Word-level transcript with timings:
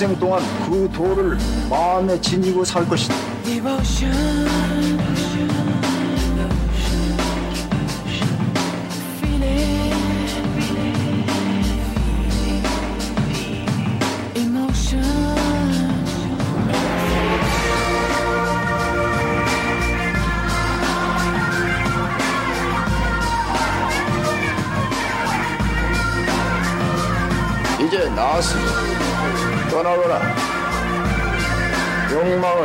평생 0.00 0.18
동안 0.18 0.42
그 0.64 0.90
돌을 0.94 1.36
마음에 1.68 2.18
지니고 2.22 2.64
살 2.64 2.88
것이다. 2.88 3.14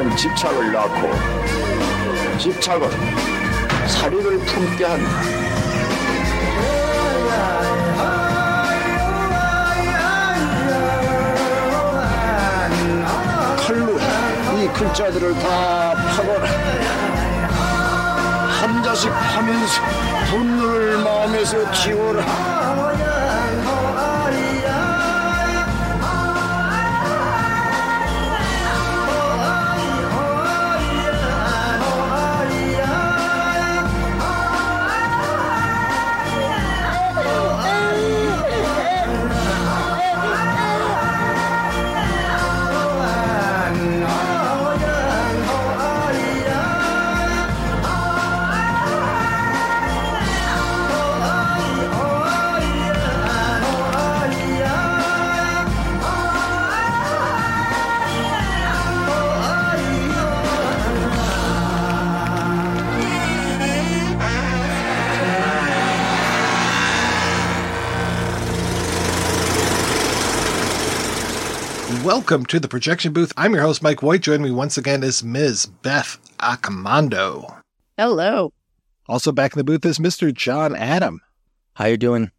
욕망은 0.06 0.16
집착을 0.16 0.72
낳고 0.72 1.12
집착은 2.38 2.90
사리를 3.88 4.38
품게 4.40 4.86
한다. 4.86 5.10
칼로 13.58 14.00
이 14.58 14.68
글자들을 14.68 15.34
다 15.40 15.94
파거라. 15.94 16.46
한 18.62 18.84
자씩 18.84 19.12
하면서 19.12 19.82
분노를 20.30 20.98
마음에서 21.00 21.72
지워라. 21.72 22.85
Welcome 72.26 72.48
to 72.48 72.60
the 72.60 72.68
projection 72.68 73.14
booth. 73.14 73.32
I'm 73.38 73.54
your 73.54 73.62
host, 73.62 73.84
Mike 73.84 74.02
White. 74.02 74.22
Joining 74.22 74.42
me 74.42 74.50
once 74.50 74.80
again 74.80 75.04
is 75.04 75.24
Ms. 75.24 75.68
Beth 75.68 76.18
Accomando. 76.40 77.62
Hello. 78.00 78.52
Also 79.08 79.32
back 79.32 79.54
in 79.54 79.60
the 79.60 79.64
booth 79.64 79.86
is 79.86 80.00
Mr. 80.00 80.34
John 80.34 80.76
Atom. 80.76 81.22
How 81.76 81.86
you 81.86 81.98
doing? 81.98 82.32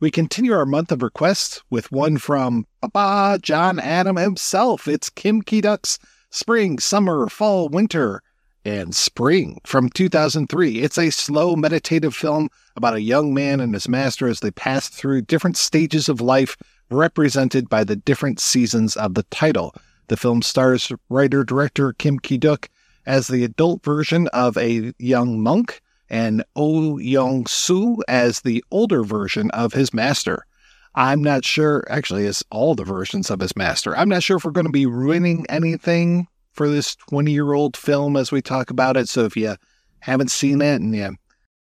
We 0.00 0.10
continue 0.10 0.52
our 0.52 0.66
month 0.66 0.90
of 0.90 1.04
requests 1.04 1.62
with 1.70 1.92
one 1.92 2.18
from 2.18 2.66
Papa 2.82 3.38
John 3.40 3.78
Atom 3.78 4.16
himself. 4.16 4.88
It's 4.88 5.08
Kim 5.08 5.42
Ki-duk's 5.42 6.00
Spring, 6.30 6.80
Summer, 6.80 7.28
Fall, 7.28 7.68
Winter, 7.68 8.24
and 8.64 8.92
Spring 8.92 9.60
from 9.64 9.88
2003. 9.88 10.80
It's 10.80 10.98
a 10.98 11.10
slow 11.10 11.54
meditative 11.54 12.16
film 12.16 12.48
about 12.74 12.94
a 12.94 13.00
young 13.00 13.32
man 13.32 13.60
and 13.60 13.72
his 13.72 13.88
master 13.88 14.26
as 14.26 14.40
they 14.40 14.50
pass 14.50 14.88
through 14.88 15.22
different 15.22 15.56
stages 15.56 16.08
of 16.08 16.20
life 16.20 16.56
represented 16.90 17.68
by 17.68 17.84
the 17.84 17.96
different 17.96 18.40
seasons 18.40 18.96
of 18.96 19.14
the 19.14 19.24
title. 19.24 19.74
The 20.08 20.16
film 20.16 20.42
stars 20.42 20.90
writer 21.08 21.44
director 21.44 21.92
Kim 21.92 22.18
Ki-duk 22.18 22.68
as 23.06 23.28
the 23.28 23.44
adult 23.44 23.84
version 23.84 24.28
of 24.28 24.56
a 24.56 24.92
young 24.98 25.42
monk 25.42 25.80
and 26.10 26.44
Oh 26.56 26.96
Yeong-su 26.96 28.02
as 28.08 28.40
the 28.40 28.64
older 28.70 29.02
version 29.02 29.50
of 29.50 29.72
his 29.72 29.92
master. 29.92 30.46
I'm 30.94 31.22
not 31.22 31.44
sure, 31.44 31.84
actually, 31.88 32.26
as 32.26 32.42
all 32.50 32.74
the 32.74 32.84
versions 32.84 33.30
of 33.30 33.40
his 33.40 33.56
master. 33.56 33.96
I'm 33.96 34.08
not 34.08 34.22
sure 34.22 34.38
if 34.38 34.44
we're 34.44 34.50
going 34.50 34.66
to 34.66 34.72
be 34.72 34.86
ruining 34.86 35.46
anything 35.48 36.26
for 36.52 36.68
this 36.68 36.96
20 36.96 37.30
year 37.30 37.52
old 37.52 37.76
film 37.76 38.16
as 38.16 38.32
we 38.32 38.42
talk 38.42 38.70
about 38.70 38.96
it. 38.96 39.08
So 39.08 39.24
if 39.24 39.36
you 39.36 39.54
haven't 40.00 40.30
seen 40.30 40.60
it, 40.60 40.80
and 40.80 40.94
yeah, 40.94 41.10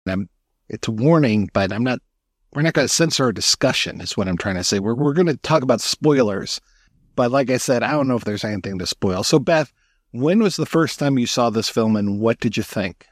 I'm, 0.07 0.29
it's 0.67 0.87
a 0.87 0.91
warning, 0.91 1.49
but 1.53 1.71
I'm 1.71 1.83
not, 1.83 1.99
we're 2.53 2.61
not 2.61 2.73
going 2.73 2.87
to 2.87 2.93
censor 2.93 3.25
our 3.25 3.31
discussion, 3.31 4.01
is 4.01 4.17
what 4.17 4.27
I'm 4.27 4.37
trying 4.37 4.55
to 4.55 4.63
say. 4.63 4.79
We're, 4.79 4.95
we're 4.95 5.13
going 5.13 5.27
to 5.27 5.37
talk 5.37 5.61
about 5.63 5.81
spoilers. 5.81 6.59
But 7.15 7.31
like 7.31 7.49
I 7.49 7.57
said, 7.57 7.83
I 7.83 7.91
don't 7.91 8.07
know 8.07 8.15
if 8.15 8.23
there's 8.23 8.45
anything 8.45 8.79
to 8.79 8.87
spoil. 8.87 9.23
So, 9.23 9.39
Beth, 9.39 9.71
when 10.11 10.39
was 10.41 10.55
the 10.55 10.65
first 10.65 10.99
time 10.99 11.19
you 11.19 11.27
saw 11.27 11.49
this 11.49 11.69
film 11.69 11.95
and 11.95 12.19
what 12.19 12.39
did 12.39 12.57
you 12.57 12.63
think? 12.63 13.05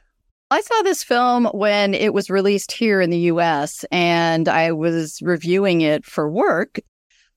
I 0.50 0.60
saw 0.62 0.82
this 0.82 1.04
film 1.04 1.46
when 1.52 1.92
it 1.94 2.14
was 2.14 2.30
released 2.30 2.72
here 2.72 3.00
in 3.00 3.10
the 3.10 3.18
US 3.18 3.84
and 3.92 4.48
I 4.48 4.72
was 4.72 5.20
reviewing 5.20 5.82
it 5.82 6.06
for 6.06 6.30
work. 6.30 6.80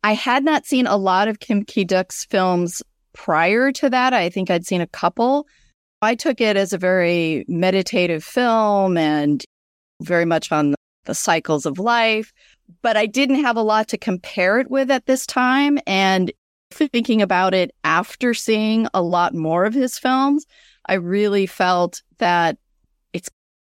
I 0.03 0.13
had 0.13 0.43
not 0.43 0.65
seen 0.65 0.87
a 0.87 0.97
lot 0.97 1.27
of 1.27 1.39
Kim 1.39 1.63
Ki-duk's 1.63 2.25
films 2.25 2.81
prior 3.13 3.71
to 3.73 3.89
that. 3.89 4.13
I 4.13 4.29
think 4.29 4.49
I'd 4.49 4.65
seen 4.65 4.81
a 4.81 4.87
couple. 4.87 5.45
I 6.01 6.15
took 6.15 6.41
it 6.41 6.57
as 6.57 6.73
a 6.73 6.77
very 6.77 7.45
meditative 7.47 8.23
film 8.23 8.97
and 8.97 9.43
very 10.01 10.25
much 10.25 10.51
on 10.51 10.73
the 11.11 11.15
cycles 11.15 11.65
of 11.65 11.77
life, 11.77 12.31
but 12.81 12.95
I 12.95 13.05
didn't 13.05 13.43
have 13.43 13.57
a 13.57 13.61
lot 13.61 13.89
to 13.89 13.97
compare 13.97 14.59
it 14.59 14.71
with 14.71 14.89
at 14.89 15.07
this 15.07 15.25
time. 15.25 15.77
And 15.85 16.31
thinking 16.71 17.21
about 17.21 17.53
it 17.53 17.75
after 17.83 18.33
seeing 18.33 18.87
a 18.93 19.01
lot 19.01 19.33
more 19.33 19.65
of 19.65 19.73
his 19.73 19.99
films, 19.99 20.45
I 20.85 20.93
really 20.93 21.47
felt 21.47 22.01
that 22.19 22.57
it's 23.11 23.29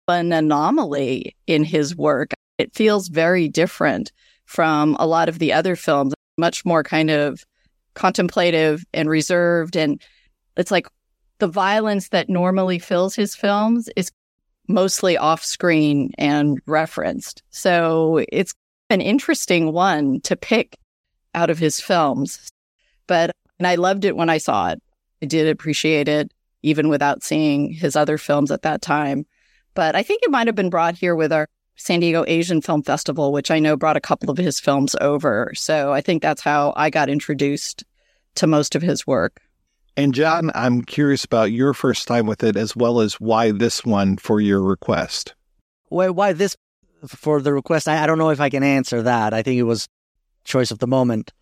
an 0.08 0.32
anomaly 0.32 1.36
in 1.46 1.62
his 1.62 1.94
work. 1.94 2.32
It 2.56 2.74
feels 2.74 3.08
very 3.08 3.48
different 3.48 4.12
from 4.46 4.96
a 4.98 5.06
lot 5.06 5.28
of 5.28 5.38
the 5.38 5.52
other 5.52 5.76
films, 5.76 6.14
much 6.38 6.64
more 6.64 6.82
kind 6.82 7.10
of 7.10 7.44
contemplative 7.92 8.82
and 8.94 9.10
reserved. 9.10 9.76
And 9.76 10.00
it's 10.56 10.70
like 10.70 10.86
the 11.38 11.48
violence 11.48 12.08
that 12.08 12.30
normally 12.30 12.78
fills 12.78 13.14
his 13.14 13.34
films 13.34 13.90
is 13.94 14.10
mostly 14.68 15.16
off 15.16 15.44
screen 15.44 16.12
and 16.18 16.60
referenced. 16.66 17.42
So 17.50 18.24
it's 18.30 18.54
an 18.90 19.00
interesting 19.00 19.72
one 19.72 20.20
to 20.22 20.36
pick 20.36 20.78
out 21.34 21.50
of 21.50 21.58
his 21.58 21.80
films. 21.80 22.48
But, 23.06 23.30
and 23.58 23.66
I 23.66 23.76
loved 23.76 24.04
it 24.04 24.16
when 24.16 24.30
I 24.30 24.38
saw 24.38 24.70
it. 24.70 24.82
I 25.22 25.26
did 25.26 25.48
appreciate 25.48 26.08
it, 26.08 26.32
even 26.62 26.88
without 26.88 27.22
seeing 27.22 27.72
his 27.72 27.96
other 27.96 28.18
films 28.18 28.50
at 28.50 28.62
that 28.62 28.82
time. 28.82 29.26
But 29.74 29.94
I 29.94 30.02
think 30.02 30.22
it 30.22 30.30
might 30.30 30.46
have 30.46 30.56
been 30.56 30.70
brought 30.70 30.96
here 30.96 31.14
with 31.14 31.32
our 31.32 31.48
San 31.76 32.00
Diego 32.00 32.24
Asian 32.26 32.62
Film 32.62 32.82
Festival, 32.82 33.32
which 33.32 33.50
I 33.50 33.58
know 33.58 33.76
brought 33.76 33.96
a 33.96 34.00
couple 34.00 34.30
of 34.30 34.38
his 34.38 34.58
films 34.58 34.96
over. 35.00 35.52
So 35.54 35.92
I 35.92 36.00
think 36.00 36.22
that's 36.22 36.42
how 36.42 36.72
I 36.76 36.90
got 36.90 37.10
introduced 37.10 37.84
to 38.36 38.46
most 38.46 38.74
of 38.74 38.82
his 38.82 39.06
work. 39.06 39.40
And 39.96 40.14
John, 40.14 40.50
I'm 40.54 40.82
curious 40.82 41.24
about 41.24 41.52
your 41.52 41.72
first 41.72 42.06
time 42.06 42.26
with 42.26 42.44
it 42.44 42.54
as 42.54 42.76
well 42.76 43.00
as 43.00 43.14
why 43.14 43.50
this 43.50 43.84
one 43.84 44.18
for 44.18 44.40
your 44.40 44.62
request. 44.62 45.34
Why, 45.88 46.10
why 46.10 46.34
this 46.34 46.54
for 47.06 47.40
the 47.40 47.54
request? 47.54 47.88
I, 47.88 48.02
I 48.02 48.06
don't 48.06 48.18
know 48.18 48.28
if 48.28 48.40
I 48.40 48.50
can 48.50 48.62
answer 48.62 49.00
that. 49.02 49.32
I 49.32 49.42
think 49.42 49.58
it 49.58 49.62
was 49.62 49.88
choice 50.44 50.70
of 50.70 50.80
the 50.80 50.86
moment. 50.86 51.32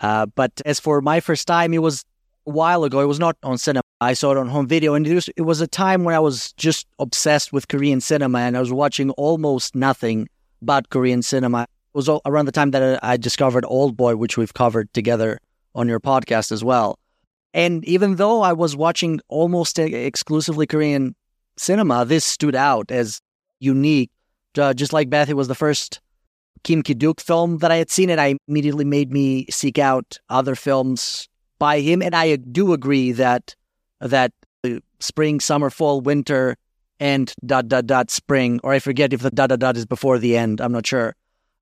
Uh, 0.00 0.26
but 0.26 0.60
as 0.64 0.78
for 0.78 1.00
my 1.00 1.18
first 1.18 1.48
time, 1.48 1.74
it 1.74 1.78
was 1.78 2.04
a 2.46 2.50
while 2.50 2.84
ago. 2.84 3.00
It 3.00 3.06
was 3.06 3.18
not 3.18 3.36
on 3.42 3.58
cinema. 3.58 3.82
I 4.00 4.12
saw 4.12 4.30
it 4.32 4.36
on 4.36 4.48
home 4.48 4.68
video, 4.68 4.94
and 4.94 5.06
it 5.06 5.14
was, 5.14 5.28
it 5.36 5.42
was 5.42 5.60
a 5.60 5.66
time 5.66 6.04
when 6.04 6.14
I 6.14 6.20
was 6.20 6.52
just 6.52 6.86
obsessed 6.98 7.52
with 7.52 7.68
Korean 7.68 8.00
cinema, 8.00 8.40
and 8.40 8.56
I 8.56 8.60
was 8.60 8.72
watching 8.72 9.10
almost 9.10 9.74
nothing 9.74 10.28
but 10.62 10.90
Korean 10.90 11.22
cinema. 11.22 11.62
It 11.62 11.96
was 11.96 12.08
around 12.26 12.46
the 12.46 12.52
time 12.52 12.70
that 12.72 13.02
I 13.02 13.16
discovered 13.16 13.64
Old 13.66 13.96
Boy, 13.96 14.14
which 14.16 14.36
we've 14.36 14.54
covered 14.54 14.92
together 14.92 15.40
on 15.74 15.88
your 15.88 16.00
podcast 16.00 16.52
as 16.52 16.62
well. 16.62 16.98
And 17.54 17.84
even 17.84 18.16
though 18.16 18.42
I 18.42 18.52
was 18.52 18.76
watching 18.76 19.20
almost 19.28 19.78
exclusively 19.78 20.66
Korean 20.66 21.14
cinema, 21.56 22.04
this 22.04 22.24
stood 22.24 22.56
out 22.56 22.90
as 22.90 23.20
unique. 23.60 24.10
Uh, 24.58 24.74
just 24.74 24.92
like 24.92 25.08
Beth, 25.08 25.30
it 25.30 25.36
was 25.36 25.48
the 25.48 25.54
first 25.54 26.00
Kim 26.64 26.82
Ki-duk 26.82 27.20
film 27.20 27.58
that 27.58 27.70
I 27.70 27.76
had 27.76 27.90
seen, 27.90 28.10
and 28.10 28.20
I 28.20 28.36
immediately 28.48 28.84
made 28.84 29.12
me 29.12 29.46
seek 29.50 29.78
out 29.78 30.18
other 30.28 30.54
films 30.54 31.28
by 31.58 31.80
him. 31.80 32.02
And 32.02 32.14
I 32.14 32.36
do 32.36 32.72
agree 32.72 33.12
that 33.12 33.54
that 34.00 34.32
spring, 34.98 35.40
summer, 35.40 35.70
fall, 35.70 36.00
winter, 36.00 36.56
and 36.98 37.32
dot 37.44 37.68
dot 37.68 37.86
dot 37.86 38.10
spring, 38.10 38.60
or 38.64 38.72
I 38.72 38.78
forget 38.78 39.12
if 39.12 39.20
the 39.20 39.30
dot 39.30 39.50
dot 39.50 39.58
dot 39.60 39.76
is 39.76 39.86
before 39.86 40.18
the 40.18 40.36
end. 40.36 40.60
I'm 40.60 40.72
not 40.72 40.86
sure, 40.86 41.14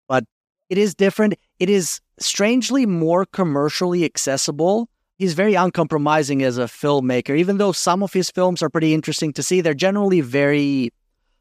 but 0.08 0.24
it 0.70 0.78
is 0.78 0.94
different. 0.94 1.34
It 1.58 1.68
is 1.68 2.00
strangely 2.18 2.86
more 2.86 3.26
commercially 3.26 4.04
accessible. 4.04 4.88
He's 5.22 5.34
very 5.34 5.54
uncompromising 5.54 6.42
as 6.42 6.58
a 6.58 6.64
filmmaker, 6.64 7.38
even 7.38 7.58
though 7.58 7.70
some 7.70 8.02
of 8.02 8.12
his 8.12 8.28
films 8.28 8.60
are 8.60 8.68
pretty 8.68 8.92
interesting 8.92 9.32
to 9.34 9.42
see. 9.44 9.60
They're 9.60 9.72
generally 9.72 10.20
very 10.20 10.90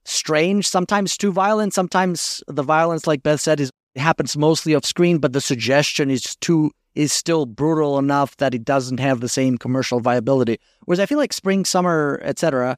strange, 0.06 0.68
sometimes 0.68 1.18
too 1.18 1.31
violent. 1.31 1.74
Sometimes 1.74 2.44
the 2.48 2.62
violence, 2.62 3.07
like 3.07 3.24
Beth 3.24 3.42
said, 3.42 3.60
is 3.60 3.72
happens 3.95 4.38
mostly 4.38 4.75
off 4.75 4.86
screen, 4.86 5.18
but 5.18 5.33
the 5.33 5.42
suggestion 5.42 6.12
is 6.12 6.36
too 6.42 6.69
is 6.94 7.12
still 7.12 7.48
brutal 7.48 7.98
enough 7.98 8.38
that 8.38 8.54
it 8.54 8.63
doesn't 8.63 9.00
have 9.00 9.19
the 9.19 9.28
same 9.28 9.57
commercial 9.57 10.00
viability. 10.00 10.60
Whereas 10.86 11.00
I 11.00 11.07
feel 11.07 11.18
like 11.18 11.33
Spring, 11.33 11.66
Summer, 11.66 12.22
etc., 12.24 12.78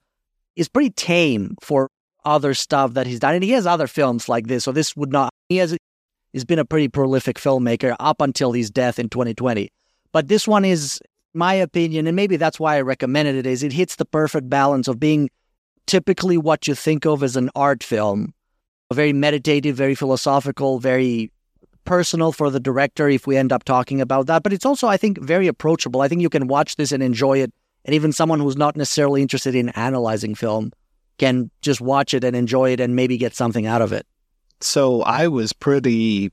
is 0.56 0.70
pretty 0.70 0.92
tame 0.92 1.58
for 1.62 1.90
other 2.24 2.54
stuff 2.54 2.94
that 2.94 3.08
he's 3.08 3.20
done, 3.20 3.36
and 3.36 3.44
he 3.44 3.52
has 3.52 3.68
other 3.68 3.88
films 3.88 4.30
like 4.30 4.48
this. 4.48 4.64
So 4.64 4.72
this 4.72 4.96
would 4.96 5.12
not. 5.12 5.34
He 5.50 5.58
has 5.58 5.76
he's 6.32 6.46
been 6.46 6.60
a 6.60 6.66
pretty 6.66 6.88
prolific 6.88 7.38
filmmaker 7.40 7.94
up 8.00 8.22
until 8.22 8.54
his 8.54 8.72
death 8.72 9.00
in 9.00 9.10
2020. 9.10 9.70
But 10.14 10.30
this 10.30 10.48
one 10.48 10.64
is, 10.64 11.02
my 11.34 11.54
opinion, 11.56 12.08
and 12.08 12.16
maybe 12.16 12.38
that's 12.38 12.60
why 12.60 12.78
I 12.78 12.82
recommended 12.82 13.36
it, 13.36 13.46
is 13.46 13.64
it 13.64 13.74
hits 13.74 13.98
the 13.98 14.06
perfect 14.06 14.50
balance 14.50 14.88
of 14.88 15.00
being 15.00 15.30
typically 15.88 16.38
what 16.38 16.68
you 16.68 16.76
think 16.76 17.06
of 17.06 17.24
as 17.24 17.36
an 17.36 17.50
art 17.56 17.84
film, 17.84 18.34
very 18.94 19.12
meditative, 19.12 19.76
very 19.76 19.96
philosophical, 19.96 20.80
very 20.80 21.32
personal 21.84 22.32
for 22.32 22.50
the 22.50 22.60
director 22.60 23.10
if 23.10 23.28
we 23.28 23.36
end 23.36 23.52
up 23.52 23.64
talking 23.64 24.00
about 24.00 24.28
that. 24.28 24.44
But 24.44 24.54
it's 24.54 24.66
also, 24.66 24.88
I 24.88 24.98
think, 24.98 25.20
very 25.20 25.48
approachable. 25.48 26.02
I 26.02 26.08
think 26.08 26.22
you 26.22 26.30
can 26.30 26.48
watch 26.48 26.76
this 26.78 26.92
and 26.92 27.04
enjoy 27.04 27.40
it. 27.40 27.52
And 27.84 27.94
even 27.94 28.14
someone 28.14 28.40
who's 28.40 28.56
not 28.56 28.78
necessarily 28.78 29.22
interested 29.22 29.56
in 29.56 29.70
analyzing 29.70 30.36
film 30.36 30.72
can 31.18 31.52
just 31.62 31.82
watch 31.82 32.14
it 32.14 32.24
and 32.24 32.36
enjoy 32.36 32.72
it 32.72 32.80
and 32.80 32.96
maybe 32.96 33.18
get 33.18 33.36
something 33.36 33.66
out 33.66 33.82
of 33.82 33.92
it. 33.92 34.06
So 34.62 35.02
I 35.02 35.28
was 35.28 35.52
pretty 35.52 36.32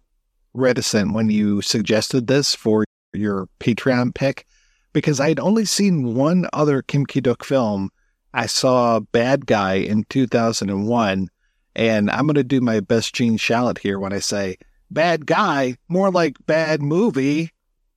reticent 0.55 1.13
when 1.13 1.31
you 1.31 1.63
suggested 1.63 2.29
this 2.29 2.55
for 2.55 2.85
your 3.13 3.49
Patreon 3.59 4.15
pick 4.15 4.47
because 4.93 5.21
I 5.21 5.29
had 5.29 5.41
only 5.41 5.65
seen 5.65 6.15
one 6.15 6.47
other 6.53 6.83
Kim 6.83 7.07
Ki-duk 7.07 7.45
film. 7.45 7.91
I 8.33 8.47
saw 8.47 9.01
Bad 9.01 9.47
Guy 9.47 9.75
in 9.75 10.05
2001, 10.09 11.29
and 11.75 12.11
I'm 12.11 12.27
going 12.27 12.35
to 12.35 12.45
do 12.45 12.61
my 12.61 12.81
best 12.81 13.15
Gene 13.15 13.39
Shalit 13.39 13.79
here 13.79 13.99
when 13.99 14.13
I 14.13 14.21
say 14.21 14.57
bad 14.91 15.27
guy, 15.27 15.77
more 15.89 16.11
like 16.11 16.37
bad 16.47 16.83
movie. 16.83 17.51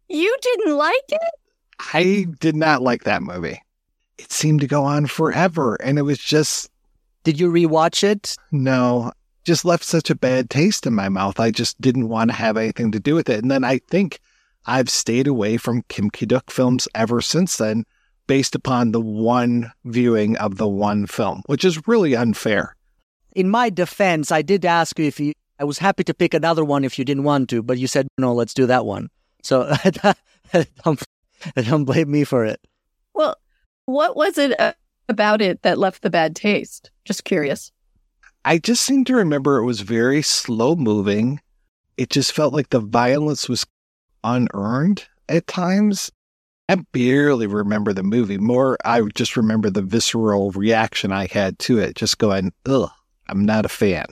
You 0.09 0.35
didn't 0.41 0.77
like 0.77 1.03
it? 1.09 1.33
I 1.93 2.27
did 2.39 2.55
not 2.55 2.81
like 2.81 3.03
that 3.03 3.23
movie. 3.23 3.61
It 4.17 4.31
seemed 4.31 4.61
to 4.61 4.67
go 4.67 4.83
on 4.83 5.07
forever, 5.07 5.75
and 5.75 5.97
it 5.97 6.03
was 6.03 6.19
just. 6.19 6.69
Did 7.23 7.39
you 7.39 7.51
rewatch 7.51 8.03
it? 8.03 8.35
No, 8.51 9.11
just 9.43 9.65
left 9.65 9.83
such 9.83 10.09
a 10.09 10.15
bad 10.15 10.49
taste 10.49 10.85
in 10.85 10.93
my 10.93 11.09
mouth. 11.09 11.39
I 11.39 11.51
just 11.51 11.79
didn't 11.79 12.09
want 12.09 12.29
to 12.29 12.35
have 12.35 12.57
anything 12.57 12.91
to 12.91 12.99
do 12.99 13.15
with 13.15 13.29
it. 13.29 13.41
And 13.41 13.49
then 13.49 13.63
I 13.63 13.79
think 13.89 14.19
I've 14.65 14.89
stayed 14.89 15.27
away 15.27 15.57
from 15.57 15.83
Kim 15.89 16.09
Ki-duk 16.09 16.49
films 16.49 16.87
ever 16.95 17.21
since 17.21 17.57
then, 17.57 17.85
based 18.27 18.55
upon 18.55 18.91
the 18.91 19.01
one 19.01 19.71
viewing 19.85 20.37
of 20.37 20.57
the 20.57 20.67
one 20.67 21.05
film, 21.05 21.43
which 21.47 21.65
is 21.65 21.87
really 21.87 22.15
unfair. 22.15 22.75
In 23.35 23.49
my 23.49 23.69
defense, 23.69 24.31
I 24.31 24.41
did 24.41 24.63
ask 24.65 24.97
you 24.99 25.05
if 25.05 25.19
you 25.19 25.33
I 25.59 25.65
was 25.65 25.77
happy 25.77 26.03
to 26.05 26.13
pick 26.13 26.33
another 26.33 26.65
one 26.65 26.83
if 26.83 26.97
you 26.97 27.05
didn't 27.05 27.23
want 27.23 27.49
to, 27.49 27.61
but 27.61 27.77
you 27.77 27.87
said 27.87 28.07
no, 28.17 28.33
let's 28.33 28.53
do 28.53 28.65
that 28.65 28.85
one. 28.85 29.09
So 29.43 29.71
don't, 30.83 31.03
don't 31.55 31.85
blame 31.85 32.11
me 32.11 32.23
for 32.23 32.45
it. 32.45 32.59
Well, 33.13 33.35
what 33.85 34.15
was 34.15 34.37
it 34.37 34.59
uh, 34.59 34.73
about 35.09 35.41
it 35.41 35.61
that 35.61 35.77
left 35.77 36.01
the 36.01 36.09
bad 36.09 36.35
taste? 36.35 36.91
Just 37.05 37.23
curious. 37.23 37.71
I 38.45 38.57
just 38.57 38.83
seem 38.83 39.05
to 39.05 39.15
remember 39.15 39.57
it 39.57 39.65
was 39.65 39.81
very 39.81 40.21
slow 40.21 40.75
moving. 40.75 41.39
It 41.97 42.09
just 42.09 42.33
felt 42.33 42.53
like 42.53 42.69
the 42.69 42.79
violence 42.79 43.47
was 43.47 43.65
unearned 44.23 45.05
at 45.29 45.47
times. 45.47 46.11
I 46.69 46.75
barely 46.91 47.45
remember 47.45 47.93
the 47.93 48.03
movie. 48.03 48.37
More, 48.37 48.77
I 48.85 49.01
just 49.15 49.35
remember 49.35 49.69
the 49.69 49.81
visceral 49.81 50.51
reaction 50.51 51.11
I 51.11 51.27
had 51.27 51.59
to 51.59 51.77
it, 51.79 51.95
just 51.95 52.17
going, 52.17 52.53
ugh, 52.65 52.89
I'm 53.27 53.45
not 53.45 53.65
a 53.65 53.69
fan. 53.69 54.05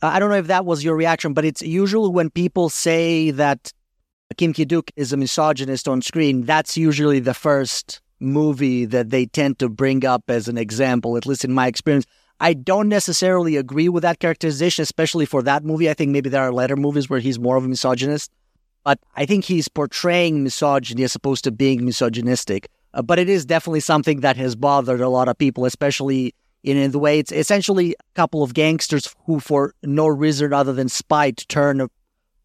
I 0.00 0.20
don't 0.20 0.30
know 0.30 0.36
if 0.36 0.46
that 0.46 0.64
was 0.64 0.84
your 0.84 0.94
reaction, 0.94 1.34
but 1.34 1.44
it's 1.44 1.60
usually 1.60 2.10
when 2.10 2.30
people 2.30 2.68
say 2.68 3.32
that 3.32 3.72
Kim 4.36 4.52
Ki-duk 4.52 4.90
is 4.94 5.12
a 5.12 5.16
misogynist 5.16 5.88
on 5.88 6.02
screen, 6.02 6.42
that's 6.44 6.76
usually 6.76 7.18
the 7.18 7.34
first 7.34 8.00
movie 8.20 8.84
that 8.84 9.10
they 9.10 9.26
tend 9.26 9.58
to 9.58 9.68
bring 9.68 10.04
up 10.04 10.24
as 10.28 10.48
an 10.48 10.58
example, 10.58 11.16
at 11.16 11.26
least 11.26 11.44
in 11.44 11.52
my 11.52 11.66
experience. 11.66 12.06
I 12.40 12.54
don't 12.54 12.88
necessarily 12.88 13.56
agree 13.56 13.88
with 13.88 14.02
that 14.02 14.20
characterization, 14.20 14.82
especially 14.82 15.26
for 15.26 15.42
that 15.42 15.64
movie. 15.64 15.90
I 15.90 15.94
think 15.94 16.12
maybe 16.12 16.30
there 16.30 16.42
are 16.42 16.52
later 16.52 16.76
movies 16.76 17.10
where 17.10 17.18
he's 17.18 17.38
more 17.38 17.56
of 17.56 17.64
a 17.64 17.68
misogynist, 17.68 18.30
but 18.88 18.98
I 19.16 19.26
think 19.26 19.44
he's 19.44 19.68
portraying 19.68 20.42
misogyny 20.42 21.02
as 21.02 21.14
opposed 21.14 21.44
to 21.44 21.50
being 21.50 21.84
misogynistic. 21.84 22.70
Uh, 22.94 23.02
but 23.02 23.18
it 23.18 23.28
is 23.28 23.44
definitely 23.44 23.80
something 23.80 24.20
that 24.20 24.38
has 24.38 24.56
bothered 24.56 25.02
a 25.02 25.10
lot 25.10 25.28
of 25.28 25.36
people, 25.36 25.66
especially 25.66 26.34
in, 26.62 26.78
in 26.78 26.90
the 26.92 26.98
way 26.98 27.18
it's 27.18 27.30
essentially 27.30 27.94
a 28.00 28.14
couple 28.14 28.42
of 28.42 28.54
gangsters 28.54 29.14
who, 29.26 29.40
for 29.40 29.74
no 29.82 30.06
reason 30.06 30.54
other 30.54 30.72
than 30.72 30.88
spite, 30.88 31.44
turn 31.50 31.82
a 31.82 31.90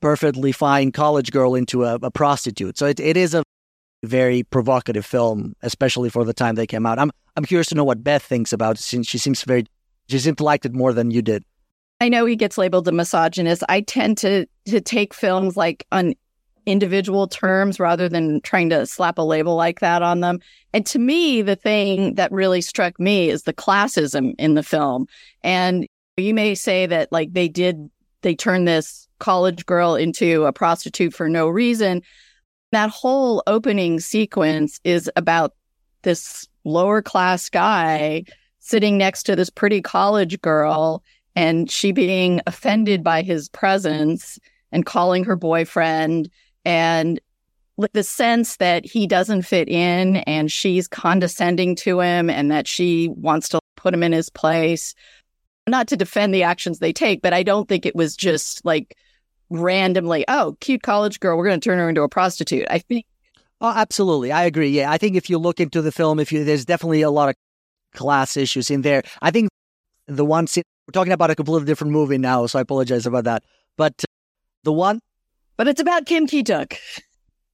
perfectly 0.02 0.52
fine 0.52 0.92
college 0.92 1.32
girl 1.32 1.56
into 1.56 1.86
a, 1.86 1.96
a 1.96 2.12
prostitute. 2.12 2.78
So 2.78 2.88
it, 2.88 3.00
it 3.00 3.16
is 3.16 3.34
a 3.34 3.44
very 4.04 4.44
provocative 4.44 5.06
film, 5.06 5.56
especially 5.62 6.10
for 6.10 6.26
the 6.26 6.34
time 6.34 6.56
they 6.56 6.68
came 6.68 6.86
out. 6.86 7.00
I'm 7.00 7.12
I'm 7.38 7.46
curious 7.46 7.68
to 7.68 7.76
know 7.76 7.86
what 7.86 8.04
Beth 8.04 8.22
thinks 8.22 8.52
about 8.52 8.76
it 8.76 8.82
since 8.82 9.08
she 9.08 9.18
seems 9.18 9.42
very 9.44 9.66
she 10.10 10.20
seemed 10.20 10.40
to 10.40 10.44
like 10.44 10.66
it 10.66 10.74
more 10.74 10.92
than 10.92 11.10
you 11.10 11.22
did. 11.22 11.46
I 12.02 12.10
know 12.10 12.26
he 12.26 12.36
gets 12.36 12.58
labeled 12.58 12.86
a 12.90 12.92
misogynist. 12.92 13.64
I 13.70 13.80
tend 13.80 14.18
to 14.18 14.46
to 14.66 14.82
take 14.82 15.14
films 15.14 15.56
like 15.56 15.88
on 15.94 16.16
individual 16.66 17.28
terms 17.28 17.80
rather 17.80 18.08
than 18.08 18.42
trying 18.42 18.70
to 18.70 18.86
slap 18.86 19.18
a 19.18 19.22
label 19.22 19.56
like 19.56 19.80
that 19.80 20.02
on 20.02 20.22
them. 20.22 20.40
And 20.74 20.86
to 20.88 21.00
me, 21.00 21.42
the 21.42 21.56
thing 21.56 22.16
that 22.16 22.32
really 22.32 22.62
struck 22.62 23.00
me 23.00 23.30
is 23.30 23.44
the 23.44 23.54
classism 23.54 24.34
in 24.38 24.54
the 24.54 24.64
film. 24.64 25.08
And 25.44 25.86
you 26.18 26.34
may 26.34 26.56
say 26.56 26.86
that 26.86 27.12
like 27.12 27.34
they 27.34 27.48
did, 27.48 27.90
they 28.22 28.36
turned 28.36 28.68
this 28.68 29.08
college 29.20 29.66
girl 29.66 29.96
into 29.96 30.46
a 30.46 30.54
prostitute 30.54 31.14
for 31.14 31.30
no 31.30 31.48
reason. 31.48 32.02
That 32.72 32.90
whole 32.90 33.44
opening 33.48 34.00
sequence 34.00 34.80
is 34.84 35.10
about 35.16 35.54
this 36.04 36.48
lower 36.64 37.02
class 37.02 37.50
guy 37.50 38.24
sitting 38.60 38.98
next 38.98 39.24
to 39.24 39.36
this 39.36 39.50
pretty 39.50 39.82
college 39.82 40.40
girl 40.42 41.04
and 41.36 41.70
she 41.70 41.92
being 41.92 42.42
offended 42.48 43.04
by 43.04 43.22
his 43.22 43.50
presence 43.50 44.40
and 44.72 44.86
calling 44.86 45.24
her 45.24 45.36
boyfriend 45.36 46.30
and 46.66 47.20
the 47.92 48.04
sense 48.04 48.58
that 48.58 48.86
he 48.86 49.08
doesn't 49.08 49.42
fit 49.42 49.68
in 49.68 50.18
and 50.18 50.52
she's 50.52 50.88
condescending 50.88 51.76
to 51.76 52.00
him 52.00 52.30
and 52.30 52.52
that 52.52 52.68
she 52.68 53.10
wants 53.10 53.50
to 53.50 53.60
put 53.76 53.94
him 53.94 54.04
in 54.04 54.12
his 54.12 54.30
place. 54.30 54.94
Not 55.68 55.88
to 55.88 55.98
defend 55.98 56.34
the 56.34 56.44
actions 56.44 56.80
they 56.80 56.94
take, 56.94 57.22
but 57.22 57.34
I 57.34 57.42
don't 57.42 57.68
think 57.68 57.86
it 57.86 57.96
was 57.96 58.16
just 58.16 58.64
like 58.66 58.96
randomly, 59.50 60.26
oh, 60.28 60.58
cute 60.60 60.84
college 60.84 61.20
girl, 61.20 61.38
we're 61.38 61.48
going 61.48 61.60
to 61.60 61.64
turn 61.64 61.80
her 61.80 61.90
into 61.90 62.04
a 62.04 62.10
prostitute. 62.10 62.68
I 62.70 62.80
think. 62.80 63.06
Oh, 63.62 63.72
absolutely. 63.74 64.32
I 64.32 64.44
agree. 64.44 64.70
Yeah. 64.70 64.92
I 64.92 64.98
think 64.98 65.16
if 65.16 65.30
you 65.30 65.38
look 65.38 65.60
into 65.60 65.82
the 65.82 65.92
film, 65.92 66.20
if 66.20 66.32
you, 66.32 66.44
there's 66.44 66.66
definitely 66.66 67.02
a 67.02 67.10
lot 67.10 67.30
of 67.30 67.36
class 67.94 68.36
issues 68.36 68.70
in 68.70 68.82
there. 68.82 69.04
I 69.22 69.32
think 69.32 69.50
the 70.08 70.26
one 70.26 70.48
scene, 70.48 70.64
we're 70.88 70.92
talking 70.92 71.14
about 71.14 71.32
a 71.32 71.36
completely 71.36 71.66
different 71.66 71.94
movie 71.94 72.18
now, 72.18 72.46
so 72.46 72.60
I 72.60 72.62
apologize 72.62 73.06
about 73.06 73.24
that. 73.24 73.44
But 73.78 74.04
the 74.64 74.74
one 74.74 75.00
but 75.58 75.68
it's 75.68 75.82
about 75.82 76.06
Kim 76.06 76.28
Ki 76.28 76.44
Duk. 76.44 76.76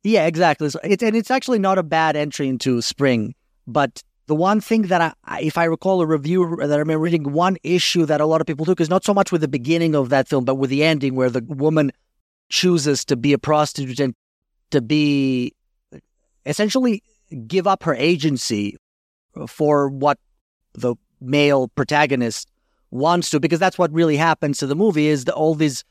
Yeah, 0.04 0.26
exactly. 0.26 0.70
So 0.70 0.80
and 0.84 1.16
it's 1.16 1.32
actually 1.32 1.60
not 1.60 1.78
a 1.78 1.84
bad 1.84 2.16
entry 2.16 2.48
into 2.48 2.82
spring 2.82 3.36
But 3.68 4.02
the 4.28 4.36
one 4.36 4.62
thing 4.62 4.84
that 4.84 5.16
I, 5.26 5.42
if 5.42 5.58
I 5.58 5.66
recall 5.66 6.02
a 6.02 6.06
review 6.06 6.58
that 6.60 6.72
I 6.72 6.78
remember 6.78 7.00
reading, 7.00 7.34
one 7.34 7.58
issue 7.64 8.06
that 8.06 8.22
a 8.22 8.26
lot 8.26 8.42
of 8.42 8.48
people 8.48 8.66
took 8.66 8.80
is 8.80 8.90
not 8.90 9.04
so 9.04 9.14
much 9.14 9.32
with 9.32 9.42
the 9.42 9.48
beginning 9.48 9.96
of 9.96 10.10
that 10.10 10.28
film, 10.28 10.46
but 10.46 10.56
with 10.56 10.70
the 10.70 10.84
ending, 10.84 11.16
where 11.16 11.30
the 11.30 11.44
woman 11.48 11.92
chooses 12.50 13.04
to 13.06 13.16
be 13.16 13.34
a 13.34 13.38
prostitute 13.38 14.00
and 14.00 14.14
to 14.72 14.82
be 14.82 15.54
essentially 16.46 17.04
give 17.48 17.68
up 17.68 17.84
her 17.84 17.96
agency 17.96 18.78
for 19.48 19.90
what 19.90 20.18
the 20.74 20.96
male 21.20 21.68
protagonist 21.70 22.50
wants 22.92 23.30
to, 23.32 23.40
because 23.40 23.60
that's 23.60 23.78
what 23.78 23.92
really 23.92 24.18
happens 24.18 24.58
to 24.60 24.68
the 24.68 24.76
movie 24.76 25.08
is 25.08 25.26
that 25.26 25.34
all 25.34 25.54
these, 25.54 25.84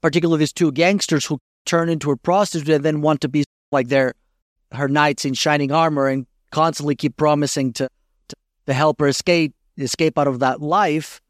particularly 0.00 0.38
these 0.38 0.52
two 0.52 0.72
gangsters 0.72 1.26
who 1.26 1.38
turn 1.66 1.88
into 1.88 2.10
a 2.10 2.16
prostitute 2.16 2.68
and 2.68 2.84
then 2.84 3.02
want 3.02 3.20
to 3.20 3.28
be 3.28 3.44
like 3.72 3.88
their 3.88 4.14
her 4.72 4.88
knights 4.88 5.24
in 5.24 5.34
shining 5.34 5.70
armor 5.72 6.08
and 6.08 6.26
constantly 6.50 6.96
keep 6.96 7.16
promising 7.16 7.72
to, 7.74 7.88
to, 8.28 8.36
to 8.66 8.72
help 8.72 9.00
her 9.00 9.08
escape 9.08 9.54
escape 9.76 10.18
out 10.18 10.26
of 10.26 10.38
that 10.38 10.62
life, 10.62 11.20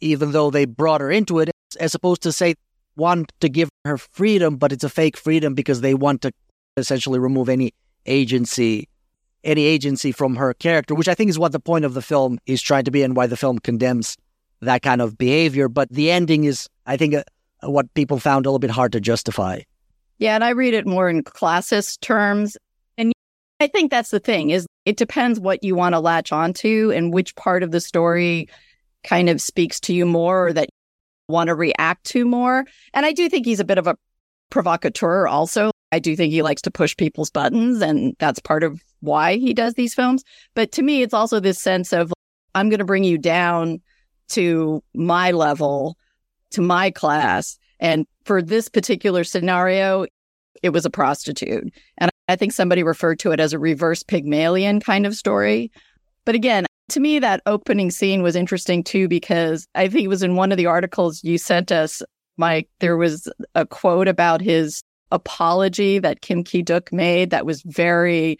even 0.00 0.32
though 0.32 0.50
they 0.50 0.64
brought 0.64 1.00
her 1.00 1.10
into 1.10 1.38
it, 1.38 1.50
as 1.78 1.94
opposed 1.94 2.22
to 2.22 2.32
say 2.32 2.54
want 2.96 3.32
to 3.40 3.48
give 3.48 3.68
her 3.84 3.98
freedom, 3.98 4.56
but 4.56 4.72
it's 4.72 4.84
a 4.84 4.88
fake 4.88 5.16
freedom 5.16 5.54
because 5.54 5.80
they 5.80 5.94
want 5.94 6.22
to 6.22 6.32
essentially 6.76 7.18
remove 7.18 7.48
any 7.48 7.72
agency 8.06 8.88
any 9.44 9.64
agency 9.64 10.12
from 10.12 10.36
her 10.36 10.54
character, 10.54 10.94
which 10.94 11.08
I 11.08 11.14
think 11.14 11.30
is 11.30 11.38
what 11.38 11.52
the 11.52 11.60
point 11.60 11.84
of 11.84 11.94
the 11.94 12.02
film 12.02 12.38
is 12.46 12.60
trying 12.60 12.84
to 12.84 12.90
be 12.90 13.02
and 13.02 13.16
why 13.16 13.26
the 13.26 13.36
film 13.36 13.58
condemns 13.58 14.16
that 14.60 14.82
kind 14.82 15.00
of 15.00 15.16
behavior. 15.16 15.68
But 15.68 15.88
the 15.90 16.10
ending 16.10 16.44
is, 16.44 16.68
I 16.86 16.96
think, 16.96 17.14
uh, 17.14 17.22
what 17.62 17.92
people 17.94 18.18
found 18.18 18.44
a 18.44 18.50
little 18.50 18.58
bit 18.58 18.70
hard 18.70 18.92
to 18.92 19.00
justify. 19.00 19.60
Yeah, 20.20 20.34
and 20.34 20.44
I 20.44 20.50
read 20.50 20.74
it 20.74 20.86
more 20.86 21.08
in 21.08 21.24
classist 21.24 22.00
terms. 22.00 22.56
And 22.98 23.12
I 23.58 23.66
think 23.66 23.90
that's 23.90 24.10
the 24.10 24.20
thing 24.20 24.50
is 24.50 24.66
it 24.84 24.98
depends 24.98 25.40
what 25.40 25.64
you 25.64 25.74
want 25.74 25.94
to 25.94 26.00
latch 26.00 26.30
onto 26.30 26.92
and 26.94 27.12
which 27.12 27.34
part 27.36 27.62
of 27.62 27.70
the 27.70 27.80
story 27.80 28.48
kind 29.02 29.30
of 29.30 29.40
speaks 29.40 29.80
to 29.80 29.94
you 29.94 30.04
more 30.04 30.48
or 30.48 30.52
that 30.52 30.68
you 30.68 31.32
want 31.32 31.48
to 31.48 31.54
react 31.54 32.04
to 32.04 32.26
more. 32.26 32.66
And 32.92 33.06
I 33.06 33.12
do 33.12 33.30
think 33.30 33.46
he's 33.46 33.60
a 33.60 33.64
bit 33.64 33.78
of 33.78 33.86
a 33.86 33.96
provocateur 34.50 35.26
also. 35.26 35.70
I 35.90 35.98
do 35.98 36.14
think 36.14 36.32
he 36.32 36.42
likes 36.42 36.62
to 36.62 36.70
push 36.70 36.94
people's 36.96 37.30
buttons 37.30 37.80
and 37.80 38.14
that's 38.18 38.40
part 38.40 38.62
of 38.62 38.82
why 39.00 39.36
he 39.36 39.54
does 39.54 39.74
these 39.74 39.94
films. 39.94 40.22
But 40.54 40.70
to 40.72 40.82
me, 40.82 41.00
it's 41.00 41.14
also 41.14 41.40
this 41.40 41.58
sense 41.58 41.94
of 41.94 42.12
I'm 42.54 42.68
going 42.68 42.78
to 42.78 42.84
bring 42.84 43.04
you 43.04 43.16
down 43.16 43.80
to 44.30 44.82
my 44.94 45.30
level, 45.30 45.96
to 46.50 46.60
my 46.60 46.90
class. 46.90 47.58
And 47.80 48.06
for 48.24 48.40
this 48.40 48.68
particular 48.68 49.24
scenario, 49.24 50.06
it 50.62 50.70
was 50.70 50.84
a 50.84 50.90
prostitute. 50.90 51.72
And 51.98 52.10
I 52.28 52.36
think 52.36 52.52
somebody 52.52 52.82
referred 52.82 53.18
to 53.20 53.32
it 53.32 53.40
as 53.40 53.52
a 53.52 53.58
reverse 53.58 54.02
Pygmalion 54.02 54.80
kind 54.80 55.06
of 55.06 55.16
story. 55.16 55.72
But 56.24 56.34
again, 56.34 56.66
to 56.90 57.00
me, 57.00 57.18
that 57.18 57.42
opening 57.46 57.90
scene 57.90 58.22
was 58.22 58.36
interesting 58.36 58.84
too, 58.84 59.08
because 59.08 59.66
I 59.74 59.88
think 59.88 60.04
it 60.04 60.08
was 60.08 60.22
in 60.22 60.36
one 60.36 60.52
of 60.52 60.58
the 60.58 60.66
articles 60.66 61.24
you 61.24 61.38
sent 61.38 61.72
us, 61.72 62.02
Mike, 62.36 62.68
there 62.80 62.96
was 62.96 63.28
a 63.54 63.66
quote 63.66 64.08
about 64.08 64.40
his 64.40 64.82
apology 65.10 65.98
that 65.98 66.20
Kim 66.20 66.44
Ki 66.44 66.62
Duk 66.62 66.92
made 66.92 67.30
that 67.30 67.46
was 67.46 67.62
very 67.62 68.38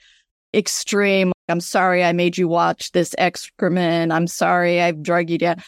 extreme. 0.55 1.33
I'm 1.49 1.61
sorry 1.61 2.05
I 2.05 2.13
made 2.13 2.39
you 2.39 2.49
watch 2.49 2.93
this 2.93 3.15
excrement. 3.19 4.13
I'm 4.13 4.27
sorry 4.27 4.81
I've 4.81 5.03
drug 5.03 5.31
you 5.31 5.39
down. 5.39 5.63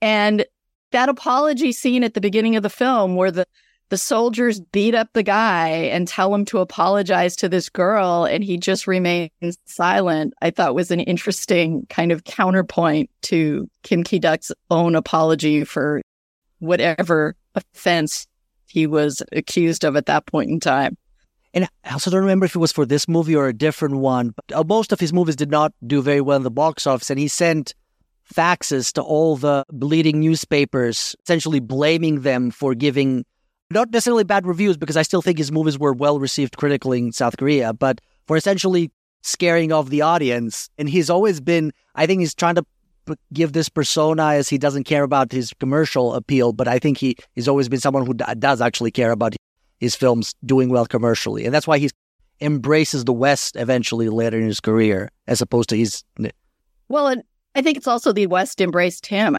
And 0.00 0.44
that 0.92 1.08
apology 1.08 1.72
scene 1.72 2.04
at 2.04 2.14
the 2.14 2.20
beginning 2.20 2.56
of 2.56 2.62
the 2.62 2.70
film 2.70 3.16
where 3.16 3.30
the 3.30 3.46
the 3.90 3.98
soldiers 3.98 4.60
beat 4.60 4.94
up 4.94 5.08
the 5.14 5.22
guy 5.22 5.66
and 5.68 6.06
tell 6.06 6.32
him 6.32 6.44
to 6.44 6.58
apologize 6.58 7.34
to 7.34 7.48
this 7.48 7.68
girl 7.68 8.24
and 8.24 8.44
he 8.44 8.56
just 8.56 8.86
remains 8.86 9.30
silent 9.64 10.32
i 10.42 10.50
thought 10.50 10.74
was 10.74 10.90
an 10.90 11.00
interesting 11.00 11.86
kind 11.90 12.12
of 12.12 12.24
counterpoint 12.24 13.10
to 13.22 13.68
kim 13.82 14.04
ki-duk's 14.04 14.52
own 14.70 14.94
apology 14.94 15.64
for 15.64 16.00
whatever 16.60 17.34
offense 17.54 18.26
he 18.66 18.86
was 18.86 19.22
accused 19.32 19.84
of 19.84 19.96
at 19.96 20.06
that 20.06 20.24
point 20.26 20.50
in 20.50 20.60
time 20.60 20.96
and 21.52 21.68
I 21.84 21.92
also 21.92 22.10
don't 22.10 22.20
remember 22.20 22.46
if 22.46 22.54
it 22.54 22.60
was 22.60 22.72
for 22.72 22.86
this 22.86 23.08
movie 23.08 23.34
or 23.34 23.48
a 23.48 23.52
different 23.52 23.96
one. 23.96 24.34
But 24.36 24.56
uh, 24.56 24.64
most 24.64 24.92
of 24.92 25.00
his 25.00 25.12
movies 25.12 25.36
did 25.36 25.50
not 25.50 25.72
do 25.84 26.00
very 26.00 26.20
well 26.20 26.36
in 26.36 26.44
the 26.44 26.50
box 26.50 26.86
office, 26.86 27.10
and 27.10 27.18
he 27.18 27.28
sent 27.28 27.74
faxes 28.34 28.92
to 28.92 29.02
all 29.02 29.36
the 29.36 29.64
bleeding 29.70 30.20
newspapers, 30.20 31.16
essentially 31.24 31.60
blaming 31.60 32.20
them 32.20 32.50
for 32.50 32.74
giving 32.74 33.24
not 33.70 33.90
necessarily 33.90 34.24
bad 34.24 34.46
reviews, 34.46 34.76
because 34.76 34.96
I 34.96 35.02
still 35.02 35.22
think 35.22 35.38
his 35.38 35.52
movies 35.52 35.78
were 35.78 35.92
well 35.92 36.18
received 36.18 36.56
critically 36.56 36.98
in 36.98 37.12
South 37.12 37.36
Korea, 37.36 37.72
but 37.72 38.00
for 38.26 38.36
essentially 38.36 38.90
scaring 39.22 39.70
off 39.70 39.90
the 39.90 40.02
audience. 40.02 40.70
And 40.78 40.88
he's 40.88 41.10
always 41.10 41.40
been, 41.40 41.72
I 41.94 42.06
think 42.06 42.20
he's 42.20 42.34
trying 42.34 42.56
to 42.56 42.64
give 43.32 43.52
this 43.52 43.68
persona 43.68 44.24
as 44.34 44.48
he 44.48 44.58
doesn't 44.58 44.84
care 44.84 45.02
about 45.02 45.32
his 45.32 45.52
commercial 45.58 46.14
appeal, 46.14 46.52
but 46.52 46.68
I 46.68 46.78
think 46.78 46.98
he 46.98 47.16
he's 47.34 47.48
always 47.48 47.68
been 47.68 47.80
someone 47.80 48.06
who 48.06 48.14
does 48.14 48.60
actually 48.60 48.90
care 48.90 49.10
about 49.10 49.34
his 49.78 49.96
films 49.96 50.34
doing 50.44 50.68
well 50.68 50.86
commercially, 50.86 51.44
and 51.44 51.54
that's 51.54 51.66
why 51.66 51.78
he 51.78 51.90
embraces 52.40 53.04
the 53.04 53.12
West 53.12 53.56
eventually 53.56 54.08
later 54.08 54.38
in 54.38 54.46
his 54.46 54.60
career, 54.60 55.10
as 55.26 55.40
opposed 55.40 55.68
to 55.70 55.76
his. 55.76 56.04
Well, 56.88 57.08
and 57.08 57.22
I 57.54 57.62
think 57.62 57.76
it's 57.76 57.88
also 57.88 58.12
the 58.12 58.26
West 58.26 58.60
embraced 58.60 59.06
him. 59.06 59.36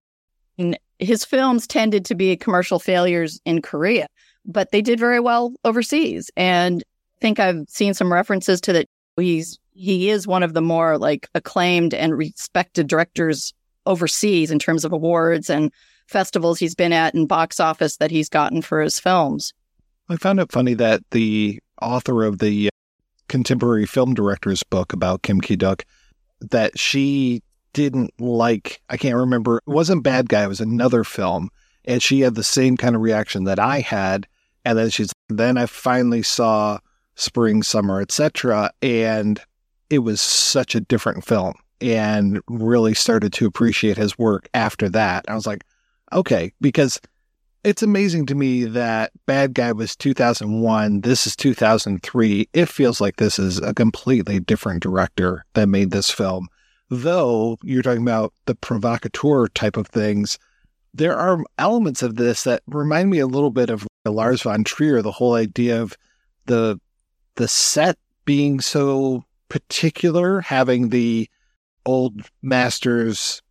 Mean, 0.58 0.76
his 1.00 1.26
films 1.26 1.66
tended 1.66 2.06
to 2.06 2.16
be 2.16 2.36
commercial 2.38 2.80
failures 2.80 3.40
in 3.46 3.62
Korea, 3.62 4.08
but 4.46 4.72
they 4.72 4.82
did 4.82 5.00
very 5.00 5.20
well 5.20 5.54
overseas. 5.64 6.30
And 6.36 6.84
I 6.84 7.20
think 7.22 7.40
I've 7.40 7.66
seen 7.68 7.94
some 7.94 8.12
references 8.12 8.62
to 8.62 8.74
that. 8.74 8.88
He's 9.18 9.60
he 9.74 10.10
is 10.10 10.28
one 10.28 10.44
of 10.44 10.54
the 10.54 10.62
more 10.62 10.98
like 10.98 11.28
acclaimed 11.34 11.94
and 11.94 12.18
respected 12.18 12.88
directors 12.88 13.54
overseas 13.86 14.52
in 14.52 14.60
terms 14.60 14.86
of 14.86 14.92
awards 14.92 15.50
and 15.50 15.72
festivals 16.08 16.60
he's 16.60 16.76
been 16.76 16.94
at 16.94 17.14
and 17.14 17.28
box 17.28 17.60
office 17.60 17.98
that 17.98 18.12
he's 18.12 18.30
gotten 18.30 18.62
for 18.62 18.82
his 18.82 19.00
films. 19.00 19.54
I 20.10 20.18
found 20.18 20.40
it 20.40 20.52
funny 20.52 20.74
that 20.76 21.02
the 21.12 21.60
author 21.82 22.24
of 22.24 22.40
the 22.40 22.68
uh, 22.68 22.70
contemporary 23.28 23.86
film 23.86 24.14
director's 24.14 24.62
book 24.64 24.94
about 24.94 25.24
Kim 25.24 25.42
Ki 25.42 25.56
Duk 25.56 25.86
that 26.42 26.78
she 26.78 27.42
didn't 27.74 28.20
like. 28.20 28.82
I 28.90 28.98
can't 28.98 29.16
remember. 29.16 29.58
It 29.58 29.72
wasn't 29.72 30.04
Bad 30.04 30.30
Guy. 30.30 30.44
It 30.44 30.48
was 30.48 30.62
another 30.62 31.04
film, 31.04 31.50
and 31.86 32.02
she 32.02 32.22
had 32.22 32.36
the 32.36 32.44
same 32.44 32.78
kind 32.78 32.96
of 32.96 33.02
reaction 33.02 33.46
that 33.46 33.60
I 33.60 33.80
had. 33.80 34.28
And 34.64 34.78
then 34.78 34.90
she's 34.90 35.12
then 35.30 35.58
I 35.58 35.66
finally 35.66 36.22
saw 36.22 36.80
Spring, 37.16 37.64
Summer, 37.64 38.02
etc., 38.02 38.72
and 38.82 39.42
it 39.90 40.00
was 40.00 40.22
such 40.22 40.76
a 40.76 40.82
different 40.82 41.26
film, 41.26 41.54
and 41.82 42.42
really 42.48 42.94
started 42.94 43.34
to 43.34 43.46
appreciate 43.46 43.98
his 43.98 44.18
work 44.18 44.48
after 44.54 44.88
that. 44.90 45.26
I 45.28 45.36
was 45.36 45.48
like, 45.48 45.64
okay, 46.14 46.54
because 46.62 47.02
it's 47.64 47.84
amazing 47.84 48.26
to 48.28 48.36
me 48.36 48.64
that 48.66 49.12
Bad 49.26 49.54
Guy 49.54 49.72
was 49.72 49.96
2001. 49.96 51.02
This 51.02 51.28
is 51.28 51.36
2003. 51.36 52.50
It 52.54 52.70
feels 52.70 53.00
like 53.00 53.18
this 53.18 53.38
is 53.38 53.60
a 53.60 53.74
completely 53.74 54.40
different 54.40 54.82
director 54.82 55.46
that 55.54 55.68
made 55.68 55.92
this 55.92 56.10
film. 56.10 56.48
Though 56.94 57.58
you're 57.64 57.84
talking 57.84 58.02
about 58.02 58.34
the 58.48 58.56
provocateur 58.56 59.48
type 59.48 59.78
of 59.78 59.88
things, 59.88 60.38
there 60.94 61.18
are 61.18 61.42
elements 61.58 62.04
of 62.04 62.18
this 62.18 62.44
that 62.44 62.64
remind 62.68 63.10
me 63.10 63.20
a 63.20 63.28
little 63.28 63.50
bit 63.50 63.70
of 63.70 63.88
Lars 64.04 64.42
von 64.42 64.66
Trier, 64.66 65.02
the 65.02 65.14
whole 65.14 65.36
idea 65.36 65.82
of 65.82 65.96
the 66.48 66.82
the 67.36 67.48
set 67.48 67.98
being 68.26 68.60
so 68.60 69.24
particular, 69.48 70.42
having 70.42 70.90
the 70.90 71.30
old 71.86 72.30
master's 72.42 73.42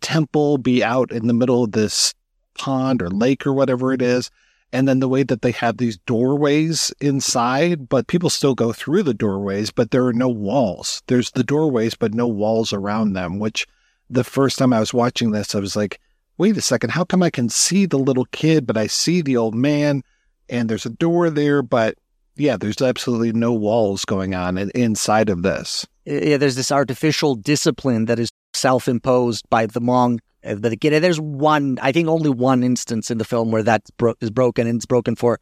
temple 0.00 0.58
be 0.58 0.82
out 0.82 1.12
in 1.12 1.28
the 1.28 1.34
middle 1.34 1.62
of 1.62 1.70
this 1.70 2.12
pond 2.58 3.02
or 3.02 3.08
lake 3.08 3.46
or 3.46 3.52
whatever 3.52 3.92
it 3.92 4.02
is. 4.02 4.32
And 4.72 4.86
then 4.86 5.00
the 5.00 5.08
way 5.08 5.22
that 5.22 5.40
they 5.40 5.52
have 5.52 5.78
these 5.78 5.96
doorways 5.96 6.92
inside, 7.00 7.88
but 7.88 8.06
people 8.06 8.28
still 8.28 8.54
go 8.54 8.72
through 8.72 9.02
the 9.02 9.14
doorways, 9.14 9.70
but 9.70 9.90
there 9.90 10.04
are 10.06 10.12
no 10.12 10.28
walls. 10.28 11.02
There's 11.06 11.30
the 11.30 11.44
doorways, 11.44 11.94
but 11.94 12.12
no 12.12 12.26
walls 12.26 12.72
around 12.72 13.14
them, 13.14 13.38
which 13.38 13.66
the 14.10 14.24
first 14.24 14.58
time 14.58 14.72
I 14.72 14.80
was 14.80 14.92
watching 14.92 15.30
this, 15.30 15.54
I 15.54 15.60
was 15.60 15.74
like, 15.74 16.00
wait 16.36 16.56
a 16.56 16.60
second, 16.60 16.90
how 16.90 17.04
come 17.04 17.22
I 17.22 17.30
can 17.30 17.48
see 17.48 17.86
the 17.86 17.98
little 17.98 18.26
kid, 18.26 18.66
but 18.66 18.76
I 18.76 18.86
see 18.86 19.22
the 19.22 19.36
old 19.36 19.54
man 19.54 20.02
and 20.48 20.68
there's 20.68 20.86
a 20.86 20.90
door 20.90 21.30
there, 21.30 21.62
but 21.62 21.96
yeah, 22.36 22.56
there's 22.56 22.80
absolutely 22.80 23.32
no 23.32 23.52
walls 23.52 24.04
going 24.04 24.34
on 24.34 24.56
inside 24.58 25.28
of 25.28 25.42
this. 25.42 25.86
Yeah, 26.04 26.36
there's 26.36 26.56
this 26.56 26.72
artificial 26.72 27.34
discipline 27.34 28.06
that 28.06 28.18
is 28.18 28.30
self 28.54 28.88
imposed 28.88 29.48
by 29.50 29.66
the 29.66 29.80
monk 29.80 30.20
uh, 30.44 30.54
but 30.54 30.78
there's 30.80 31.20
one, 31.20 31.78
I 31.82 31.92
think 31.92 32.08
only 32.08 32.30
one 32.30 32.62
instance 32.62 33.10
in 33.10 33.18
the 33.18 33.24
film 33.24 33.50
where 33.50 33.62
that 33.62 33.82
bro- 33.96 34.14
is 34.20 34.30
broken, 34.30 34.66
and 34.66 34.76
it's 34.76 34.86
broken 34.86 35.16
for 35.16 35.40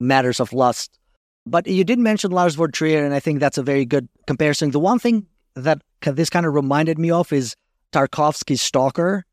matters 0.00 0.40
of 0.40 0.52
lust. 0.52 0.98
But 1.46 1.66
you 1.66 1.84
did 1.84 1.98
mention 1.98 2.30
Lars 2.30 2.54
von 2.54 2.70
Trier, 2.70 3.04
and 3.04 3.14
I 3.14 3.20
think 3.20 3.40
that's 3.40 3.58
a 3.58 3.62
very 3.62 3.84
good 3.84 4.08
comparison. 4.26 4.70
The 4.70 4.80
one 4.80 4.98
thing 4.98 5.26
that 5.54 5.82
this 6.02 6.30
kind 6.30 6.46
of 6.46 6.54
reminded 6.54 6.98
me 6.98 7.10
of 7.10 7.32
is 7.32 7.54
Tarkovsky's 7.92 8.62
Stalker, 8.62 9.24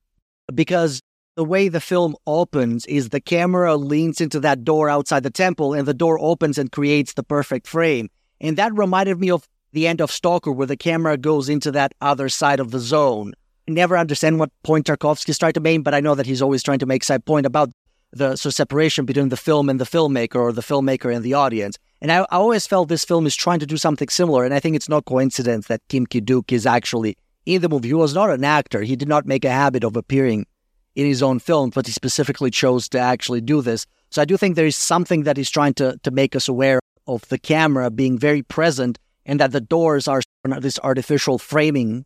because 0.54 1.02
the 1.36 1.46
way 1.46 1.70
the 1.70 1.80
film 1.80 2.16
opens 2.28 2.86
is 2.88 3.10
the 3.10 3.22
camera 3.22 3.78
leans 3.78 4.20
into 4.20 4.40
that 4.42 4.64
door 4.64 4.90
outside 4.90 5.24
the 5.24 5.30
temple, 5.30 5.74
and 5.74 5.88
the 5.88 5.94
door 5.94 6.20
opens 6.20 6.58
and 6.58 6.72
creates 6.72 7.14
the 7.14 7.24
perfect 7.24 7.68
frame. 7.68 8.10
And 8.42 8.58
that 8.58 8.74
reminded 8.74 9.20
me 9.20 9.32
of 9.32 9.48
the 9.72 9.88
end 9.88 10.02
of 10.02 10.12
Stalker, 10.12 10.52
where 10.52 10.68
the 10.68 10.78
camera 10.78 11.18
goes 11.18 11.48
into 11.48 11.72
that 11.72 11.94
other 12.02 12.30
side 12.30 12.60
of 12.60 12.72
the 12.72 12.80
zone. 12.80 13.34
Never 13.70 13.98
understand 13.98 14.40
what 14.40 14.52
point 14.64 14.88
Tarkovsky's 14.88 15.38
trying 15.38 15.54
to 15.54 15.60
make, 15.60 15.84
but 15.84 15.94
I 15.94 16.00
know 16.00 16.16
that 16.16 16.26
he's 16.26 16.42
always 16.42 16.64
trying 16.64 16.80
to 16.80 16.88
make 16.88 17.04
side 17.04 17.24
point 17.24 17.46
about 17.46 17.70
the 18.12 18.36
sort 18.36 18.48
of 18.48 18.56
separation 18.56 19.06
between 19.06 19.30
the 19.30 19.38
film 19.38 19.70
and 19.70 19.80
the 19.80 19.86
filmmaker 19.86 20.38
or 20.38 20.52
the 20.52 20.62
filmmaker 20.62 21.14
and 21.14 21.24
the 21.24 21.36
audience. 21.36 21.78
And 22.02 22.12
I, 22.12 22.22
I 22.22 22.38
always 22.38 22.66
felt 22.66 22.90
this 22.90 23.06
film 23.06 23.28
is 23.28 23.36
trying 23.36 23.60
to 23.60 23.68
do 23.68 23.78
something 23.78 24.10
similar. 24.10 24.44
And 24.44 24.54
I 24.54 24.60
think 24.60 24.76
it's 24.76 24.90
not 24.90 25.06
coincidence 25.06 25.68
that 25.68 25.82
Kim 25.88 26.08
Ki-duk 26.08 26.52
is 26.52 26.66
actually 26.66 27.16
in 27.46 27.62
the 27.62 27.70
movie. 27.70 27.90
He 27.90 27.94
was 27.94 28.16
not 28.16 28.32
an 28.32 28.44
actor. 28.44 28.82
He 28.82 28.96
did 28.96 29.08
not 29.08 29.28
make 29.28 29.46
a 29.46 29.52
habit 29.52 29.84
of 29.84 29.96
appearing 29.96 30.48
in 30.96 31.06
his 31.06 31.22
own 31.22 31.38
films, 31.38 31.76
but 31.76 31.86
he 31.86 31.92
specifically 31.92 32.50
chose 32.50 32.90
to 32.90 33.00
actually 33.00 33.42
do 33.42 33.62
this. 33.62 33.86
So 34.10 34.22
I 34.22 34.26
do 34.26 34.38
think 34.38 34.56
there 34.56 34.66
is 34.66 34.76
something 34.76 35.24
that 35.24 35.38
he's 35.38 35.52
trying 35.52 35.76
to, 35.76 36.00
to 36.02 36.12
make 36.12 36.36
us 36.36 36.48
aware 36.48 36.80
of 37.06 37.28
the 37.30 37.38
camera 37.38 37.92
being 37.92 38.18
very 38.18 38.42
present 38.42 38.98
and 39.26 39.40
that 39.40 39.52
the 39.52 39.62
doors 39.62 40.08
are 40.08 40.22
this 40.60 40.80
artificial 40.84 41.38
framing 41.38 42.06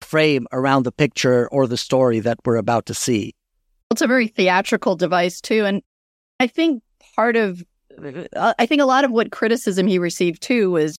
frame 0.00 0.46
around 0.52 0.84
the 0.84 0.92
picture 0.92 1.48
or 1.48 1.66
the 1.66 1.76
story 1.76 2.20
that 2.20 2.38
we're 2.44 2.56
about 2.56 2.86
to 2.86 2.94
see. 2.94 3.34
It's 3.90 4.02
a 4.02 4.06
very 4.06 4.28
theatrical 4.28 4.96
device 4.96 5.40
too, 5.40 5.64
and 5.64 5.82
I 6.40 6.46
think 6.46 6.82
part 7.14 7.36
of 7.36 7.62
I 8.36 8.66
think 8.66 8.80
a 8.80 8.86
lot 8.86 9.04
of 9.04 9.10
what 9.10 9.32
criticism 9.32 9.86
he 9.86 9.98
received 9.98 10.42
too 10.42 10.70
was 10.70 10.96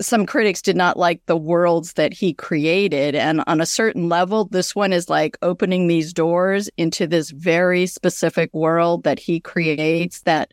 some 0.00 0.26
critics 0.26 0.60
did 0.60 0.76
not 0.76 0.98
like 0.98 1.24
the 1.26 1.36
worlds 1.36 1.92
that 1.92 2.12
he 2.12 2.34
created. 2.34 3.14
And 3.14 3.44
on 3.46 3.60
a 3.60 3.66
certain 3.66 4.08
level, 4.08 4.46
this 4.46 4.74
one 4.74 4.92
is 4.92 5.08
like 5.08 5.38
opening 5.42 5.86
these 5.86 6.12
doors 6.12 6.68
into 6.76 7.06
this 7.06 7.30
very 7.30 7.86
specific 7.86 8.52
world 8.52 9.04
that 9.04 9.20
he 9.20 9.38
creates. 9.38 10.22
That 10.22 10.52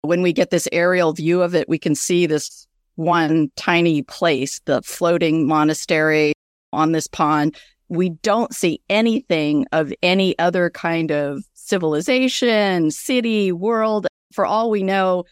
when 0.00 0.22
we 0.22 0.32
get 0.32 0.50
this 0.50 0.68
aerial 0.72 1.12
view 1.12 1.42
of 1.42 1.54
it, 1.54 1.68
we 1.68 1.78
can 1.78 1.94
see 1.94 2.26
this 2.26 2.66
one 2.94 3.50
tiny 3.56 4.02
place, 4.02 4.60
the 4.64 4.80
floating 4.82 5.46
monastery 5.46 6.32
on 6.72 6.92
this 6.92 7.06
pond 7.06 7.56
we 7.88 8.10
don't 8.10 8.54
see 8.54 8.80
anything 8.88 9.66
of 9.72 9.92
any 10.02 10.38
other 10.38 10.70
kind 10.70 11.10
of 11.10 11.42
civilization, 11.54 12.90
city, 12.90 13.52
world. 13.52 14.06
For 14.32 14.44
all 14.44 14.70
we 14.70 14.82
know, 14.82 15.24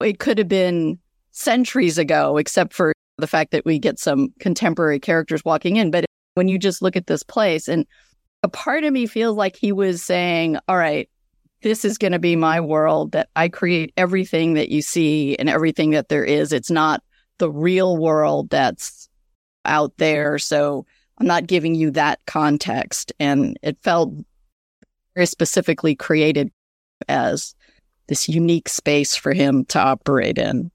it 0.00 0.18
could 0.18 0.38
have 0.38 0.48
been 0.48 0.98
centuries 1.32 1.98
ago, 1.98 2.36
except 2.36 2.72
for 2.72 2.92
the 3.18 3.26
fact 3.26 3.50
that 3.50 3.64
we 3.64 3.78
get 3.78 3.98
some 3.98 4.32
contemporary 4.38 5.00
characters 5.00 5.44
walking 5.44 5.76
in. 5.76 5.90
But 5.90 6.04
when 6.34 6.48
you 6.48 6.58
just 6.58 6.82
look 6.82 6.96
at 6.96 7.06
this 7.06 7.22
place, 7.22 7.66
and 7.66 7.86
a 8.42 8.48
part 8.48 8.84
of 8.84 8.92
me 8.92 9.06
feels 9.06 9.36
like 9.36 9.56
he 9.56 9.72
was 9.72 10.02
saying, 10.02 10.58
All 10.68 10.76
right, 10.76 11.08
this 11.62 11.84
is 11.84 11.98
going 11.98 12.12
to 12.12 12.18
be 12.18 12.36
my 12.36 12.60
world, 12.60 13.12
that 13.12 13.30
I 13.34 13.48
create 13.48 13.92
everything 13.96 14.54
that 14.54 14.68
you 14.68 14.82
see 14.82 15.36
and 15.36 15.48
everything 15.48 15.90
that 15.90 16.08
there 16.08 16.24
is. 16.24 16.52
It's 16.52 16.70
not 16.70 17.02
the 17.38 17.50
real 17.50 17.96
world 17.96 18.50
that's 18.50 19.08
out 19.66 19.96
there. 19.98 20.38
So 20.38 20.86
I'm 21.18 21.26
not 21.26 21.46
giving 21.46 21.74
you 21.74 21.90
that 21.92 22.20
context. 22.26 23.12
And 23.18 23.58
it 23.62 23.78
felt 23.82 24.12
very 25.14 25.26
specifically 25.26 25.94
created 25.94 26.50
as 27.08 27.54
this 28.08 28.28
unique 28.28 28.68
space 28.68 29.16
for 29.16 29.32
him 29.32 29.64
to 29.66 29.78
operate 29.78 30.38
in. 30.38 30.70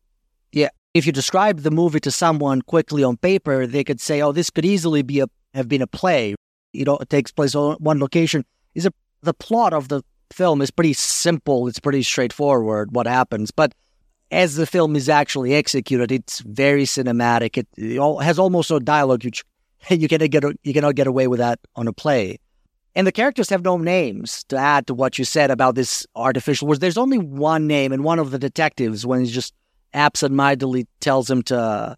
Yeah. 0.51 0.69
If 0.93 1.05
you 1.05 1.12
describe 1.12 1.62
the 1.62 1.71
movie 1.71 2.01
to 2.01 2.12
someone 2.12 2.62
quickly 2.62 3.03
on 3.03 3.17
paper, 3.17 3.65
they 3.65 3.83
could 3.83 4.01
say, 4.01 4.21
oh, 4.21 4.33
this 4.33 4.50
could 4.50 4.65
easily 4.65 5.01
be 5.03 5.21
a 5.21 5.27
have 5.53 5.67
been 5.67 5.81
a 5.81 5.88
play. 5.88 6.36
You 6.74 6.86
know, 6.86 6.98
it 6.98 7.10
takes 7.10 7.31
place 7.31 7.55
on 7.55 7.75
one 7.79 8.00
location. 8.00 8.45
Is 8.75 8.86
a 8.86 8.93
the 9.21 9.33
plot 9.33 9.74
of 9.74 9.89
the 9.89 10.01
film 10.31 10.62
is 10.62 10.71
pretty 10.71 10.93
simple. 10.93 11.67
It's 11.67 11.79
pretty 11.79 12.03
straightforward 12.03 12.93
what 12.93 13.07
happens. 13.07 13.51
But 13.51 13.74
as 14.31 14.55
the 14.55 14.65
film 14.65 14.95
is 14.95 15.09
actually 15.09 15.53
executed, 15.53 16.11
it's 16.11 16.39
very 16.39 16.85
cinematic. 16.85 17.57
It, 17.57 17.67
it 17.77 17.98
all, 17.98 18.20
has 18.20 18.39
almost 18.39 18.72
no 18.72 18.79
dialogue, 18.79 19.25
which 19.25 19.44
you 19.89 20.07
cannot 20.07 20.29
get 20.29 20.44
you 20.63 20.74
cannot 20.74 20.96
get 20.96 21.07
away 21.07 21.27
with 21.27 21.39
that 21.39 21.59
on 21.75 21.87
a 21.87 21.94
play. 21.94 22.39
And 22.94 23.07
the 23.07 23.11
characters 23.11 23.50
have 23.50 23.63
no 23.63 23.77
names 23.77 24.44
to 24.46 24.57
add 24.57 24.87
to 24.87 24.94
what 24.94 25.17
you 25.17 25.24
said 25.24 25.50
about 25.50 25.75
this 25.75 26.05
artificial 26.15 26.67
words. 26.67 26.79
There's 26.79 26.98
only 26.98 27.17
one 27.17 27.67
name, 27.67 27.94
and 27.94 28.03
one 28.03 28.20
of 28.20 28.31
the 28.31 28.39
detectives, 28.39 29.05
when 29.05 29.24
he 29.24 29.31
just 29.31 29.53
absentmindedly 29.94 30.87
tells 31.00 31.29
him 31.29 31.41
to 31.44 31.98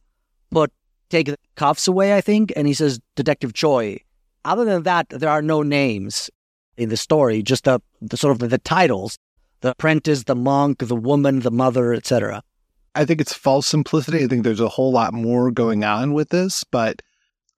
put 0.52 0.72
take 1.10 1.28
the 1.28 1.38
cuffs 1.56 1.88
away, 1.88 2.15
I 2.15 2.22
think, 2.22 2.52
and 2.56 2.67
he 2.67 2.74
says 2.74 3.00
Detective 3.15 3.54
Choi. 3.54 4.00
Other 4.46 4.65
than 4.65 4.84
that, 4.84 5.10
there 5.10 5.30
are 5.30 5.41
no 5.41 5.62
names 5.63 6.30
in 6.78 6.89
the 6.89 6.98
story. 6.98 7.41
Just 7.43 7.63
the, 7.63 7.80
the 8.02 8.17
sort 8.17 8.32
of 8.32 8.39
the, 8.39 8.48
the 8.48 8.58
titles: 8.60 9.17
the 9.63 9.71
apprentice, 9.71 10.23
the 10.23 10.36
monk, 10.36 10.80
the 10.80 10.95
woman, 10.95 11.39
the 11.39 11.49
mother, 11.49 11.93
etc. 11.93 12.43
I 12.93 13.06
think 13.06 13.21
it's 13.21 13.34
false 13.34 13.65
simplicity. 13.65 14.23
I 14.23 14.28
think 14.28 14.43
there's 14.43 14.60
a 14.60 14.67
whole 14.67 14.91
lot 14.91 15.13
more 15.13 15.52
going 15.52 15.86
on 15.86 16.13
with 16.13 16.30
this, 16.30 16.65
but 16.65 17.02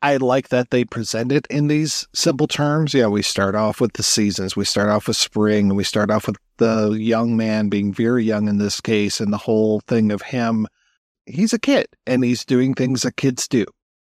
I 0.03 0.17
like 0.17 0.49
that 0.49 0.69
they 0.69 0.85
present 0.85 1.31
it 1.31 1.47
in 1.49 1.67
these 1.67 2.07
simple 2.13 2.47
terms. 2.47 2.93
Yeah, 2.93 3.07
we 3.07 3.23
start 3.23 3.55
off 3.55 3.81
with 3.81 3.93
the 3.93 4.03
seasons. 4.03 4.55
We 4.55 4.65
start 4.65 4.89
off 4.89 5.07
with 5.07 5.17
spring. 5.17 5.73
We 5.73 5.83
start 5.83 6.11
off 6.11 6.27
with 6.27 6.37
the 6.57 6.91
young 6.91 7.35
man 7.35 7.69
being 7.69 7.91
very 7.91 8.23
young 8.23 8.47
in 8.47 8.59
this 8.59 8.79
case, 8.79 9.19
and 9.19 9.33
the 9.33 9.37
whole 9.37 9.79
thing 9.87 10.11
of 10.11 10.21
him. 10.21 10.67
He's 11.25 11.53
a 11.53 11.59
kid 11.59 11.87
and 12.05 12.23
he's 12.23 12.45
doing 12.45 12.75
things 12.75 13.01
that 13.01 13.17
kids 13.17 13.47
do. 13.47 13.65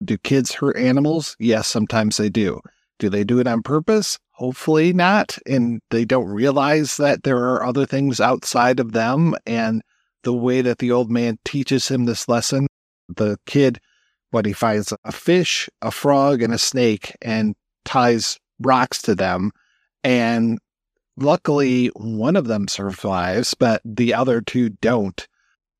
Do 0.02 0.16
kids 0.16 0.54
hurt 0.54 0.76
animals? 0.76 1.34
Yes, 1.40 1.66
sometimes 1.66 2.18
they 2.18 2.28
do. 2.28 2.60
Do 3.00 3.08
they 3.08 3.24
do 3.24 3.40
it 3.40 3.48
on 3.48 3.62
purpose? 3.62 4.16
Hopefully 4.40 4.94
not. 4.94 5.36
And 5.44 5.82
they 5.90 6.06
don't 6.06 6.26
realize 6.26 6.96
that 6.96 7.24
there 7.24 7.36
are 7.36 7.62
other 7.62 7.84
things 7.84 8.20
outside 8.20 8.80
of 8.80 8.92
them. 8.92 9.34
And 9.44 9.82
the 10.22 10.32
way 10.32 10.62
that 10.62 10.78
the 10.78 10.92
old 10.92 11.10
man 11.10 11.38
teaches 11.44 11.88
him 11.88 12.06
this 12.06 12.26
lesson, 12.26 12.66
the 13.06 13.38
kid 13.44 13.80
what 14.30 14.46
he 14.46 14.54
finds 14.54 14.94
a 15.04 15.12
fish, 15.12 15.68
a 15.82 15.90
frog, 15.90 16.40
and 16.40 16.54
a 16.54 16.58
snake 16.58 17.14
and 17.20 17.54
ties 17.84 18.38
rocks 18.60 19.02
to 19.02 19.14
them. 19.14 19.50
And 20.02 20.58
luckily, 21.18 21.88
one 21.88 22.34
of 22.34 22.46
them 22.46 22.66
survives, 22.66 23.52
but 23.52 23.82
the 23.84 24.14
other 24.14 24.40
two 24.40 24.70
don't. 24.70 25.28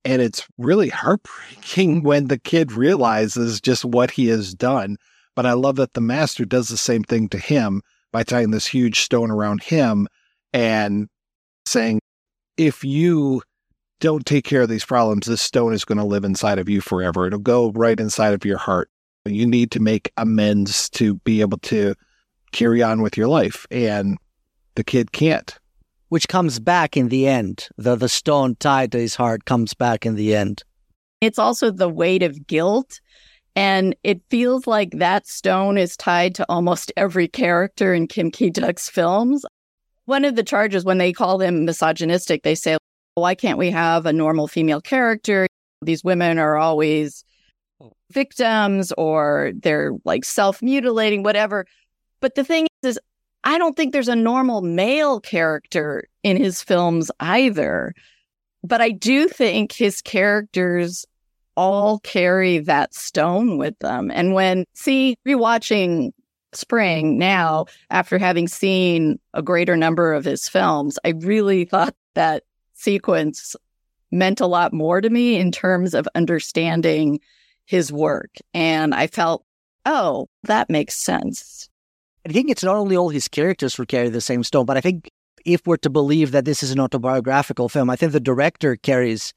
And 0.04 0.20
it's 0.20 0.46
really 0.58 0.90
heartbreaking 0.90 2.02
when 2.02 2.26
the 2.26 2.38
kid 2.38 2.72
realizes 2.72 3.58
just 3.58 3.86
what 3.86 4.10
he 4.10 4.26
has 4.26 4.52
done. 4.52 4.98
But 5.34 5.46
I 5.46 5.54
love 5.54 5.76
that 5.76 5.94
the 5.94 6.02
master 6.02 6.44
does 6.44 6.68
the 6.68 6.76
same 6.76 7.04
thing 7.04 7.30
to 7.30 7.38
him 7.38 7.80
by 8.12 8.22
tying 8.22 8.50
this 8.50 8.66
huge 8.66 9.00
stone 9.00 9.30
around 9.30 9.62
him 9.62 10.08
and 10.52 11.08
saying, 11.66 12.00
if 12.56 12.84
you 12.84 13.42
don't 14.00 14.26
take 14.26 14.44
care 14.44 14.62
of 14.62 14.68
these 14.68 14.84
problems, 14.84 15.26
this 15.26 15.42
stone 15.42 15.72
is 15.72 15.84
going 15.84 15.98
to 15.98 16.04
live 16.04 16.24
inside 16.24 16.58
of 16.58 16.68
you 16.68 16.80
forever. 16.80 17.26
It'll 17.26 17.38
go 17.38 17.70
right 17.72 17.98
inside 17.98 18.34
of 18.34 18.44
your 18.44 18.58
heart. 18.58 18.90
You 19.26 19.46
need 19.46 19.70
to 19.72 19.80
make 19.80 20.12
amends 20.16 20.88
to 20.90 21.14
be 21.16 21.40
able 21.42 21.58
to 21.58 21.94
carry 22.52 22.82
on 22.82 23.02
with 23.02 23.16
your 23.16 23.28
life. 23.28 23.66
And 23.70 24.18
the 24.74 24.84
kid 24.84 25.12
can't. 25.12 25.56
Which 26.08 26.26
comes 26.26 26.58
back 26.58 26.96
in 26.96 27.08
the 27.08 27.28
end. 27.28 27.68
The, 27.76 27.94
the 27.94 28.08
stone 28.08 28.56
tied 28.56 28.92
to 28.92 28.98
his 28.98 29.14
heart 29.14 29.44
comes 29.44 29.74
back 29.74 30.04
in 30.04 30.16
the 30.16 30.34
end. 30.34 30.64
It's 31.20 31.38
also 31.38 31.70
the 31.70 31.88
weight 31.88 32.22
of 32.22 32.46
guilt. 32.46 33.00
And 33.56 33.96
it 34.04 34.22
feels 34.30 34.66
like 34.66 34.92
that 34.92 35.26
stone 35.26 35.76
is 35.76 35.96
tied 35.96 36.34
to 36.36 36.46
almost 36.48 36.92
every 36.96 37.28
character 37.28 37.92
in 37.92 38.06
Kim 38.06 38.30
Ki 38.30 38.50
Duk's 38.50 38.88
films. 38.88 39.44
One 40.04 40.24
of 40.24 40.36
the 40.36 40.42
charges, 40.42 40.84
when 40.84 40.98
they 40.98 41.12
call 41.12 41.40
him 41.40 41.64
misogynistic, 41.64 42.42
they 42.42 42.54
say, 42.54 42.76
why 43.14 43.34
can't 43.34 43.58
we 43.58 43.70
have 43.70 44.06
a 44.06 44.12
normal 44.12 44.48
female 44.48 44.80
character? 44.80 45.46
These 45.82 46.04
women 46.04 46.38
are 46.38 46.56
always 46.56 47.24
victims 48.10 48.92
or 48.98 49.52
they're 49.54 49.92
like 50.04 50.24
self 50.24 50.62
mutilating, 50.62 51.22
whatever. 51.22 51.66
But 52.20 52.34
the 52.34 52.44
thing 52.44 52.66
is, 52.82 52.96
is, 52.96 53.00
I 53.44 53.58
don't 53.58 53.76
think 53.76 53.92
there's 53.92 54.08
a 54.08 54.16
normal 54.16 54.62
male 54.62 55.20
character 55.20 56.04
in 56.22 56.36
his 56.36 56.62
films 56.62 57.10
either. 57.20 57.94
But 58.62 58.82
I 58.82 58.90
do 58.90 59.28
think 59.28 59.72
his 59.72 60.02
characters 60.02 61.06
all 61.60 61.98
carry 61.98 62.58
that 62.58 62.94
stone 62.94 63.58
with 63.58 63.78
them. 63.80 64.10
And 64.10 64.32
when, 64.32 64.64
see, 64.72 65.16
rewatching 65.28 66.12
Spring 66.52 67.18
now, 67.18 67.66
after 67.90 68.18
having 68.18 68.48
seen 68.48 69.20
a 69.34 69.42
greater 69.42 69.76
number 69.76 70.14
of 70.14 70.24
his 70.24 70.48
films, 70.48 70.98
I 71.04 71.10
really 71.10 71.66
thought 71.66 71.94
that 72.14 72.44
sequence 72.72 73.54
meant 74.10 74.40
a 74.40 74.46
lot 74.46 74.72
more 74.72 75.02
to 75.02 75.10
me 75.10 75.36
in 75.36 75.52
terms 75.52 75.94
of 75.94 76.08
understanding 76.14 77.20
his 77.66 77.92
work. 77.92 78.30
And 78.54 78.94
I 78.94 79.06
felt, 79.06 79.44
oh, 79.84 80.28
that 80.44 80.70
makes 80.70 80.94
sense. 80.94 81.68
I 82.26 82.32
think 82.32 82.50
it's 82.50 82.64
not 82.64 82.76
only 82.76 82.96
all 82.96 83.10
his 83.10 83.28
characters 83.28 83.74
who 83.74 83.84
carry 83.84 84.08
the 84.08 84.22
same 84.22 84.42
stone, 84.42 84.64
but 84.64 84.78
I 84.78 84.80
think 84.80 85.10
if 85.44 85.60
we're 85.66 85.76
to 85.76 85.90
believe 85.90 86.32
that 86.32 86.46
this 86.46 86.62
is 86.62 86.72
an 86.72 86.80
autobiographical 86.80 87.68
film, 87.68 87.90
I 87.90 87.96
think 87.96 88.12
the 88.12 88.18
director 88.18 88.76
carries 88.76 89.34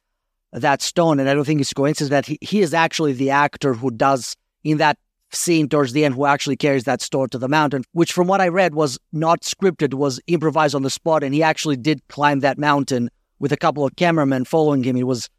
that 0.54 0.82
stone. 0.82 1.20
And 1.20 1.30
I 1.30 1.34
don't 1.34 1.46
think 1.46 1.62
it's 1.62 1.74
coincidence 1.74 2.10
that 2.10 2.26
he, 2.26 2.38
he 2.42 2.62
is 2.62 2.74
actually 2.74 3.14
the 3.14 3.30
actor 3.30 3.74
who 3.74 3.92
does 3.92 4.36
in 4.64 4.78
that 4.78 4.98
scene 5.32 5.68
towards 5.68 5.94
the 5.94 6.06
end 6.06 6.14
who 6.14 6.26
actually 6.26 6.56
carries 6.56 6.84
that 6.84 7.02
stone 7.02 7.28
to 7.30 7.38
the 7.38 7.50
mountain, 7.50 7.84
which 7.92 8.14
from 8.14 8.28
what 8.28 8.40
I 8.40 8.48
read 8.48 8.76
was 8.76 9.00
not 9.12 9.42
scripted, 9.42 9.96
was 9.96 10.20
improvised 10.28 10.76
on 10.76 10.84
the 10.84 10.90
spot. 10.90 11.24
And 11.24 11.34
he 11.34 11.44
actually 11.44 11.78
did 11.78 12.08
climb 12.08 12.40
that 12.42 12.58
mountain 12.58 13.10
with 13.40 13.52
a 13.52 13.58
couple 13.58 13.84
of 13.84 13.96
cameramen 13.96 14.46
following 14.46 14.84
him. 14.84 14.96
It 14.96 15.08
was 15.08 15.30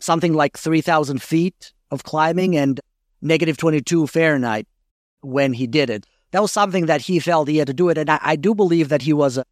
something 0.00 0.34
like 0.34 0.58
3,000 0.58 1.22
feet 1.22 1.72
of 1.90 2.02
climbing. 2.02 2.56
And 2.56 2.80
negative 3.20 3.56
22 3.56 4.06
Fahrenheit 4.06 4.66
when 5.20 5.52
he 5.52 5.66
did 5.66 5.90
it. 5.90 6.06
That 6.32 6.42
was 6.42 6.52
something 6.52 6.86
that 6.86 7.00
he 7.00 7.18
felt 7.18 7.48
he 7.48 7.58
had 7.58 7.66
to 7.66 7.74
do 7.74 7.88
it. 7.88 7.98
And 7.98 8.10
I, 8.10 8.18
I 8.22 8.36
do 8.36 8.54
believe 8.54 8.88
that 8.88 9.02
he 9.02 9.12
was 9.12 9.38
a, 9.38 9.44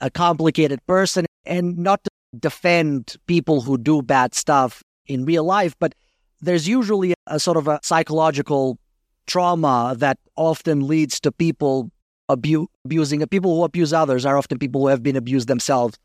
a 0.00 0.10
complicated 0.10 0.84
person 0.86 1.26
and 1.44 1.78
not 1.78 2.00
defend 2.40 3.16
people 3.26 3.60
who 3.60 3.78
do 3.78 4.02
bad 4.02 4.34
stuff 4.34 4.82
in 5.06 5.24
real 5.24 5.44
life, 5.44 5.74
but 5.78 5.94
there's 6.40 6.68
usually 6.68 7.14
a 7.26 7.40
sort 7.40 7.56
of 7.56 7.68
a 7.68 7.80
psychological 7.82 8.78
trauma 9.26 9.94
that 9.98 10.18
often 10.36 10.86
leads 10.86 11.18
to 11.20 11.32
people 11.32 11.90
abu- 12.30 12.66
abusing 12.84 13.26
people 13.26 13.56
who 13.56 13.64
abuse 13.64 13.92
others 13.92 14.26
are 14.26 14.36
often 14.36 14.58
people 14.58 14.82
who 14.82 14.88
have 14.88 15.02
been 15.02 15.16
abused 15.16 15.48
themselves 15.48 15.98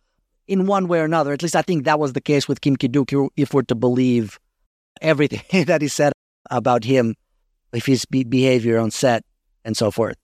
in 0.47 0.65
one 0.65 0.87
way 0.87 0.99
or 0.99 1.05
another. 1.05 1.33
At 1.33 1.43
least 1.43 1.55
I 1.55 1.61
think 1.61 1.85
that 1.85 1.99
was 1.99 2.13
the 2.13 2.21
case 2.21 2.47
with 2.47 2.61
Kim 2.61 2.75
Ki-duk 2.75 3.11
if 3.35 3.53
we're 3.53 3.61
to 3.63 3.75
believe 3.75 4.39
everything 5.01 5.65
that 5.65 5.81
he 5.81 5.87
said 5.87 6.13
about 6.49 6.83
him, 6.83 7.15
if 7.73 7.85
his 7.85 8.05
be- 8.05 8.23
behavior 8.23 8.79
on 8.79 8.91
set 8.91 9.23
and 9.63 9.75
so 9.77 9.91
forth. 9.91 10.15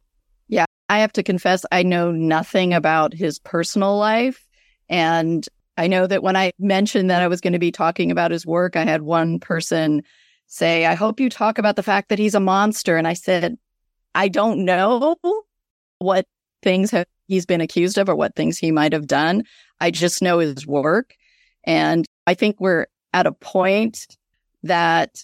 Yeah, 0.48 0.66
I 0.90 1.00
have 1.00 1.14
to 1.14 1.24
confess, 1.24 1.66
I 1.72 1.84
know 1.84 2.12
nothing 2.12 2.74
about 2.74 3.14
his 3.14 3.40
personal 3.40 3.98
life. 3.98 4.48
And 4.90 5.48
I 5.78 5.88
know 5.88 6.08
that 6.08 6.24
when 6.24 6.36
I 6.36 6.52
mentioned 6.58 7.10
that 7.10 7.22
I 7.22 7.28
was 7.28 7.42
going 7.42 7.54
to 7.54 7.60
be 7.60 7.72
talking 7.72 8.12
about 8.12 8.32
his 8.32 8.46
work, 8.46 8.76
I 8.76 8.86
had 8.86 9.02
one 9.02 9.40
person 9.40 10.04
say, 10.48 10.86
I 10.86 10.96
hope 10.96 11.20
you 11.20 11.30
talk 11.30 11.58
about 11.58 11.76
the 11.76 11.84
fact 11.84 12.10
that 12.10 12.20
he's 12.20 12.36
a 12.36 12.40
monster. 12.40 12.98
And 12.98 13.08
I 13.08 13.14
said, 13.14 13.58
I 14.14 14.28
don't 14.28 14.64
know 14.64 15.16
what 16.00 16.26
things 16.62 16.92
have, 16.92 17.08
he's 17.28 17.46
been 17.46 17.62
accused 17.62 17.98
of 17.98 18.10
or 18.10 18.16
what 18.16 18.36
things 18.36 18.58
he 18.58 18.72
might 18.72 18.94
have 18.94 19.08
done. 19.08 19.44
I 19.80 19.92
just 19.92 20.22
know 20.22 20.40
his 20.40 20.66
work. 20.66 21.16
And 21.66 22.06
I 22.28 22.34
think 22.36 22.58
we're 22.60 22.86
at 23.14 23.28
a 23.28 23.34
point 23.34 24.08
that 24.64 25.24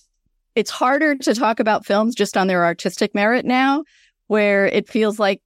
it's 0.55 0.71
harder 0.71 1.15
to 1.15 1.33
talk 1.33 1.59
about 1.59 1.85
films 1.85 2.15
just 2.15 2.35
on 2.35 2.47
their 2.47 2.65
artistic 2.65 3.15
merit 3.15 3.45
now, 3.45 3.83
where 4.27 4.65
it 4.65 4.89
feels 4.89 5.19
like 5.19 5.41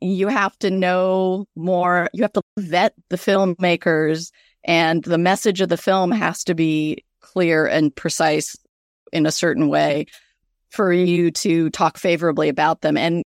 you 0.00 0.28
have 0.28 0.58
to 0.60 0.70
know 0.70 1.46
more, 1.56 2.08
you 2.12 2.22
have 2.22 2.32
to 2.32 2.42
vet 2.58 2.94
the 3.08 3.16
filmmakers, 3.16 4.30
and 4.64 5.02
the 5.04 5.18
message 5.18 5.60
of 5.60 5.68
the 5.68 5.76
film 5.76 6.10
has 6.10 6.44
to 6.44 6.54
be 6.54 7.04
clear 7.20 7.66
and 7.66 7.94
precise 7.94 8.56
in 9.12 9.26
a 9.26 9.32
certain 9.32 9.68
way 9.68 10.06
for 10.70 10.92
you 10.92 11.30
to 11.30 11.70
talk 11.70 11.98
favorably 11.98 12.48
about 12.48 12.80
them. 12.80 12.96
And 12.96 13.22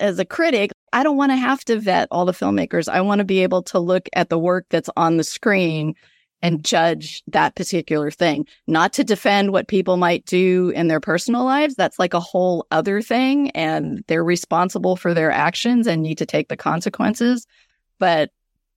as 0.00 0.18
a 0.18 0.24
critic, 0.24 0.70
I 0.92 1.02
don't 1.02 1.16
want 1.16 1.32
to 1.32 1.36
have 1.36 1.64
to 1.66 1.78
vet 1.78 2.08
all 2.10 2.24
the 2.24 2.32
filmmakers. 2.32 2.88
I 2.88 3.00
want 3.00 3.18
to 3.18 3.24
be 3.24 3.42
able 3.42 3.62
to 3.64 3.78
look 3.78 4.08
at 4.12 4.28
the 4.28 4.38
work 4.38 4.66
that's 4.70 4.90
on 4.96 5.16
the 5.16 5.24
screen 5.24 5.94
and 6.42 6.64
judge 6.64 7.22
that 7.28 7.54
particular 7.56 8.10
thing, 8.10 8.46
not 8.66 8.92
to 8.94 9.04
defend 9.04 9.50
what 9.50 9.68
people 9.68 9.96
might 9.96 10.26
do 10.26 10.70
in 10.74 10.88
their 10.88 11.00
personal 11.00 11.44
lives. 11.44 11.74
That's 11.74 11.98
like 11.98 12.12
a 12.12 12.20
whole 12.20 12.66
other 12.70 13.00
thing. 13.00 13.50
And 13.50 14.04
they're 14.08 14.24
responsible 14.24 14.96
for 14.96 15.14
their 15.14 15.30
actions 15.30 15.86
and 15.86 16.02
need 16.02 16.18
to 16.18 16.26
take 16.26 16.48
the 16.48 16.56
consequences. 16.56 17.46
But 17.98 18.30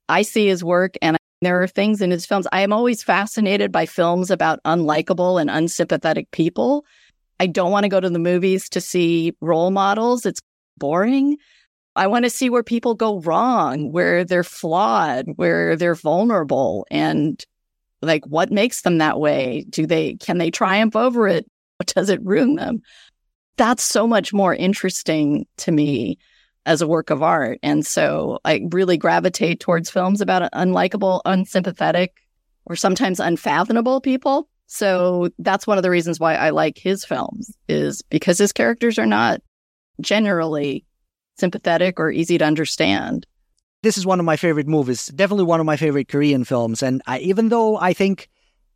I 0.07 0.21
see 0.21 0.47
his 0.47 0.63
work 0.63 0.95
and 1.01 1.17
there 1.41 1.61
are 1.61 1.67
things 1.67 2.01
in 2.01 2.09
his 2.09 2.25
films. 2.25 2.47
I 2.51 2.61
am 2.61 2.73
always 2.73 3.03
fascinated 3.03 3.71
by 3.71 3.85
films 3.85 4.31
about 4.31 4.63
unlikable 4.63 5.39
and 5.39 5.49
unsympathetic 5.49 6.31
people. 6.31 6.85
I 7.39 7.47
don't 7.47 7.71
want 7.71 7.83
to 7.83 7.89
go 7.89 7.99
to 7.99 8.09
the 8.09 8.17
movies 8.17 8.69
to 8.69 8.81
see 8.81 9.33
role 9.41 9.69
models. 9.69 10.25
It's 10.25 10.41
boring. 10.77 11.37
I 11.97 12.07
want 12.07 12.25
to 12.25 12.29
see 12.29 12.49
where 12.49 12.63
people 12.63 12.95
go 12.95 13.19
wrong, 13.19 13.91
where 13.91 14.23
they're 14.23 14.43
flawed, 14.43 15.25
where 15.35 15.75
they're 15.75 15.95
vulnerable 15.95 16.85
and 16.91 17.43
like, 18.01 18.25
what 18.25 18.51
makes 18.51 18.83
them 18.83 18.99
that 18.99 19.19
way? 19.19 19.65
Do 19.69 19.85
they, 19.85 20.15
can 20.15 20.37
they 20.37 20.51
triumph 20.51 20.95
over 20.95 21.27
it? 21.27 21.49
Does 21.87 22.09
it 22.09 22.23
ruin 22.23 22.55
them? 22.55 22.81
That's 23.57 23.83
so 23.83 24.07
much 24.07 24.33
more 24.33 24.53
interesting 24.53 25.47
to 25.57 25.71
me 25.71 26.19
as 26.67 26.81
a 26.81 26.87
work 26.87 27.09
of 27.09 27.23
art. 27.23 27.59
And 27.63 27.85
so 27.85 28.39
I 28.45 28.61
really 28.71 28.97
gravitate 28.97 29.59
towards 29.59 29.89
films 29.89 30.21
about 30.21 30.51
unlikable, 30.51 31.21
unsympathetic, 31.25 32.13
or 32.65 32.75
sometimes 32.75 33.19
unfathomable 33.19 34.01
people. 34.01 34.47
So 34.67 35.29
that's 35.39 35.65
one 35.65 35.77
of 35.77 35.83
the 35.83 35.89
reasons 35.89 36.19
why 36.19 36.35
I 36.35 36.49
like 36.49 36.77
his 36.77 37.05
films 37.05 37.55
is 37.69 38.01
because 38.03 38.37
his 38.37 38.51
characters 38.51 38.99
are 38.99 39.05
not 39.05 39.41
generally 40.01 40.85
sympathetic 41.37 41.99
or 41.99 42.11
easy 42.11 42.37
to 42.37 42.45
understand 42.45 43.25
this 43.83 43.97
is 43.97 44.05
one 44.05 44.19
of 44.19 44.25
my 44.25 44.35
favorite 44.35 44.67
movies, 44.67 45.07
definitely 45.07 45.45
one 45.45 45.59
of 45.59 45.65
my 45.65 45.77
favorite 45.77 46.07
Korean 46.07 46.43
films. 46.43 46.81
And 46.81 47.01
I, 47.05 47.19
even 47.19 47.49
though 47.49 47.77
I 47.77 47.93
think 47.93 48.27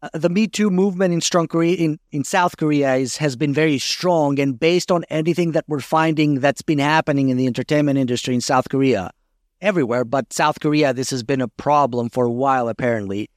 uh, 0.02 0.10
the 0.14 0.30
Me 0.30 0.48
Too 0.48 0.70
movement 0.70 1.14
in 1.14 1.22
strong 1.22 1.48
Korea 1.48 1.76
in, 1.76 2.00
in 2.12 2.24
South 2.24 2.58
Korea 2.58 2.96
is 2.96 3.18
has 3.18 3.36
been 3.36 3.54
very 3.54 3.78
strong, 3.78 4.40
and 4.40 4.60
based 4.60 4.92
on 4.92 5.04
anything 5.10 5.52
that 5.52 5.66
we're 5.68 5.80
finding 5.80 6.40
that's 6.40 6.62
been 6.62 6.80
happening 6.80 7.30
in 7.30 7.38
the 7.38 7.48
entertainment 7.48 8.00
industry 8.00 8.34
in 8.34 8.42
South 8.42 8.70
Korea, 8.70 9.12
everywhere, 9.60 10.06
but 10.06 10.32
South 10.34 10.60
Korea, 10.60 10.94
this 10.94 11.10
has 11.10 11.24
been 11.24 11.42
a 11.42 11.48
problem 11.48 12.10
for 12.10 12.26
a 12.26 12.32
while. 12.32 12.68
Apparently, 12.68 13.30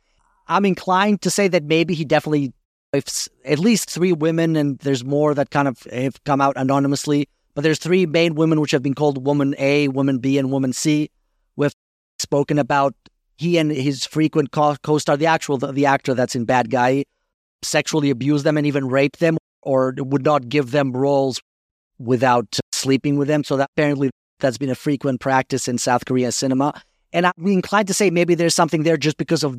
I'm 0.49 0.65
inclined 0.65 1.23
to 1.23 1.31
say 1.31 1.49
that 1.49 1.65
maybe 1.65 1.95
he 1.95 2.05
definitely, 2.05 2.53
if 2.93 3.29
at 3.45 3.59
least 3.59 3.91
three 3.91 4.13
women, 4.13 4.57
and 4.57 4.79
there's 4.79 5.05
more 5.05 5.35
that 5.35 5.51
kind 5.51 5.69
of 5.69 5.83
have 5.93 6.23
come 6.25 6.41
out 6.41 6.55
anonymously, 6.57 7.29
but 7.55 7.63
there's 7.63 7.79
three 7.79 8.07
main 8.07 8.35
women 8.35 8.61
which 8.61 8.73
have 8.73 8.83
been 8.83 8.95
called 8.95 9.25
Woman 9.25 9.55
A, 9.59 9.89
Woman 9.89 10.19
B, 10.19 10.39
and 10.39 10.51
Woman 10.51 10.73
C 10.73 11.11
We've 11.57 11.73
spoken 12.19 12.59
about 12.59 12.95
he 13.37 13.59
and 13.59 13.71
his 13.71 14.07
frequent 14.07 14.53
co- 14.53 14.77
star 14.99 15.17
the 15.17 15.27
actual 15.27 15.59
the, 15.59 15.87
actor 15.87 16.15
that's 16.15 16.37
in 16.37 16.45
Bad 16.45 16.71
Guy, 16.71 17.05
sexually 17.63 18.11
abused 18.11 18.45
them 18.45 18.57
and 18.57 18.67
even 18.67 18.89
raped 18.89 19.21
them, 19.21 19.37
or 19.63 19.95
would 19.97 20.25
not 20.25 20.49
give 20.49 20.71
them 20.71 20.93
roles 20.93 21.41
without 21.99 22.59
sleeping 22.73 23.17
with 23.17 23.29
them. 23.29 23.45
So 23.45 23.57
that 23.57 23.71
apparently 23.77 24.11
that's 24.41 24.59
been 24.59 24.71
a 24.71 24.75
frequent 24.75 25.21
practice 25.21 25.69
in 25.69 25.79
South 25.79 26.05
Korea 26.05 26.33
cinema. 26.33 26.81
And 27.13 27.27
I'm 27.27 27.47
inclined 27.47 27.89
to 27.89 27.95
say 27.95 28.11
maybe 28.11 28.35
there's 28.35 28.55
something 28.55 28.83
there 28.83 28.97
just 28.97 29.17
because 29.17 29.45
of 29.45 29.57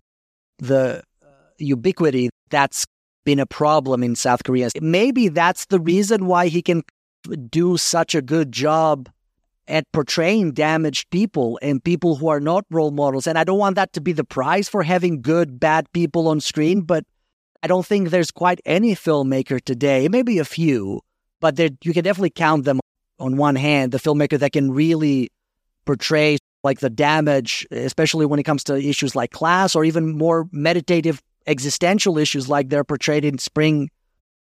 the 0.59 1.01
uh, 1.23 1.27
ubiquity 1.57 2.29
that's 2.49 2.85
been 3.23 3.39
a 3.39 3.45
problem 3.45 4.03
in 4.03 4.15
South 4.15 4.43
Korea. 4.43 4.69
Maybe 4.81 5.29
that's 5.29 5.65
the 5.65 5.79
reason 5.79 6.27
why 6.27 6.47
he 6.47 6.61
can 6.61 6.83
do 7.49 7.77
such 7.77 8.15
a 8.15 8.21
good 8.21 8.51
job 8.51 9.09
at 9.67 9.91
portraying 9.91 10.51
damaged 10.51 11.09
people 11.09 11.57
and 11.61 11.83
people 11.83 12.15
who 12.15 12.27
are 12.27 12.39
not 12.39 12.65
role 12.69 12.91
models. 12.91 13.25
And 13.27 13.37
I 13.37 13.43
don't 13.43 13.57
want 13.57 13.75
that 13.75 13.93
to 13.93 14.01
be 14.01 14.13
the 14.13 14.23
prize 14.23 14.69
for 14.69 14.83
having 14.83 15.21
good, 15.21 15.59
bad 15.59 15.91
people 15.91 16.27
on 16.27 16.39
screen, 16.39 16.81
but 16.81 17.03
I 17.63 17.67
don't 17.67 17.85
think 17.85 18.09
there's 18.09 18.31
quite 18.31 18.61
any 18.65 18.95
filmmaker 18.95 19.59
today, 19.59 20.07
maybe 20.07 20.37
a 20.37 20.45
few, 20.45 21.01
but 21.39 21.57
you 21.59 21.93
can 21.93 22.03
definitely 22.03 22.29
count 22.29 22.65
them 22.65 22.79
on 23.19 23.37
one 23.37 23.55
hand, 23.55 23.91
the 23.91 23.97
filmmaker 23.97 24.37
that 24.37 24.51
can 24.51 24.71
really 24.71 25.31
portray 25.85 26.37
like 26.63 26.79
the 26.79 26.89
damage, 26.89 27.65
especially 27.71 28.25
when 28.25 28.39
it 28.39 28.43
comes 28.43 28.63
to 28.65 28.75
issues 28.75 29.15
like 29.15 29.31
class 29.31 29.75
or 29.75 29.85
even 29.85 30.17
more 30.17 30.47
meditative 30.51 31.21
existential 31.47 32.17
issues 32.17 32.49
like 32.49 32.69
they're 32.69 32.83
portrayed 32.83 33.23
in 33.23 33.37
spring, 33.37 33.89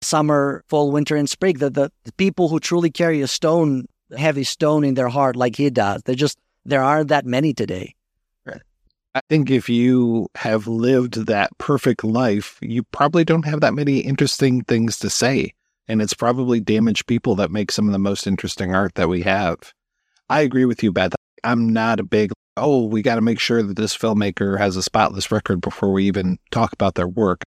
summer, 0.01 0.63
fall, 0.67 0.91
winter, 0.91 1.15
and 1.15 1.29
spring. 1.29 1.57
The, 1.57 1.69
the, 1.69 1.91
the 2.03 2.13
people 2.13 2.49
who 2.49 2.59
truly 2.59 2.89
carry 2.89 3.21
a 3.21 3.27
stone 3.27 3.85
heavy 4.17 4.43
stone 4.43 4.83
in 4.83 4.95
their 4.95 5.09
heart 5.09 5.35
like 5.35 5.55
he 5.55 5.69
does. 5.69 6.01
There 6.03 6.15
just 6.15 6.38
there 6.65 6.83
aren't 6.83 7.09
that 7.09 7.25
many 7.25 7.53
today. 7.53 7.95
I 9.15 9.21
think 9.27 9.49
if 9.49 9.67
you 9.67 10.27
have 10.35 10.67
lived 10.67 11.25
that 11.25 11.57
perfect 11.57 12.03
life, 12.03 12.59
you 12.62 12.83
probably 12.83 13.25
don't 13.25 13.45
have 13.45 13.62
that 13.62 13.73
many 13.73 13.99
interesting 13.99 14.63
things 14.63 14.99
to 14.99 15.09
say. 15.09 15.53
And 15.88 15.99
it's 15.99 16.13
probably 16.13 16.59
damaged 16.59 17.07
people 17.07 17.33
that 17.35 17.49
make 17.49 17.71
some 17.71 17.88
of 17.88 17.91
the 17.91 17.99
most 17.99 18.27
interesting 18.27 18.75
art 18.75 18.93
that 18.95 19.09
we 19.09 19.23
have. 19.23 19.73
I 20.29 20.41
agree 20.41 20.65
with 20.65 20.83
you, 20.83 20.91
Beth. 20.91 21.15
I'm 21.43 21.73
not 21.73 21.99
a 21.99 22.03
big, 22.03 22.31
oh, 22.55 22.85
we 22.85 23.01
got 23.01 23.15
to 23.15 23.21
make 23.21 23.39
sure 23.39 23.63
that 23.63 23.75
this 23.75 23.97
filmmaker 23.97 24.59
has 24.59 24.77
a 24.77 24.83
spotless 24.83 25.31
record 25.31 25.59
before 25.59 25.91
we 25.91 26.05
even 26.05 26.38
talk 26.51 26.71
about 26.71 26.93
their 26.93 27.07
work. 27.07 27.41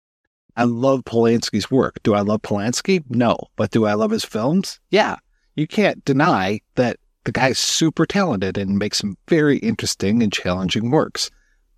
I 0.56 0.64
love 0.64 1.04
Polanski's 1.04 1.70
work. 1.70 2.02
Do 2.02 2.14
I 2.14 2.20
love 2.20 2.42
Polanski? 2.42 3.02
No. 3.08 3.38
But 3.56 3.70
do 3.70 3.86
I 3.86 3.94
love 3.94 4.10
his 4.10 4.24
films? 4.24 4.80
Yeah 4.90 5.16
you 5.54 5.66
can't 5.66 6.04
deny 6.04 6.60
that 6.76 6.96
the 7.24 7.32
guy's 7.32 7.58
super 7.58 8.06
talented 8.06 8.58
and 8.58 8.78
makes 8.78 8.98
some 8.98 9.16
very 9.28 9.58
interesting 9.58 10.22
and 10.22 10.32
challenging 10.32 10.90
works. 10.90 11.30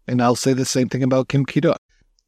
And 0.06 0.22
I'll 0.22 0.36
say 0.36 0.52
the 0.52 0.64
same 0.64 0.88
thing 0.88 1.02
about 1.02 1.28
Kim 1.28 1.44
Ki-duk. 1.44 1.78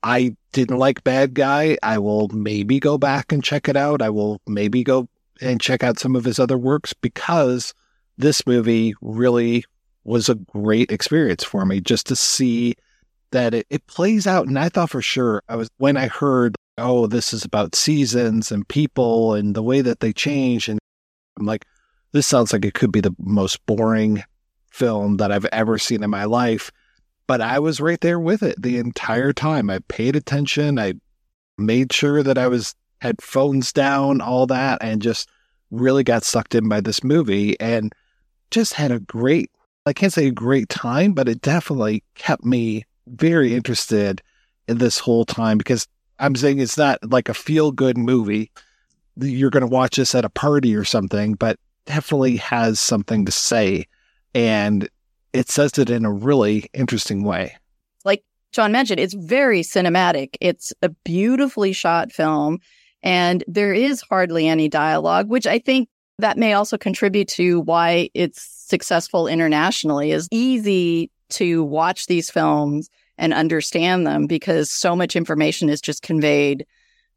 I 0.02 0.36
didn't 0.52 0.78
like 0.78 1.04
Bad 1.04 1.34
Guy. 1.34 1.78
I 1.82 1.98
will 1.98 2.28
maybe 2.28 2.78
go 2.78 2.98
back 2.98 3.32
and 3.32 3.42
check 3.42 3.68
it 3.68 3.76
out. 3.76 4.02
I 4.02 4.10
will 4.10 4.40
maybe 4.46 4.84
go 4.84 5.08
and 5.40 5.60
check 5.60 5.82
out 5.82 5.98
some 5.98 6.14
of 6.14 6.24
his 6.24 6.38
other 6.38 6.58
works 6.58 6.92
because 6.92 7.74
this 8.18 8.46
movie 8.46 8.94
really 9.00 9.64
was 10.04 10.28
a 10.28 10.34
great 10.34 10.90
experience 10.92 11.44
for 11.44 11.64
me 11.66 11.80
just 11.80 12.06
to 12.06 12.16
see 12.16 12.74
that 13.36 13.52
it, 13.52 13.66
it 13.68 13.86
plays 13.86 14.26
out. 14.26 14.48
And 14.48 14.58
I 14.58 14.70
thought 14.70 14.88
for 14.88 15.02
sure 15.02 15.42
I 15.46 15.56
was 15.56 15.68
when 15.76 15.98
I 15.98 16.08
heard, 16.08 16.56
oh, 16.78 17.06
this 17.06 17.34
is 17.34 17.44
about 17.44 17.74
seasons 17.74 18.50
and 18.50 18.66
people 18.66 19.34
and 19.34 19.54
the 19.54 19.62
way 19.62 19.82
that 19.82 20.00
they 20.00 20.14
change 20.14 20.68
and 20.70 20.78
I'm 21.38 21.44
like, 21.44 21.66
this 22.12 22.26
sounds 22.26 22.54
like 22.54 22.64
it 22.64 22.72
could 22.72 22.92
be 22.92 23.02
the 23.02 23.14
most 23.18 23.64
boring 23.66 24.24
film 24.70 25.18
that 25.18 25.30
I've 25.30 25.44
ever 25.46 25.76
seen 25.76 26.02
in 26.02 26.08
my 26.08 26.24
life. 26.24 26.72
But 27.26 27.42
I 27.42 27.58
was 27.58 27.78
right 27.78 28.00
there 28.00 28.18
with 28.18 28.42
it 28.42 28.60
the 28.60 28.78
entire 28.78 29.34
time. 29.34 29.68
I 29.68 29.80
paid 29.80 30.16
attention. 30.16 30.78
I 30.78 30.94
made 31.58 31.92
sure 31.92 32.22
that 32.22 32.38
I 32.38 32.48
was 32.48 32.74
had 33.02 33.20
phones 33.20 33.70
down, 33.70 34.22
all 34.22 34.46
that, 34.46 34.78
and 34.80 35.02
just 35.02 35.28
really 35.70 36.04
got 36.04 36.24
sucked 36.24 36.54
in 36.54 36.70
by 36.70 36.80
this 36.80 37.04
movie 37.04 37.60
and 37.60 37.92
just 38.50 38.72
had 38.72 38.92
a 38.92 39.00
great, 39.00 39.50
I 39.84 39.92
can't 39.92 40.12
say 40.12 40.28
a 40.28 40.32
great 40.32 40.70
time, 40.70 41.12
but 41.12 41.28
it 41.28 41.42
definitely 41.42 42.02
kept 42.14 42.46
me 42.46 42.86
very 43.06 43.54
interested 43.54 44.22
in 44.68 44.78
this 44.78 44.98
whole 44.98 45.24
time 45.24 45.58
because 45.58 45.86
I'm 46.18 46.34
saying 46.34 46.58
it's 46.58 46.78
not 46.78 46.98
like 47.10 47.28
a 47.28 47.34
feel 47.34 47.72
good 47.72 47.98
movie. 47.98 48.50
You're 49.16 49.50
going 49.50 49.62
to 49.62 49.66
watch 49.66 49.96
this 49.96 50.14
at 50.14 50.24
a 50.24 50.30
party 50.30 50.74
or 50.74 50.84
something, 50.84 51.34
but 51.34 51.58
definitely 51.86 52.36
has 52.36 52.80
something 52.80 53.24
to 53.24 53.32
say. 53.32 53.86
And 54.34 54.88
it 55.32 55.50
says 55.50 55.78
it 55.78 55.90
in 55.90 56.04
a 56.04 56.12
really 56.12 56.68
interesting 56.72 57.22
way. 57.22 57.56
Like 58.04 58.24
John 58.52 58.72
mentioned, 58.72 59.00
it's 59.00 59.14
very 59.14 59.60
cinematic. 59.60 60.36
It's 60.40 60.72
a 60.82 60.88
beautifully 60.88 61.72
shot 61.72 62.12
film, 62.12 62.58
and 63.02 63.44
there 63.46 63.74
is 63.74 64.02
hardly 64.08 64.48
any 64.48 64.68
dialogue, 64.68 65.28
which 65.28 65.46
I 65.46 65.58
think 65.58 65.88
that 66.18 66.38
may 66.38 66.54
also 66.54 66.78
contribute 66.78 67.28
to 67.28 67.60
why 67.60 68.08
it's 68.14 68.42
successful 68.42 69.28
internationally 69.28 70.12
is 70.12 70.28
easy 70.30 71.10
to 71.30 71.64
watch 71.64 72.06
these 72.06 72.30
films 72.30 72.88
and 73.18 73.32
understand 73.32 74.06
them 74.06 74.26
because 74.26 74.70
so 74.70 74.94
much 74.94 75.16
information 75.16 75.68
is 75.68 75.80
just 75.80 76.02
conveyed 76.02 76.66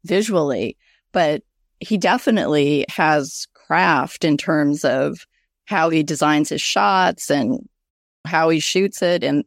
visually. 0.04 0.76
But 1.12 1.42
he 1.80 1.98
definitely 1.98 2.86
has 2.88 3.46
craft 3.54 4.24
in 4.24 4.36
terms 4.36 4.84
of 4.84 5.26
how 5.66 5.90
he 5.90 6.02
designs 6.02 6.48
his 6.48 6.60
shots 6.60 7.30
and 7.30 7.68
how 8.24 8.48
he 8.48 8.60
shoots 8.60 9.02
it. 9.02 9.22
And 9.22 9.44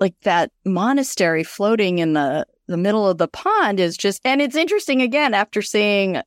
like 0.00 0.14
that 0.22 0.50
monastery 0.64 1.44
floating 1.44 1.98
in 1.98 2.12
the, 2.12 2.46
the 2.66 2.76
middle 2.76 3.08
of 3.08 3.18
the 3.18 3.28
pond 3.28 3.80
is 3.80 3.96
just, 3.96 4.20
and 4.24 4.40
it's 4.40 4.56
interesting 4.56 5.02
again 5.02 5.34
after 5.34 5.62
seeing 5.62 6.20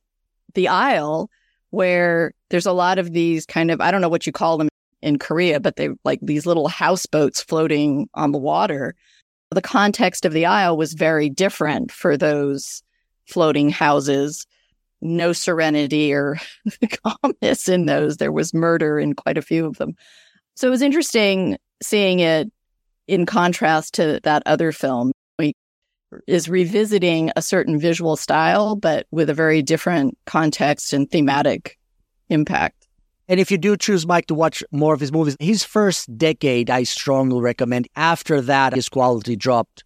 the 0.54 0.68
Isle, 0.68 1.30
where 1.70 2.34
there's 2.50 2.66
a 2.66 2.72
lot 2.72 2.98
of 2.98 3.12
these 3.12 3.46
kind 3.46 3.70
of, 3.70 3.80
I 3.80 3.90
don't 3.90 4.02
know 4.02 4.08
what 4.08 4.26
you 4.26 4.32
call 4.32 4.58
them 4.58 4.68
in 5.02 5.18
Korea, 5.18 5.60
but 5.60 5.76
they 5.76 5.90
like 6.04 6.20
these 6.22 6.46
little 6.46 6.68
houseboats 6.68 7.42
floating 7.42 8.08
on 8.14 8.32
the 8.32 8.38
water. 8.38 8.94
The 9.50 9.62
context 9.62 10.24
of 10.24 10.32
the 10.32 10.46
Isle 10.46 10.76
was 10.76 10.94
very 10.94 11.28
different 11.28 11.90
for 11.92 12.16
those 12.16 12.82
floating 13.26 13.70
houses. 13.70 14.46
No 15.00 15.32
serenity 15.32 16.12
or 16.12 16.38
calmness 17.22 17.68
in 17.68 17.86
those. 17.86 18.16
There 18.16 18.32
was 18.32 18.54
murder 18.54 18.98
in 18.98 19.14
quite 19.14 19.36
a 19.36 19.42
few 19.42 19.66
of 19.66 19.78
them. 19.78 19.94
So 20.54 20.68
it 20.68 20.70
was 20.70 20.82
interesting 20.82 21.58
seeing 21.82 22.20
it 22.20 22.50
in 23.08 23.26
contrast 23.26 23.94
to 23.94 24.20
that 24.22 24.42
other 24.46 24.70
film. 24.70 25.12
He 25.38 25.54
is 26.26 26.48
revisiting 26.48 27.32
a 27.34 27.42
certain 27.42 27.78
visual 27.78 28.16
style, 28.16 28.76
but 28.76 29.06
with 29.10 29.28
a 29.28 29.34
very 29.34 29.62
different 29.62 30.16
context 30.26 30.92
and 30.92 31.10
thematic 31.10 31.78
impact. 32.28 32.81
And 33.32 33.40
if 33.40 33.50
you 33.50 33.56
do 33.56 33.78
choose 33.78 34.06
Mike 34.06 34.26
to 34.26 34.34
watch 34.34 34.62
more 34.72 34.92
of 34.92 35.00
his 35.00 35.10
movies, 35.10 35.38
his 35.40 35.64
first 35.64 36.18
decade, 36.18 36.68
I 36.68 36.82
strongly 36.82 37.40
recommend. 37.40 37.88
After 37.96 38.42
that, 38.42 38.74
his 38.74 38.90
quality 38.90 39.36
dropped 39.36 39.84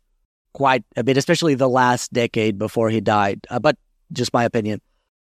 quite 0.53 0.83
a 0.97 1.05
bit, 1.05 1.17
especially 1.17 1.55
the 1.55 1.69
last 1.69 2.13
decade 2.13 2.59
before 2.59 2.91
he 2.91 3.01
died. 3.01 3.47
Uh, 3.49 3.61
but 3.61 3.77
just 4.13 4.33
my 4.33 4.43
opinion. 4.43 4.81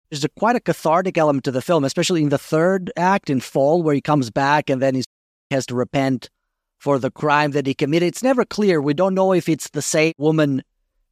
There's 0.10 0.26
a, 0.26 0.30
quite 0.38 0.58
a 0.58 0.60
cathartic 0.60 1.18
element 1.18 1.46
to 1.46 1.52
the 1.52 1.62
film, 1.62 1.86
especially 1.86 2.22
in 2.22 2.28
the 2.28 2.38
third 2.38 2.92
act 2.98 3.30
in 3.30 3.40
Fall, 3.40 3.84
where 3.84 3.96
he 3.96 4.02
comes 4.02 4.30
back 4.30 4.70
and 4.70 4.82
then 4.82 4.96
he 4.96 5.04
has 5.50 5.66
to 5.68 5.76
repent 5.76 6.30
for 6.78 7.00
the 7.00 7.12
crime 7.12 7.52
that 7.52 7.68
he 7.68 7.74
committed. 7.74 8.10
It's 8.10 8.22
never 8.22 8.44
clear. 8.44 8.82
We 8.82 8.94
don't 8.94 9.16
know 9.16 9.32
if 9.32 9.48
it's 9.48 9.70
the 9.70 9.82
same 9.82 10.12
woman 10.18 10.62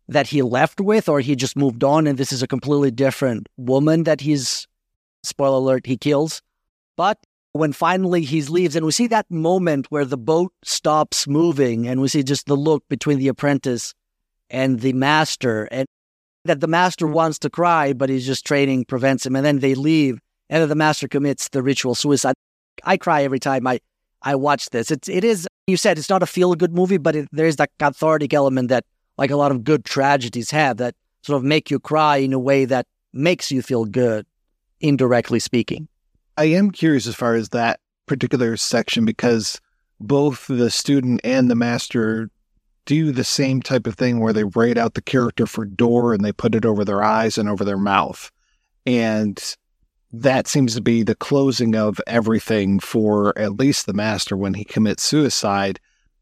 that 0.10 0.28
he 0.28 0.42
left 0.42 0.82
with 0.82 1.08
or 1.08 1.22
he 1.22 1.38
just 1.38 1.56
moved 1.56 1.86
on 1.86 2.06
and 2.06 2.18
this 2.18 2.34
is 2.34 2.44
a 2.44 2.48
completely 2.48 2.92
different 2.92 3.48
woman 3.56 4.04
that 4.04 4.20
he's, 4.20 4.68
spoiler 5.24 5.60
alert, 5.60 5.86
he 5.86 5.96
kills. 5.96 6.42
But 6.98 7.20
when 7.54 7.72
finally 7.72 8.24
he 8.24 8.42
leaves, 8.42 8.76
and 8.76 8.86
we 8.86 8.92
see 8.92 9.08
that 9.08 9.30
moment 9.32 9.88
where 9.90 10.04
the 10.04 10.18
boat 10.18 10.52
stops 10.64 11.28
moving, 11.28 11.88
and 11.88 12.02
we 12.02 12.08
see 12.08 12.24
just 12.24 12.48
the 12.48 12.56
look 12.56 12.84
between 12.90 13.20
the 13.20 13.30
apprentice 13.30 13.94
and 14.50 14.82
the 14.82 14.94
master, 14.94 15.66
and 15.72 15.88
that 16.44 16.60
the 16.60 16.68
master 16.68 17.08
wants 17.08 17.40
to 17.40 17.50
cry, 17.50 17.94
but 17.94 18.10
he's 18.10 18.26
just 18.26 18.46
training 18.46 18.86
prevents 18.86 19.26
him, 19.26 19.36
and 19.36 19.46
then 19.46 19.60
they 19.60 19.76
leave, 19.76 20.20
and 20.50 20.62
then 20.62 20.70
the 20.70 20.76
master 20.76 21.08
commits 21.08 21.50
the 21.50 21.64
ritual 21.64 21.96
suicide. 21.96 22.36
I 22.84 22.98
cry 22.98 23.24
every 23.24 23.40
time 23.40 23.66
I 23.68 23.80
I 24.22 24.36
watch 24.36 24.70
this. 24.72 24.92
It's 24.92 25.08
it 25.08 25.24
is 25.24 25.48
you 25.68 25.78
said 25.78 25.98
it's 25.98 26.10
not 26.10 26.24
a 26.24 26.28
feel 26.28 26.56
good 26.56 26.74
movie, 26.74 26.98
but 26.98 27.16
it, 27.16 27.30
there 27.32 27.48
is 27.48 27.58
that 27.58 27.70
cathartic 27.80 28.34
element 28.34 28.70
that 28.70 28.86
like 29.18 29.32
a 29.32 29.36
lot 29.36 29.52
of 29.52 29.64
good 29.64 29.86
tragedies 29.86 30.52
have 30.52 30.78
that 30.78 30.96
sort 31.22 31.38
of 31.38 31.44
make 31.44 31.70
you 31.70 31.80
cry 31.80 32.18
in 32.18 32.34
a 32.34 32.40
way 32.40 32.66
that 32.66 32.86
makes 33.14 33.52
you 33.52 33.62
feel 33.62 33.86
good, 33.86 34.26
indirectly 34.80 35.40
speaking. 35.40 35.88
I 36.38 36.46
am 36.46 36.70
curious 36.70 37.08
as 37.08 37.16
far 37.16 37.34
as 37.34 37.50
that 37.50 37.80
particular 38.06 38.56
section 38.58 39.06
because 39.06 39.60
both 40.00 40.46
the 40.48 40.70
student 40.70 41.20
and 41.24 41.50
the 41.50 41.56
master 41.56 42.30
do 42.86 43.12
the 43.12 43.24
same 43.24 43.62
type 43.62 43.88
of 43.88 43.96
thing 43.96 44.20
where 44.20 44.34
they 44.34 44.44
write 44.44 44.78
out 44.78 44.94
the 44.94 45.02
character 45.02 45.48
for 45.48 45.66
door 45.66 46.14
and 46.14 46.24
they 46.24 46.32
put 46.32 46.56
it 46.56 46.66
over 46.66 46.86
their 46.86 47.04
eyes 47.04 47.38
and 47.38 47.50
over 47.50 47.66
their 47.66 47.78
mouth. 47.78 48.32
And 48.86 49.44
that 50.14 50.48
seems 50.48 50.76
to 50.76 50.82
be 50.82 51.04
the 51.04 51.16
closing 51.16 51.76
of 51.76 52.00
everything 52.08 52.80
for 52.80 53.38
at 53.38 53.60
least 53.60 53.86
the 53.86 53.94
master 53.94 54.38
when 54.38 54.54
he 54.54 54.64
commits 54.64 55.04
suicide. 55.04 55.80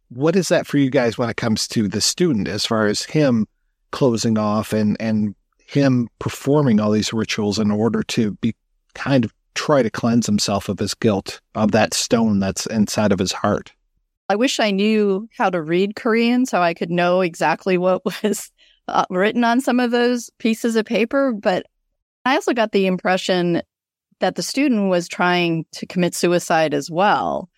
What 0.10 0.36
is 0.36 0.48
that 0.48 0.66
for 0.66 0.78
you 0.78 0.90
guys 0.90 1.18
when 1.18 1.30
it 1.30 1.38
comes 1.38 1.68
to 1.70 1.88
the 1.88 2.02
student, 2.02 2.48
as 2.48 2.66
far 2.66 2.88
as 2.88 3.04
him 3.04 3.48
closing 3.92 4.38
off 4.38 4.74
and, 4.74 4.98
and 5.00 5.36
him 5.68 6.08
performing 6.20 6.80
all 6.80 6.92
these 6.92 7.14
rituals 7.14 7.60
in 7.60 7.70
order 7.70 8.02
to 8.04 8.32
be 8.36 8.56
kind 8.96 9.26
of 9.26 9.34
try 9.56 9.82
to 9.82 9.90
cleanse 9.90 10.26
himself 10.26 10.70
of 10.70 10.80
his 10.80 10.94
guilt, 10.94 11.42
of 11.56 11.72
that 11.72 11.94
stone 11.94 12.40
that's 12.40 12.66
inside 12.68 13.12
of 13.12 13.20
his 13.20 13.32
heart? 13.32 13.74
I 14.30 14.36
wish 14.36 14.60
I 14.60 14.72
knew 14.72 15.28
how 15.38 15.50
to 15.50 15.62
read 15.62 15.96
Korean 15.96 16.46
so 16.46 16.62
I 16.62 16.74
could 16.74 16.90
know 16.90 17.22
exactly 17.22 17.78
what 17.78 18.04
was 18.24 18.52
uh, 18.88 19.06
written 19.10 19.44
on 19.44 19.62
some 19.62 19.80
of 19.80 19.92
those 19.92 20.30
pieces 20.40 20.76
of 20.76 20.86
paper. 20.86 21.32
But 21.34 21.66
I 22.26 22.36
also 22.36 22.54
got 22.54 22.72
the 22.72 22.88
impression 22.88 23.62
that 24.20 24.36
the 24.36 24.44
student 24.44 24.90
was 24.90 25.08
trying 25.08 25.66
to 25.74 25.86
commit 25.86 26.16
suicide 26.16 26.74
as 26.74 26.90
well. 26.90 27.50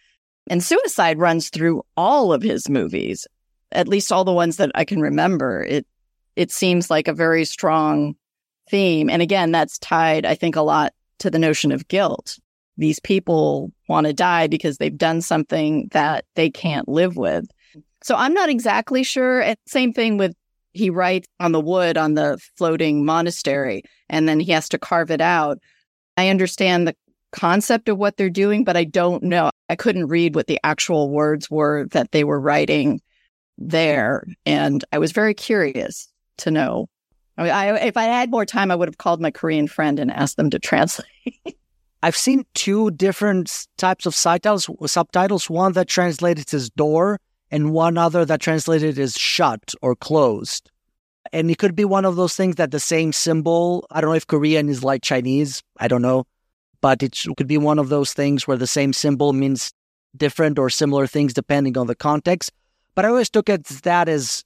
And 0.49 0.63
suicide 0.63 1.19
runs 1.19 1.49
through 1.49 1.83
all 1.95 2.33
of 2.33 2.41
his 2.41 2.69
movies, 2.69 3.27
at 3.71 3.87
least 3.87 4.11
all 4.11 4.23
the 4.23 4.33
ones 4.33 4.57
that 4.57 4.71
I 4.75 4.85
can 4.85 5.01
remember. 5.01 5.63
It 5.63 5.85
it 6.35 6.51
seems 6.51 6.89
like 6.89 7.07
a 7.07 7.13
very 7.13 7.45
strong 7.45 8.15
theme. 8.69 9.09
And 9.09 9.21
again, 9.21 9.51
that's 9.51 9.79
tied, 9.79 10.25
I 10.25 10.35
think, 10.35 10.55
a 10.55 10.61
lot 10.61 10.93
to 11.19 11.29
the 11.29 11.39
notion 11.39 11.71
of 11.71 11.87
guilt. 11.87 12.37
These 12.77 12.99
people 12.99 13.71
want 13.87 14.07
to 14.07 14.13
die 14.13 14.47
because 14.47 14.77
they've 14.77 14.97
done 14.97 15.21
something 15.21 15.89
that 15.91 16.25
they 16.35 16.49
can't 16.49 16.87
live 16.87 17.17
with. 17.17 17.45
So 18.03 18.15
I'm 18.15 18.33
not 18.33 18.49
exactly 18.49 19.03
sure. 19.03 19.55
Same 19.65 19.93
thing 19.93 20.17
with 20.17 20.35
he 20.73 20.89
writes 20.91 21.27
on 21.39 21.51
the 21.51 21.59
wood 21.59 21.97
on 21.97 22.13
the 22.13 22.37
floating 22.55 23.03
monastery, 23.03 23.83
and 24.09 24.29
then 24.29 24.39
he 24.39 24.51
has 24.51 24.69
to 24.69 24.77
carve 24.77 25.09
it 25.09 25.21
out. 25.21 25.57
I 26.17 26.29
understand 26.29 26.87
the 26.87 26.95
concept 27.31 27.89
of 27.89 27.97
what 27.97 28.17
they're 28.17 28.29
doing, 28.29 28.63
but 28.63 28.77
I 28.77 28.83
don't 28.83 29.23
know. 29.23 29.49
I 29.69 29.75
couldn't 29.75 30.07
read 30.07 30.35
what 30.35 30.47
the 30.47 30.59
actual 30.63 31.09
words 31.09 31.49
were 31.49 31.87
that 31.91 32.11
they 32.11 32.23
were 32.23 32.39
writing 32.39 33.01
there. 33.57 34.25
And 34.45 34.85
I 34.91 34.99
was 34.99 35.11
very 35.11 35.33
curious 35.33 36.07
to 36.37 36.51
know. 36.51 36.89
I 37.37 37.43
mean, 37.43 37.51
I, 37.51 37.79
if 37.79 37.97
I 37.97 38.03
had 38.03 38.31
more 38.31 38.45
time, 38.45 38.71
I 38.71 38.75
would 38.75 38.87
have 38.87 38.97
called 38.97 39.21
my 39.21 39.31
Korean 39.31 39.67
friend 39.67 39.99
and 39.99 40.11
asked 40.11 40.37
them 40.37 40.49
to 40.49 40.59
translate. 40.59 41.07
I've 42.03 42.15
seen 42.15 42.45
two 42.53 42.91
different 42.91 43.67
types 43.77 44.05
of 44.05 44.15
subtitles, 44.15 44.69
subtitles, 44.85 45.49
one 45.49 45.73
that 45.73 45.87
translated 45.87 46.53
as 46.53 46.69
door 46.69 47.19
and 47.49 47.71
one 47.71 47.97
other 47.97 48.25
that 48.25 48.41
translated 48.41 48.99
as 48.99 49.17
shut 49.17 49.73
or 49.81 49.95
closed. 49.95 50.69
And 51.33 51.51
it 51.51 51.57
could 51.57 51.75
be 51.75 51.85
one 51.85 52.05
of 52.05 52.15
those 52.15 52.35
things 52.35 52.55
that 52.55 52.71
the 52.71 52.79
same 52.79 53.11
symbol, 53.11 53.85
I 53.91 53.99
don't 54.01 54.11
know 54.11 54.15
if 54.15 54.27
Korean 54.27 54.69
is 54.69 54.83
like 54.83 55.01
Chinese, 55.01 55.61
I 55.77 55.87
don't 55.87 56.01
know, 56.01 56.25
but 56.81 57.03
it 57.03 57.19
could 57.35 57.47
be 57.47 57.57
one 57.57 57.79
of 57.79 57.89
those 57.89 58.13
things 58.13 58.47
where 58.47 58.57
the 58.57 58.67
same 58.67 58.93
symbol 58.93 59.33
means 59.33 59.73
different 60.15 60.57
or 60.57 60.69
similar 60.69 61.07
things 61.07 61.33
depending 61.33 61.77
on 61.77 61.87
the 61.87 61.95
context. 61.95 62.51
But 62.95 63.05
I 63.05 63.09
always 63.09 63.29
took 63.29 63.49
it 63.49 63.65
that 63.65 64.07
as 64.07 64.43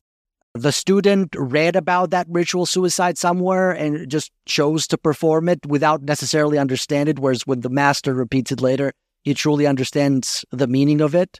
the 0.53 0.71
student 0.71 1.33
read 1.37 1.75
about 1.75 2.11
that 2.11 2.27
ritual 2.29 2.65
suicide 2.65 3.17
somewhere 3.17 3.71
and 3.71 4.09
just 4.09 4.31
chose 4.45 4.85
to 4.87 4.97
perform 4.97 5.47
it 5.47 5.65
without 5.65 6.03
necessarily 6.03 6.57
understand 6.57 7.07
it. 7.07 7.19
Whereas 7.19 7.47
when 7.47 7.61
the 7.61 7.69
master 7.69 8.13
repeats 8.13 8.51
it 8.51 8.61
later, 8.61 8.91
he 9.23 9.33
truly 9.33 9.65
understands 9.65 10.43
the 10.51 10.67
meaning 10.67 10.99
of 10.99 11.15
it. 11.15 11.39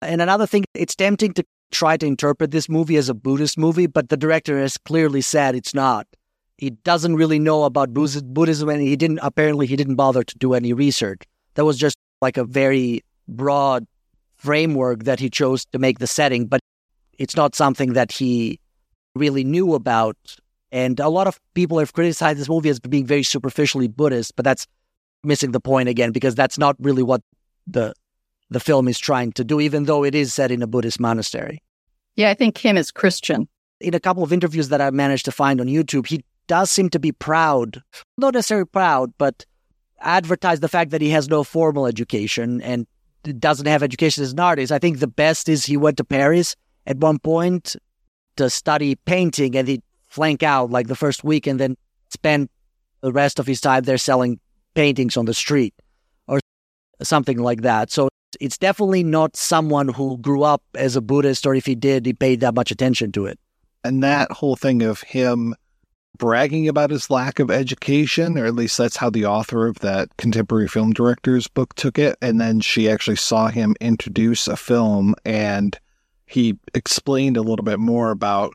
And 0.00 0.22
another 0.22 0.46
thing, 0.46 0.64
it's 0.74 0.94
tempting 0.94 1.32
to 1.34 1.44
try 1.70 1.96
to 1.96 2.06
interpret 2.06 2.50
this 2.50 2.68
movie 2.68 2.96
as 2.96 3.08
a 3.08 3.14
Buddhist 3.14 3.58
movie, 3.58 3.86
but 3.86 4.08
the 4.08 4.16
director 4.16 4.58
has 4.58 4.78
clearly 4.78 5.20
said 5.20 5.54
it's 5.54 5.74
not. 5.74 6.06
He 6.58 6.70
doesn't 6.70 7.16
really 7.16 7.38
know 7.38 7.64
about 7.64 7.92
Buddhism, 7.92 8.68
and 8.68 8.80
he 8.80 8.96
didn't 8.96 9.18
apparently 9.22 9.66
he 9.66 9.76
didn't 9.76 9.96
bother 9.96 10.22
to 10.22 10.38
do 10.38 10.54
any 10.54 10.72
research. 10.72 11.22
That 11.54 11.64
was 11.64 11.76
just 11.76 11.96
like 12.22 12.36
a 12.36 12.44
very 12.44 13.02
broad 13.28 13.86
framework 14.36 15.04
that 15.04 15.20
he 15.20 15.28
chose 15.28 15.66
to 15.66 15.78
make 15.78 15.98
the 15.98 16.06
setting, 16.06 16.46
but 16.46 16.60
it's 17.18 17.36
not 17.36 17.54
something 17.54 17.92
that 17.94 18.12
he 18.12 18.60
really 19.14 19.44
knew 19.44 19.74
about 19.74 20.16
And 20.72 21.00
a 21.00 21.08
lot 21.08 21.26
of 21.26 21.40
people 21.54 21.78
have 21.78 21.92
criticized 21.92 22.38
this 22.38 22.48
movie 22.48 22.68
as 22.68 22.80
being 22.80 23.06
very 23.06 23.22
superficially 23.22 23.88
Buddhist, 23.88 24.34
but 24.36 24.44
that's 24.44 24.66
missing 25.22 25.52
the 25.52 25.60
point 25.60 25.88
again 25.88 26.12
because 26.12 26.34
that's 26.34 26.58
not 26.58 26.76
really 26.80 27.02
what 27.02 27.22
the 27.66 27.94
the 28.50 28.60
film 28.60 28.86
is 28.86 28.98
trying 28.98 29.32
to 29.32 29.44
do, 29.44 29.58
even 29.60 29.84
though 29.84 30.04
it 30.04 30.14
is 30.14 30.34
set 30.34 30.50
in 30.50 30.62
a 30.62 30.66
Buddhist 30.66 31.00
monastery. 31.00 31.62
Yeah, 32.14 32.30
I 32.30 32.34
think 32.34 32.54
Kim 32.54 32.76
is 32.76 32.92
Christian. 32.92 33.48
In 33.80 33.94
a 33.94 34.00
couple 34.00 34.22
of 34.22 34.32
interviews 34.32 34.68
that 34.68 34.80
I 34.80 34.90
managed 34.90 35.24
to 35.24 35.32
find 35.32 35.60
on 35.60 35.66
YouTube, 35.66 36.06
he 36.06 36.24
does 36.46 36.70
seem 36.70 36.88
to 36.90 36.98
be 36.98 37.10
proud, 37.10 37.82
not 38.16 38.34
necessarily 38.34 38.66
proud, 38.66 39.12
but 39.18 39.44
advertise 40.00 40.60
the 40.60 40.68
fact 40.68 40.90
that 40.92 41.00
he 41.00 41.10
has 41.10 41.28
no 41.28 41.42
formal 41.42 41.86
education 41.86 42.62
and 42.62 42.86
doesn't 43.38 43.66
have 43.66 43.82
education 43.82 44.22
as 44.22 44.32
an 44.32 44.40
artist. 44.40 44.70
I 44.70 44.78
think 44.78 44.98
the 44.98 45.08
best 45.08 45.48
is 45.48 45.64
he 45.64 45.76
went 45.76 45.96
to 45.96 46.04
Paris 46.04 46.54
at 46.86 46.98
one 46.98 47.18
point 47.18 47.76
to 48.36 48.50
study 48.50 48.94
painting 48.94 49.56
and 49.56 49.68
he'd 49.68 49.82
flank 50.06 50.42
out 50.42 50.70
like 50.70 50.86
the 50.86 50.96
first 50.96 51.24
week 51.24 51.46
and 51.46 51.58
then 51.58 51.76
spend 52.10 52.48
the 53.00 53.12
rest 53.12 53.38
of 53.38 53.46
his 53.46 53.60
time 53.60 53.82
there 53.82 53.98
selling 53.98 54.38
paintings 54.74 55.16
on 55.16 55.24
the 55.24 55.34
street 55.34 55.74
or 56.28 56.38
something 57.02 57.38
like 57.38 57.62
that. 57.62 57.90
So 57.90 58.08
it's 58.40 58.58
definitely 58.58 59.02
not 59.02 59.36
someone 59.36 59.88
who 59.88 60.18
grew 60.18 60.42
up 60.42 60.62
as 60.74 60.96
a 60.96 61.00
Buddhist, 61.00 61.46
or 61.46 61.54
if 61.54 61.66
he 61.66 61.74
did, 61.74 62.06
he 62.06 62.12
paid 62.12 62.40
that 62.40 62.54
much 62.54 62.70
attention 62.70 63.12
to 63.12 63.26
it. 63.26 63.38
And 63.84 64.02
that 64.02 64.30
whole 64.32 64.56
thing 64.56 64.82
of 64.82 65.00
him 65.02 65.54
bragging 66.18 66.68
about 66.68 66.90
his 66.90 67.10
lack 67.10 67.38
of 67.38 67.50
education, 67.50 68.38
or 68.38 68.46
at 68.46 68.54
least 68.54 68.78
that's 68.78 68.96
how 68.96 69.10
the 69.10 69.26
author 69.26 69.66
of 69.66 69.78
that 69.80 70.08
contemporary 70.16 70.68
film 70.68 70.92
director's 70.92 71.46
book 71.46 71.74
took 71.74 71.98
it. 71.98 72.16
And 72.20 72.40
then 72.40 72.60
she 72.60 72.90
actually 72.90 73.16
saw 73.16 73.48
him 73.48 73.76
introduce 73.80 74.48
a 74.48 74.56
film 74.56 75.14
and 75.24 75.78
he 76.26 76.58
explained 76.74 77.36
a 77.36 77.42
little 77.42 77.64
bit 77.64 77.78
more 77.78 78.10
about 78.10 78.54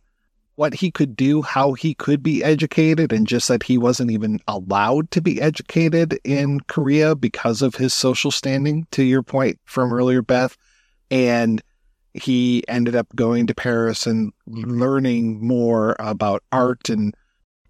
what 0.55 0.73
he 0.73 0.91
could 0.91 1.15
do, 1.15 1.41
how 1.41 1.73
he 1.73 1.95
could 1.95 2.21
be 2.21 2.43
educated, 2.43 3.11
and 3.11 3.25
just 3.25 3.47
that 3.47 3.63
he 3.63 3.77
wasn't 3.77 4.11
even 4.11 4.39
allowed 4.47 5.09
to 5.11 5.21
be 5.21 5.41
educated 5.41 6.19
in 6.23 6.59
Korea 6.67 7.15
because 7.15 7.61
of 7.61 7.75
his 7.75 7.93
social 7.93 8.29
standing, 8.29 8.85
to 8.91 9.03
your 9.03 9.23
point 9.23 9.59
from 9.65 9.93
earlier, 9.93 10.21
Beth. 10.21 10.55
And 11.09 11.61
he 12.13 12.63
ended 12.67 12.95
up 12.95 13.07
going 13.15 13.47
to 13.47 13.55
Paris 13.55 14.05
and 14.05 14.33
learning 14.45 15.45
more 15.45 15.95
about 15.99 16.43
art 16.51 16.89
and 16.89 17.15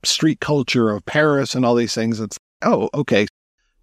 street 0.03 0.39
culture 0.39 0.89
of 0.89 1.05
Paris 1.05 1.53
and 1.53 1.63
all 1.63 1.75
these 1.75 1.93
things. 1.93 2.19
It's, 2.19 2.37
oh, 2.63 2.89
okay. 2.93 3.27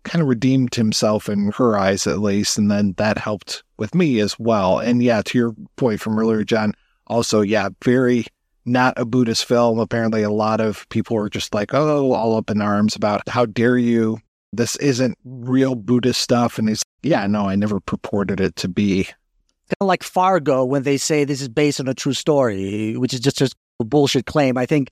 Kind 0.03 0.21
of 0.21 0.29
redeemed 0.29 0.75
himself 0.75 1.29
in 1.29 1.53
her 1.53 1.79
eyes, 1.79 2.07
at 2.07 2.19
least. 2.19 2.59
And 2.59 2.71
then 2.71 2.95
that 2.99 3.19
helped 3.19 3.63
with 3.79 3.95
me 3.95 4.21
as 4.21 4.39
well. 4.39 4.77
Mm-hmm. 4.77 4.91
And 4.91 5.03
yeah, 5.03 5.23
to 5.23 5.39
your 5.39 5.55
point 5.77 6.01
from 6.01 6.19
earlier, 6.19 6.45
John, 6.45 6.75
also, 7.07 7.41
yeah, 7.41 7.69
very 7.85 8.27
not 8.65 8.95
a 8.99 9.05
Buddhist 9.05 9.47
film. 9.47 9.79
Apparently, 9.79 10.23
a 10.23 10.31
lot 10.31 10.61
of 10.61 10.89
people 10.91 11.17
were 11.17 11.31
just 11.31 11.55
like, 11.55 11.73
oh, 11.73 12.13
all 12.13 12.37
up 12.37 12.51
in 12.51 12.61
arms 12.61 12.95
about 12.95 13.27
how 13.29 13.47
dare 13.47 13.79
you? 13.79 14.19
This 14.53 14.77
isn't 14.77 15.17
real 15.25 15.75
Buddhist 15.75 16.21
stuff. 16.21 16.59
And 16.59 16.69
he's, 16.69 16.83
yeah, 17.03 17.27
no, 17.27 17.49
I 17.49 17.57
never 17.57 17.81
purported 17.81 18.41
it 18.41 18.57
to 18.57 18.69
be. 18.69 19.05
Kind 19.05 19.77
of 19.81 19.87
like 19.87 20.03
Fargo 20.03 20.65
when 20.65 20.83
they 20.83 20.97
say 20.97 21.25
this 21.25 21.41
is 21.41 21.49
based 21.49 21.81
on 21.81 21.89
a 21.89 21.95
true 21.95 22.15
story, 22.15 22.97
which 22.97 23.13
is 23.13 23.21
just 23.21 23.43
a 23.43 23.85
bullshit 23.85 24.27
claim. 24.27 24.57
I 24.57 24.67
think 24.67 24.91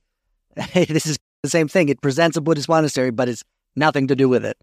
hey, 0.57 0.85
this 0.89 1.05
is 1.05 1.17
the 1.43 1.49
same 1.49 1.67
thing. 1.67 1.89
It 1.89 2.01
presents 2.01 2.37
a 2.37 2.41
Buddhist 2.41 2.69
monastery, 2.69 3.11
but 3.11 3.29
it's 3.29 3.43
nothing 3.75 4.07
to 4.07 4.15
do 4.15 4.29
with 4.29 4.45
it. 4.45 4.57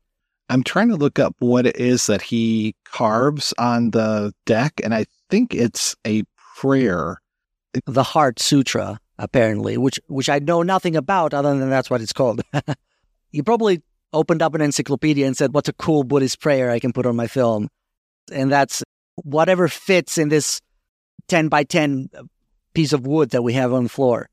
I'm 0.49 0.63
trying 0.63 0.89
to 0.89 0.97
look 0.97 1.19
up 1.19 1.35
what 1.39 1.67
it 1.67 1.77
is 1.77 2.07
that 2.07 2.23
he 2.23 2.75
carves 2.85 3.55
on 3.59 3.91
the 3.91 4.33
deck, 4.45 4.81
and 4.83 4.95
I 4.95 5.07
think 5.31 5.55
it's 5.55 5.97
a 6.07 6.23
prayer. 6.57 7.21
The 7.87 8.03
Heart 8.03 8.39
Sutra 8.41 9.01
apparently, 9.19 9.77
which 9.77 9.99
which 10.07 10.29
I 10.29 10.39
know 10.39 10.63
nothing 10.63 10.97
about 10.97 11.35
other 11.35 11.57
than 11.57 11.71
that's 11.71 11.91
what 11.91 12.01
it's 12.01 12.13
called. 12.13 12.43
he 13.33 13.43
probably 13.43 13.83
opened 14.13 14.43
up 14.43 14.55
an 14.55 14.61
encyclopedia 14.61 15.27
and 15.27 15.37
said, 15.37 15.55
"What's 15.55 15.69
a 15.69 15.75
cool 15.75 16.05
Buddhist 16.05 16.41
prayer 16.41 16.71
I 16.71 16.79
can 16.79 16.93
put 16.93 17.07
on 17.07 17.17
my 17.17 17.27
film?" 17.27 17.69
And 18.33 18.51
that's 18.51 18.83
whatever 19.17 19.69
fits 19.69 20.19
in 20.19 20.29
this 20.29 20.61
ten 21.29 21.49
by 21.49 21.65
ten 21.65 22.11
uh, 22.17 22.25
piece 22.75 22.93
of 22.93 23.07
wood 23.07 23.31
that 23.31 23.43
we 23.43 23.55
have 23.55 23.73
on 23.73 23.85
the 23.85 23.89
floor. 23.89 24.29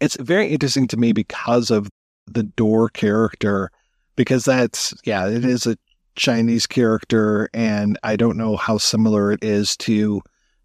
It's 0.00 0.16
very 0.16 0.48
interesting 0.48 0.86
to 0.88 0.96
me 0.96 1.12
because 1.12 1.70
of 1.70 1.88
the 2.26 2.44
door 2.44 2.88
character, 2.88 3.70
because 4.18 4.44
that's 4.44 4.92
yeah, 5.04 5.28
it 5.28 5.44
is 5.44 5.64
a 5.64 5.78
Chinese 6.16 6.66
character, 6.66 7.48
and 7.54 7.96
I 8.02 8.16
don't 8.16 8.36
know 8.36 8.56
how 8.56 8.76
similar 8.76 9.30
it 9.30 9.44
is 9.44 9.76
to 9.78 10.20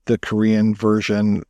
the 0.05 0.17
Korean 0.17 0.73
version. 0.73 1.43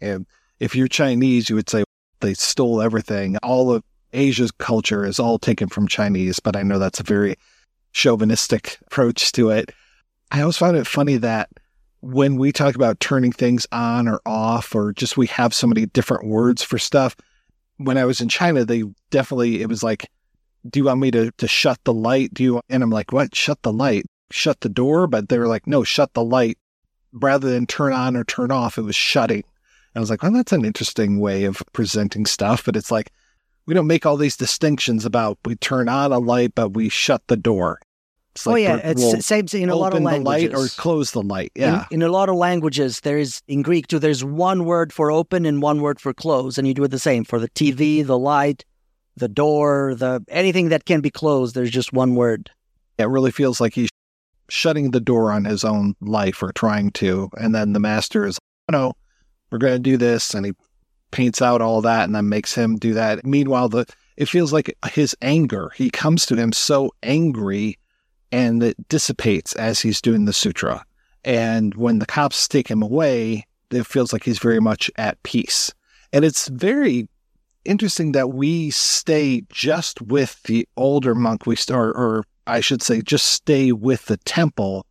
And 0.00 0.26
if 0.60 0.74
you're 0.74 0.88
Chinese, 0.88 1.50
you 1.50 1.56
would 1.56 1.68
say 1.68 1.84
they 2.20 2.32
stole 2.32 2.80
everything. 2.80 3.36
All 3.42 3.70
of 3.70 3.84
Asia's 4.14 4.50
culture 4.50 5.04
is 5.04 5.20
all 5.20 5.38
taken 5.38 5.68
from 5.68 5.86
Chinese, 5.86 6.40
but 6.40 6.56
I 6.56 6.62
know 6.62 6.78
that's 6.78 7.00
a 7.00 7.04
very 7.04 7.36
chauvinistic 7.92 8.78
approach 8.86 9.30
to 9.32 9.50
it. 9.50 9.72
I 10.30 10.40
always 10.40 10.56
found 10.56 10.78
it 10.78 10.86
funny 10.86 11.18
that 11.18 11.50
when 12.00 12.36
we 12.36 12.50
talk 12.50 12.74
about 12.74 12.98
turning 12.98 13.30
things 13.30 13.66
on 13.72 14.08
or 14.08 14.22
off, 14.24 14.74
or 14.74 14.94
just 14.94 15.18
we 15.18 15.26
have 15.26 15.52
so 15.52 15.66
many 15.66 15.84
different 15.84 16.24
words 16.24 16.62
for 16.62 16.78
stuff. 16.78 17.14
When 17.76 17.98
I 17.98 18.06
was 18.06 18.22
in 18.22 18.30
China, 18.30 18.64
they 18.64 18.84
definitely, 19.10 19.60
it 19.60 19.68
was 19.68 19.82
like, 19.82 20.08
do 20.68 20.80
you 20.80 20.84
want 20.84 21.00
me 21.00 21.10
to, 21.10 21.30
to 21.32 21.48
shut 21.48 21.78
the 21.84 21.94
light? 21.94 22.32
Do 22.34 22.42
you, 22.42 22.60
and 22.68 22.82
I'm 22.82 22.90
like, 22.90 23.12
what? 23.12 23.34
Shut 23.34 23.62
the 23.62 23.72
light, 23.72 24.06
shut 24.30 24.60
the 24.60 24.68
door. 24.68 25.06
But 25.06 25.28
they 25.28 25.38
were 25.38 25.48
like, 25.48 25.66
no, 25.66 25.84
shut 25.84 26.14
the 26.14 26.24
light 26.24 26.58
rather 27.12 27.50
than 27.50 27.66
turn 27.66 27.92
on 27.92 28.16
or 28.16 28.24
turn 28.24 28.50
off. 28.50 28.78
It 28.78 28.82
was 28.82 28.96
shutting. 28.96 29.44
And 29.94 29.96
I 29.96 30.00
was 30.00 30.10
like, 30.10 30.22
well, 30.22 30.32
that's 30.32 30.52
an 30.52 30.64
interesting 30.64 31.20
way 31.20 31.44
of 31.44 31.62
presenting 31.72 32.26
stuff. 32.26 32.64
But 32.64 32.76
it's 32.76 32.90
like, 32.90 33.10
we 33.66 33.74
don't 33.74 33.86
make 33.86 34.06
all 34.06 34.16
these 34.16 34.36
distinctions 34.36 35.04
about 35.04 35.38
we 35.44 35.54
turn 35.56 35.88
on 35.88 36.12
a 36.12 36.18
light, 36.18 36.54
but 36.54 36.70
we 36.70 36.88
shut 36.88 37.22
the 37.28 37.36
door. 37.36 37.78
It's 38.34 38.46
oh, 38.46 38.52
like 38.52 38.60
oh 38.60 38.62
yeah, 38.62 38.76
it's 38.82 39.02
we'll 39.02 39.20
same 39.20 39.46
in 39.52 39.68
a 39.68 39.76
lot 39.76 39.94
of 39.94 40.02
languages. 40.02 40.46
Open 40.46 40.52
The 40.52 40.58
light 40.58 40.66
or 40.66 40.68
close 40.68 41.10
the 41.10 41.22
light. 41.22 41.52
Yeah, 41.54 41.84
in, 41.90 42.00
in, 42.00 42.08
a 42.08 42.10
lot 42.10 42.30
of 42.30 42.36
languages, 42.36 43.00
there 43.00 43.18
is 43.18 43.42
in 43.46 43.60
Greek 43.60 43.88
too. 43.88 43.98
There's 43.98 44.24
one 44.24 44.64
word 44.64 44.90
for 44.90 45.10
open 45.10 45.44
and 45.44 45.60
one 45.60 45.82
word 45.82 46.00
for 46.00 46.14
close, 46.14 46.56
and 46.56 46.66
you 46.66 46.72
do 46.72 46.82
it 46.82 46.88
the 46.88 46.98
same 46.98 47.24
for 47.24 47.38
the 47.38 47.50
TV, 47.50 47.98
mm-hmm. 47.98 48.06
the 48.06 48.18
light, 48.18 48.64
the 49.16 49.28
door, 49.28 49.94
the 49.94 50.24
anything 50.28 50.70
that 50.70 50.84
can 50.84 51.00
be 51.00 51.10
closed. 51.10 51.54
There's 51.54 51.70
just 51.70 51.92
one 51.92 52.14
word. 52.14 52.50
It 52.98 53.08
really 53.08 53.30
feels 53.30 53.60
like 53.60 53.74
he's 53.74 53.90
shutting 54.48 54.90
the 54.90 55.00
door 55.00 55.32
on 55.32 55.44
his 55.44 55.64
own 55.64 55.94
life 56.00 56.42
or 56.42 56.52
trying 56.52 56.90
to, 56.92 57.30
and 57.38 57.54
then 57.54 57.72
the 57.72 57.80
master 57.80 58.26
is, 58.26 58.38
no, 58.70 58.92
we're 59.50 59.58
going 59.58 59.74
to 59.74 59.78
do 59.78 59.96
this. 59.96 60.34
And 60.34 60.46
he 60.46 60.52
paints 61.10 61.40
out 61.40 61.60
all 61.62 61.80
that 61.82 62.04
and 62.04 62.14
then 62.14 62.28
makes 62.28 62.54
him 62.54 62.76
do 62.76 62.94
that. 62.94 63.24
Meanwhile, 63.24 63.68
the 63.70 63.86
it 64.16 64.28
feels 64.28 64.52
like 64.52 64.76
his 64.92 65.16
anger, 65.22 65.70
he 65.74 65.90
comes 65.90 66.26
to 66.26 66.36
him 66.36 66.52
so 66.52 66.90
angry 67.02 67.78
and 68.30 68.62
it 68.62 68.88
dissipates 68.88 69.54
as 69.54 69.80
he's 69.80 70.00
doing 70.00 70.26
the 70.26 70.32
sutra. 70.32 70.84
And 71.24 71.74
when 71.74 71.98
the 71.98 72.06
cops 72.06 72.46
take 72.46 72.68
him 72.68 72.82
away, 72.82 73.46
it 73.70 73.86
feels 73.86 74.12
like 74.12 74.24
he's 74.24 74.38
very 74.38 74.60
much 74.60 74.90
at 74.96 75.22
peace. 75.22 75.72
And 76.12 76.24
it's 76.24 76.48
very 76.48 77.08
interesting 77.64 78.12
that 78.12 78.32
we 78.32 78.70
stay 78.70 79.42
just 79.48 80.02
with 80.02 80.42
the 80.44 80.68
older 80.76 81.14
monk 81.14 81.46
we 81.46 81.56
start, 81.56 81.94
or 81.96 82.24
I 82.46 82.60
should 82.60 82.82
say, 82.82 83.02
just 83.02 83.26
stay 83.26 83.72
with 83.72 84.06
the 84.06 84.16
temple 84.18 84.86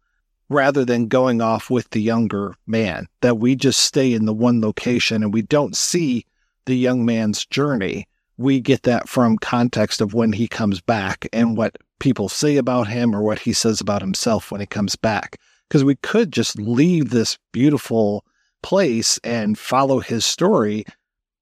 rather 0.49 0.83
than 0.83 1.07
going 1.07 1.41
off 1.41 1.69
with 1.69 1.89
the 1.91 2.01
younger 2.01 2.55
man, 2.67 3.07
that 3.21 3.37
we 3.37 3.55
just 3.55 3.79
stay 3.79 4.13
in 4.13 4.25
the 4.25 4.33
one 4.33 4.61
location 4.61 5.23
and 5.23 5.33
we 5.33 5.41
don't 5.41 5.77
see 5.77 6.25
the 6.65 6.75
young 6.75 7.05
man's 7.05 7.45
journey. 7.45 8.07
We 8.37 8.59
get 8.59 8.83
that 8.83 9.07
from 9.07 9.37
context 9.37 10.01
of 10.01 10.13
when 10.13 10.33
he 10.33 10.47
comes 10.47 10.81
back 10.81 11.27
and 11.31 11.55
what 11.55 11.77
people 11.99 12.27
say 12.27 12.57
about 12.57 12.87
him 12.87 13.15
or 13.15 13.21
what 13.21 13.39
he 13.39 13.53
says 13.53 13.79
about 13.79 14.01
himself 14.01 14.51
when 14.51 14.59
he 14.59 14.67
comes 14.67 14.95
back. 14.95 15.37
Because 15.67 15.83
we 15.83 15.95
could 15.95 16.33
just 16.33 16.59
leave 16.59 17.11
this 17.11 17.37
beautiful 17.53 18.25
place 18.61 19.19
and 19.23 19.57
follow 19.57 19.99
his 19.99 20.25
story. 20.25 20.85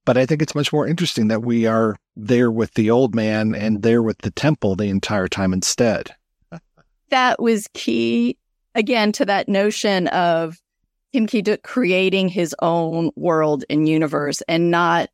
But 0.09 0.17
I 0.17 0.25
think 0.25 0.41
it's 0.41 0.55
much 0.55 0.73
more 0.73 0.87
interesting 0.87 1.27
that 1.27 1.43
we 1.43 1.67
are 1.67 1.95
there 2.15 2.49
with 2.49 2.73
the 2.73 2.89
old 2.89 3.13
man 3.13 3.53
and 3.53 3.83
there 3.83 4.01
with 4.01 4.17
the 4.23 4.31
temple 4.31 4.75
the 4.75 4.85
entire 4.85 5.27
time 5.27 5.53
instead. 5.53 6.15
That 7.09 7.39
was 7.39 7.67
key 7.75 8.35
again 8.73 9.11
to 9.11 9.25
that 9.25 9.47
notion 9.47 10.07
of 10.07 10.57
Kim 11.13 11.27
Ki 11.27 11.43
Duk 11.43 11.61
creating 11.61 12.27
his 12.27 12.55
own 12.59 13.11
world 13.15 13.65
and 13.69 13.87
universe 13.87 14.41
and 14.47 14.71
not 14.71 15.11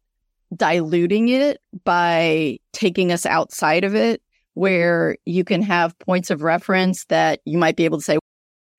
diluting 0.55 1.27
it 1.27 1.59
by 1.83 2.59
taking 2.71 3.11
us 3.11 3.25
outside 3.25 3.83
of 3.83 3.95
it, 3.95 4.21
where 4.53 5.17
you 5.25 5.43
can 5.43 5.61
have 5.61 5.99
points 5.99 6.29
of 6.31 6.41
reference 6.41 7.03
that 7.07 7.41
you 7.43 7.57
might 7.57 7.75
be 7.75 7.83
able 7.83 7.97
to 7.97 8.03
say, 8.05 8.17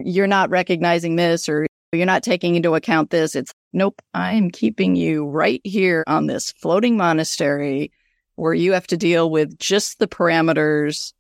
you're 0.03 0.27
not 0.27 0.49
recognizing 0.49 1.17
this 1.17 1.47
or 1.47 1.67
you're 1.93 2.07
not 2.07 2.23
taking 2.23 2.55
into 2.55 2.75
account 2.75 3.11
this. 3.11 3.35
It's 3.35 3.53
nope, 3.73 4.01
I'm 4.15 4.51
keeping 4.51 4.97
you 4.97 5.27
right 5.27 5.61
here 5.65 6.05
on 6.07 6.27
this 6.27 6.53
floating 6.53 6.97
monastery 6.97 7.93
where 8.37 8.55
you 8.55 8.73
have 8.73 8.87
to 8.89 8.97
deal 8.97 9.31
with 9.31 9.59
just 9.59 9.99
the 9.99 10.09
parameters 10.09 11.13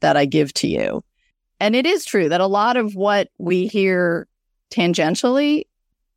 that 0.00 0.16
I 0.16 0.24
give 0.26 0.52
to 0.54 0.68
you. 0.68 1.02
And 1.60 1.74
it 1.74 1.86
is 1.86 2.04
true 2.04 2.28
that 2.28 2.40
a 2.40 2.46
lot 2.46 2.76
of 2.76 2.94
what 2.94 3.28
we 3.38 3.66
hear 3.66 4.28
tangentially 4.70 5.64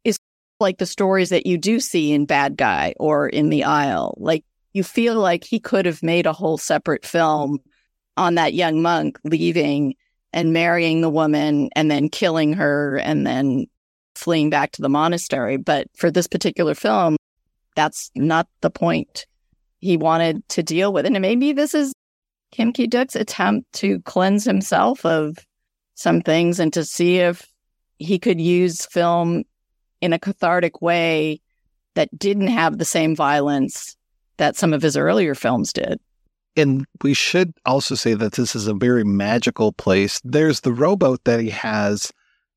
is 0.04 0.20
like 0.60 0.78
the 0.78 0.86
stories 0.86 1.30
that 1.30 1.46
you 1.46 1.58
do 1.58 1.80
see 1.80 2.12
in 2.12 2.26
Bad 2.26 2.58
Guy 2.58 2.94
or 3.00 3.28
in 3.28 3.50
The 3.50 3.64
Isle. 3.64 4.16
Like 4.18 4.46
you 4.74 4.84
feel 4.84 5.16
like 5.16 5.44
he 5.44 5.60
could 5.60 5.86
have 5.86 6.04
made 6.04 6.26
a 6.26 6.34
whole 6.34 6.58
separate 6.58 7.06
film 7.06 7.60
on 8.18 8.36
that 8.36 8.54
young 8.54 8.82
monk 8.82 9.20
leaving 9.24 9.96
and 10.34 10.54
marrying 10.54 11.02
the 11.02 11.10
woman 11.10 11.70
and 11.76 11.90
then 11.90 12.10
killing 12.10 12.54
her 12.54 12.98
and 12.98 13.26
then 13.26 13.66
fleeing 14.16 14.49
back 14.49 14.72
to 14.74 14.82
the 14.82 14.89
monastery. 14.89 15.57
But 15.57 15.88
for 15.95 16.12
this 16.12 16.28
particular 16.28 16.76
film, 16.76 17.18
that's 17.76 18.12
not 18.16 18.47
the 18.62 18.70
point 18.70 19.26
he 19.80 19.97
wanted 19.97 20.47
to 20.49 20.64
deal 20.64 20.93
with. 20.93 21.05
And 21.05 21.20
maybe 21.22 21.53
this 21.53 21.74
is 21.74 21.93
Kim 22.51 22.74
Ki 22.74 22.88
Duk's 22.88 23.16
attempt 23.16 23.72
to 23.74 23.99
cleanse 24.01 24.43
himself 24.43 25.05
of 25.05 25.38
some 25.95 26.22
things 26.22 26.59
and 26.59 26.72
to 26.74 26.84
see 26.84 27.18
if 27.18 27.47
he 27.97 28.20
could 28.20 28.41
use 28.41 28.86
film 28.86 29.43
in 30.01 30.14
a 30.14 30.20
cathartic 30.20 30.82
way 30.82 31.39
that 31.95 32.09
didn't 32.18 32.47
have 32.47 32.78
the 32.78 32.86
same 32.86 33.16
violence 33.16 33.95
that 34.38 34.55
some 34.55 34.74
of 34.74 34.82
his 34.82 34.97
earlier 34.97 35.36
films 35.36 35.72
did. 35.72 35.99
And 36.57 36.86
we 37.01 37.14
should 37.14 37.53
also 37.66 37.95
say 37.95 38.14
that 38.14 38.34
this 38.34 38.55
is 38.55 38.68
a 38.68 38.74
very 38.74 39.03
magical 39.03 39.72
place. 39.72 40.20
There's 40.24 40.62
the 40.62 40.74
rowboat 40.74 41.24
that 41.24 41.39
he 41.39 41.49
has, 41.51 42.12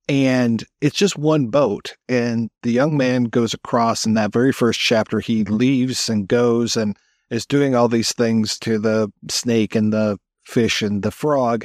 and 0.08 0.64
it's 0.80 0.96
just 0.96 1.16
one 1.16 1.46
boat. 1.46 1.96
And 2.08 2.50
the 2.62 2.72
young 2.72 2.96
man 2.96 3.24
goes 3.24 3.54
across 3.54 4.04
in 4.04 4.14
that 4.14 4.32
very 4.32 4.52
first 4.52 4.80
chapter. 4.80 5.20
He 5.20 5.44
leaves 5.44 6.08
and 6.08 6.28
goes 6.28 6.76
and 6.76 6.96
is 7.30 7.46
doing 7.46 7.74
all 7.74 7.88
these 7.88 8.12
things 8.12 8.58
to 8.60 8.78
the 8.78 9.10
snake 9.30 9.74
and 9.74 9.92
the 9.92 10.18
fish 10.44 10.82
and 10.82 11.02
the 11.02 11.10
frog. 11.10 11.64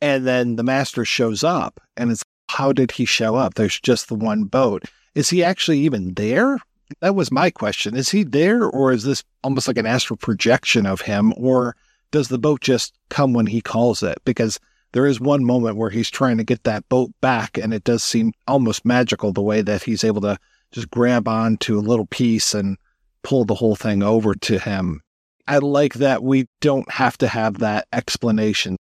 And 0.00 0.26
then 0.26 0.56
the 0.56 0.64
master 0.64 1.04
shows 1.04 1.44
up, 1.44 1.80
and 1.96 2.10
it's 2.10 2.24
how 2.48 2.72
did 2.72 2.90
he 2.90 3.04
show 3.04 3.36
up? 3.36 3.54
There's 3.54 3.80
just 3.80 4.08
the 4.08 4.14
one 4.16 4.44
boat. 4.44 4.84
Is 5.14 5.30
he 5.30 5.44
actually 5.44 5.78
even 5.78 6.14
there? 6.14 6.58
That 7.00 7.14
was 7.14 7.30
my 7.30 7.50
question. 7.50 7.96
Is 7.96 8.10
he 8.10 8.24
there, 8.24 8.64
or 8.64 8.92
is 8.92 9.04
this 9.04 9.22
almost 9.44 9.68
like 9.68 9.78
an 9.78 9.86
astral 9.86 10.16
projection 10.16 10.86
of 10.86 11.00
him, 11.00 11.32
or 11.36 11.76
does 12.10 12.28
the 12.28 12.38
boat 12.38 12.60
just 12.60 12.94
come 13.10 13.32
when 13.32 13.46
he 13.46 13.60
calls 13.60 14.02
it? 14.02 14.18
Because 14.24 14.58
there 14.92 15.06
is 15.06 15.20
one 15.20 15.44
moment 15.44 15.76
where 15.76 15.90
he's 15.90 16.10
trying 16.10 16.36
to 16.36 16.44
get 16.44 16.64
that 16.64 16.88
boat 16.88 17.10
back, 17.20 17.58
and 17.58 17.72
it 17.72 17.84
does 17.84 18.02
seem 18.02 18.32
almost 18.46 18.84
magical 18.84 19.32
the 19.32 19.42
way 19.42 19.62
that 19.62 19.82
he's 19.82 20.04
able 20.04 20.20
to 20.22 20.38
just 20.70 20.90
grab 20.90 21.28
onto 21.28 21.78
a 21.78 21.80
little 21.80 22.06
piece 22.06 22.54
and 22.54 22.76
pull 23.22 23.44
the 23.44 23.54
whole 23.54 23.76
thing 23.76 24.02
over 24.02 24.34
to 24.34 24.58
him. 24.58 25.00
I 25.46 25.58
like 25.58 25.94
that 25.94 26.22
we 26.22 26.46
don't 26.60 26.90
have 26.90 27.18
to 27.18 27.28
have 27.28 27.58
that 27.58 27.86
explanation. 27.92 28.76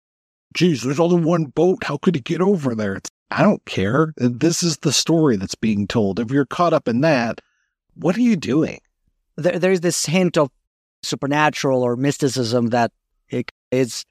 Geez, 0.54 0.84
there's 0.84 1.00
only 1.00 1.24
one 1.24 1.46
boat. 1.46 1.84
How 1.84 1.98
could 1.98 2.16
he 2.16 2.22
get 2.22 2.42
over 2.42 2.76
there? 2.76 2.96
It's, 2.96 3.10
I 3.30 3.42
don't 3.42 3.64
care. 3.66 4.14
This 4.18 4.64
is 4.64 4.78
the 4.78 4.92
story 4.92 5.38
that's 5.38 5.56
being 5.56 5.88
told. 5.88 6.20
If 6.20 6.32
you're 6.32 6.46
caught 6.46 6.74
up 6.74 6.88
in 6.88 7.02
that, 7.02 7.40
what 7.96 8.18
are 8.18 8.22
you 8.22 8.36
doing? 8.36 8.80
There, 9.38 9.58
there's 9.58 9.82
this 9.82 10.06
hint 10.06 10.38
of 10.38 10.50
supernatural 11.04 11.82
or 11.84 11.96
mysticism 11.96 12.68
that 12.68 12.92
it 13.30 13.50
is 13.72 14.06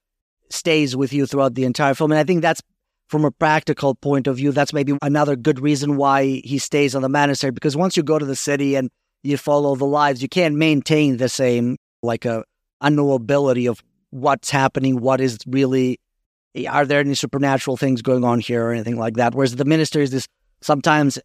stays 0.50 0.96
with 0.96 1.12
you 1.12 1.26
throughout 1.26 1.54
the 1.54 1.64
entire 1.64 1.94
film, 1.94 2.12
and 2.12 2.18
I 2.18 2.24
think 2.24 2.42
that's 2.42 2.62
from 3.08 3.24
a 3.24 3.30
practical 3.30 3.94
point 3.94 4.26
of 4.26 4.36
view. 4.36 4.52
That's 4.52 4.72
maybe 4.72 4.96
another 5.02 5.36
good 5.36 5.60
reason 5.60 5.96
why 5.96 6.42
he 6.44 6.58
stays 6.58 6.94
on 6.94 7.02
the 7.02 7.08
monastery 7.08 7.50
because 7.50 7.76
once 7.76 7.96
you 7.96 8.02
go 8.02 8.18
to 8.18 8.24
the 8.24 8.36
city 8.36 8.76
and 8.76 8.88
you 9.22 9.36
follow 9.36 9.74
the 9.74 9.84
lives, 9.84 10.22
you 10.22 10.28
can't 10.28 10.54
maintain 10.54 11.16
the 11.16 11.28
same 11.28 11.76
like 12.02 12.24
a 12.24 12.44
unknowability 12.82 13.68
of 13.68 13.82
what's 14.10 14.50
happening, 14.50 15.00
what 15.00 15.20
is 15.20 15.38
really 15.46 15.98
are 16.68 16.84
there 16.84 17.00
any 17.00 17.14
supernatural 17.14 17.76
things 17.76 18.02
going 18.02 18.24
on 18.24 18.40
here 18.40 18.66
or 18.66 18.72
anything 18.72 18.96
like 18.96 19.14
that. 19.14 19.34
Whereas 19.34 19.56
the 19.56 19.64
minister 19.64 20.00
is 20.00 20.10
this 20.10 20.26
sometimes 20.60 21.18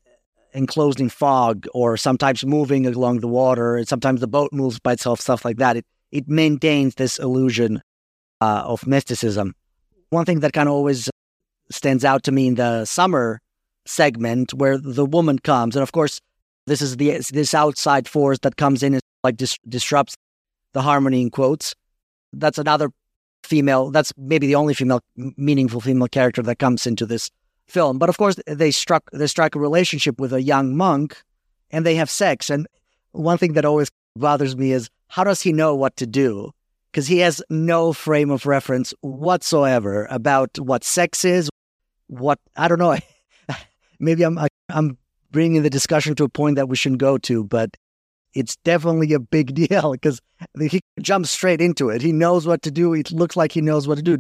enclosed 0.54 1.00
in 1.00 1.10
fog 1.10 1.68
or 1.74 1.98
sometimes 1.98 2.46
moving 2.46 2.86
along 2.86 3.20
the 3.20 3.28
water 3.28 3.76
and 3.76 3.88
sometimes 3.88 4.22
the 4.22 4.28
boat 4.28 4.52
moves 4.54 4.80
by 4.80 4.94
itself, 4.94 5.20
stuff 5.20 5.46
like 5.46 5.58
that. 5.58 5.78
It 5.78 5.86
it 6.12 6.28
maintains 6.28 6.96
this 6.96 7.20
illusion 7.20 7.82
uh, 8.42 8.64
of 8.66 8.86
mysticism. 8.88 9.56
One 10.10 10.26
thing 10.26 10.40
that 10.42 10.54
kind 10.54 10.70
of 10.70 10.74
always 10.74 11.10
stands 11.72 12.06
out 12.06 12.24
to 12.24 12.32
me 12.32 12.48
in 12.48 12.56
the 12.56 12.86
summer 12.86 13.42
segment 13.86 14.54
where 14.54 14.78
the 14.78 15.06
woman 15.06 15.40
comes, 15.40 15.76
and 15.76 15.84
of 15.84 15.92
course, 15.92 16.20
this 16.68 16.82
is 16.82 16.98
the 16.98 17.20
this 17.32 17.54
outside 17.54 18.08
force 18.08 18.40
that 18.40 18.58
comes 18.58 18.82
in 18.82 18.96
and 18.96 19.02
like 19.24 19.38
dis- 19.38 19.60
disrupts 19.68 20.16
the 20.74 20.82
harmony 20.82 21.22
in 21.22 21.30
quotes. 21.30 21.76
That's 22.34 22.58
another 22.58 22.90
female. 23.44 23.92
That's 23.92 24.12
maybe 24.18 24.48
the 24.48 24.56
only 24.56 24.74
female 24.74 25.02
meaningful 25.38 25.82
female 25.82 26.08
character 26.08 26.42
that 26.44 26.60
comes 26.60 26.88
into 26.88 27.06
this 27.06 27.30
film. 27.68 27.98
But 27.98 28.10
of 28.10 28.18
course, 28.18 28.36
they 28.48 28.72
struck 28.72 29.10
they 29.12 29.28
strike 29.28 29.56
a 29.56 29.60
relationship 29.60 30.20
with 30.20 30.34
a 30.34 30.42
young 30.42 30.76
monk, 30.76 31.22
and 31.72 31.86
they 31.86 31.96
have 31.96 32.10
sex. 32.10 32.50
And 32.50 32.68
one 33.12 33.38
thing 33.38 33.54
that 33.54 33.66
always 33.66 33.90
bothers 34.16 34.56
me 34.56 34.72
is 34.72 34.90
how 35.08 35.24
does 35.24 35.42
he 35.42 35.54
know 35.54 35.76
what 35.76 35.96
to 35.98 36.08
do? 36.08 36.52
Because 36.96 37.08
he 37.08 37.18
has 37.18 37.44
no 37.50 37.92
frame 37.92 38.32
of 38.32 38.46
reference 38.46 38.94
whatsoever 39.02 40.08
about 40.10 40.58
what 40.58 40.86
sex 40.86 41.26
is. 41.26 41.50
What 42.08 42.40
I 42.56 42.70
don't 42.70 42.80
know. 42.80 42.98
maybe 44.00 44.24
I'm 44.24 44.40
I'm 44.70 44.98
bringing 45.30 45.62
the 45.64 45.70
discussion 45.70 46.16
to 46.16 46.24
a 46.24 46.30
point 46.30 46.56
that 46.56 46.70
we 46.70 46.78
shouldn't 46.78 47.02
go 47.02 47.18
to, 47.18 47.44
but 47.44 47.76
it's 48.34 48.56
definitely 48.64 49.12
a 49.12 49.20
big 49.20 49.54
deal 49.70 49.92
because 49.92 50.22
he 50.58 50.80
jumps 51.02 51.32
straight 51.32 51.60
into 51.60 51.90
it. 51.90 52.02
He 52.02 52.14
knows 52.14 52.48
what 52.48 52.62
to 52.62 52.72
do. 52.72 52.94
It 52.94 53.12
looks 53.12 53.36
like 53.36 53.52
he 53.52 53.60
knows 53.60 53.90
what 53.90 53.98
to 53.98 54.02
do. 54.02 54.20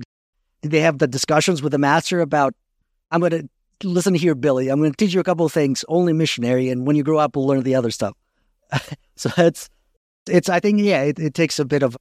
Did 0.61 0.71
they 0.71 0.81
have 0.81 0.97
the 0.97 1.07
discussions 1.07 1.61
with 1.61 1.71
the 1.71 1.77
master 1.77 2.19
about 2.19 2.55
I'm 3.09 3.21
going 3.21 3.31
to 3.79 3.87
listen 3.87 4.15
here, 4.15 4.35
Billy. 4.35 4.67
I'm 4.67 4.79
going 4.79 4.91
to 4.91 4.97
teach 4.97 5.13
you 5.13 5.21
a 5.21 5.23
couple 5.23 5.45
of 5.45 5.53
things, 5.53 5.85
only 5.87 6.11
missionary. 6.11 6.67
And 6.67 6.85
when 6.85 6.97
you 6.97 7.03
grow 7.03 7.19
up, 7.19 7.37
we'll 7.37 7.47
learn 7.47 7.63
the 7.63 7.75
other 7.75 7.91
stuff. 7.91 8.17
so 9.15 9.29
it's, 9.37 9.69
it's, 10.27 10.49
I 10.49 10.59
think, 10.59 10.81
yeah, 10.81 11.03
it, 11.03 11.19
it 11.19 11.33
takes 11.33 11.57
a 11.57 11.63
bit 11.63 11.81
of 11.81 11.95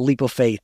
leap 0.00 0.20
of 0.20 0.32
faith. 0.32 0.60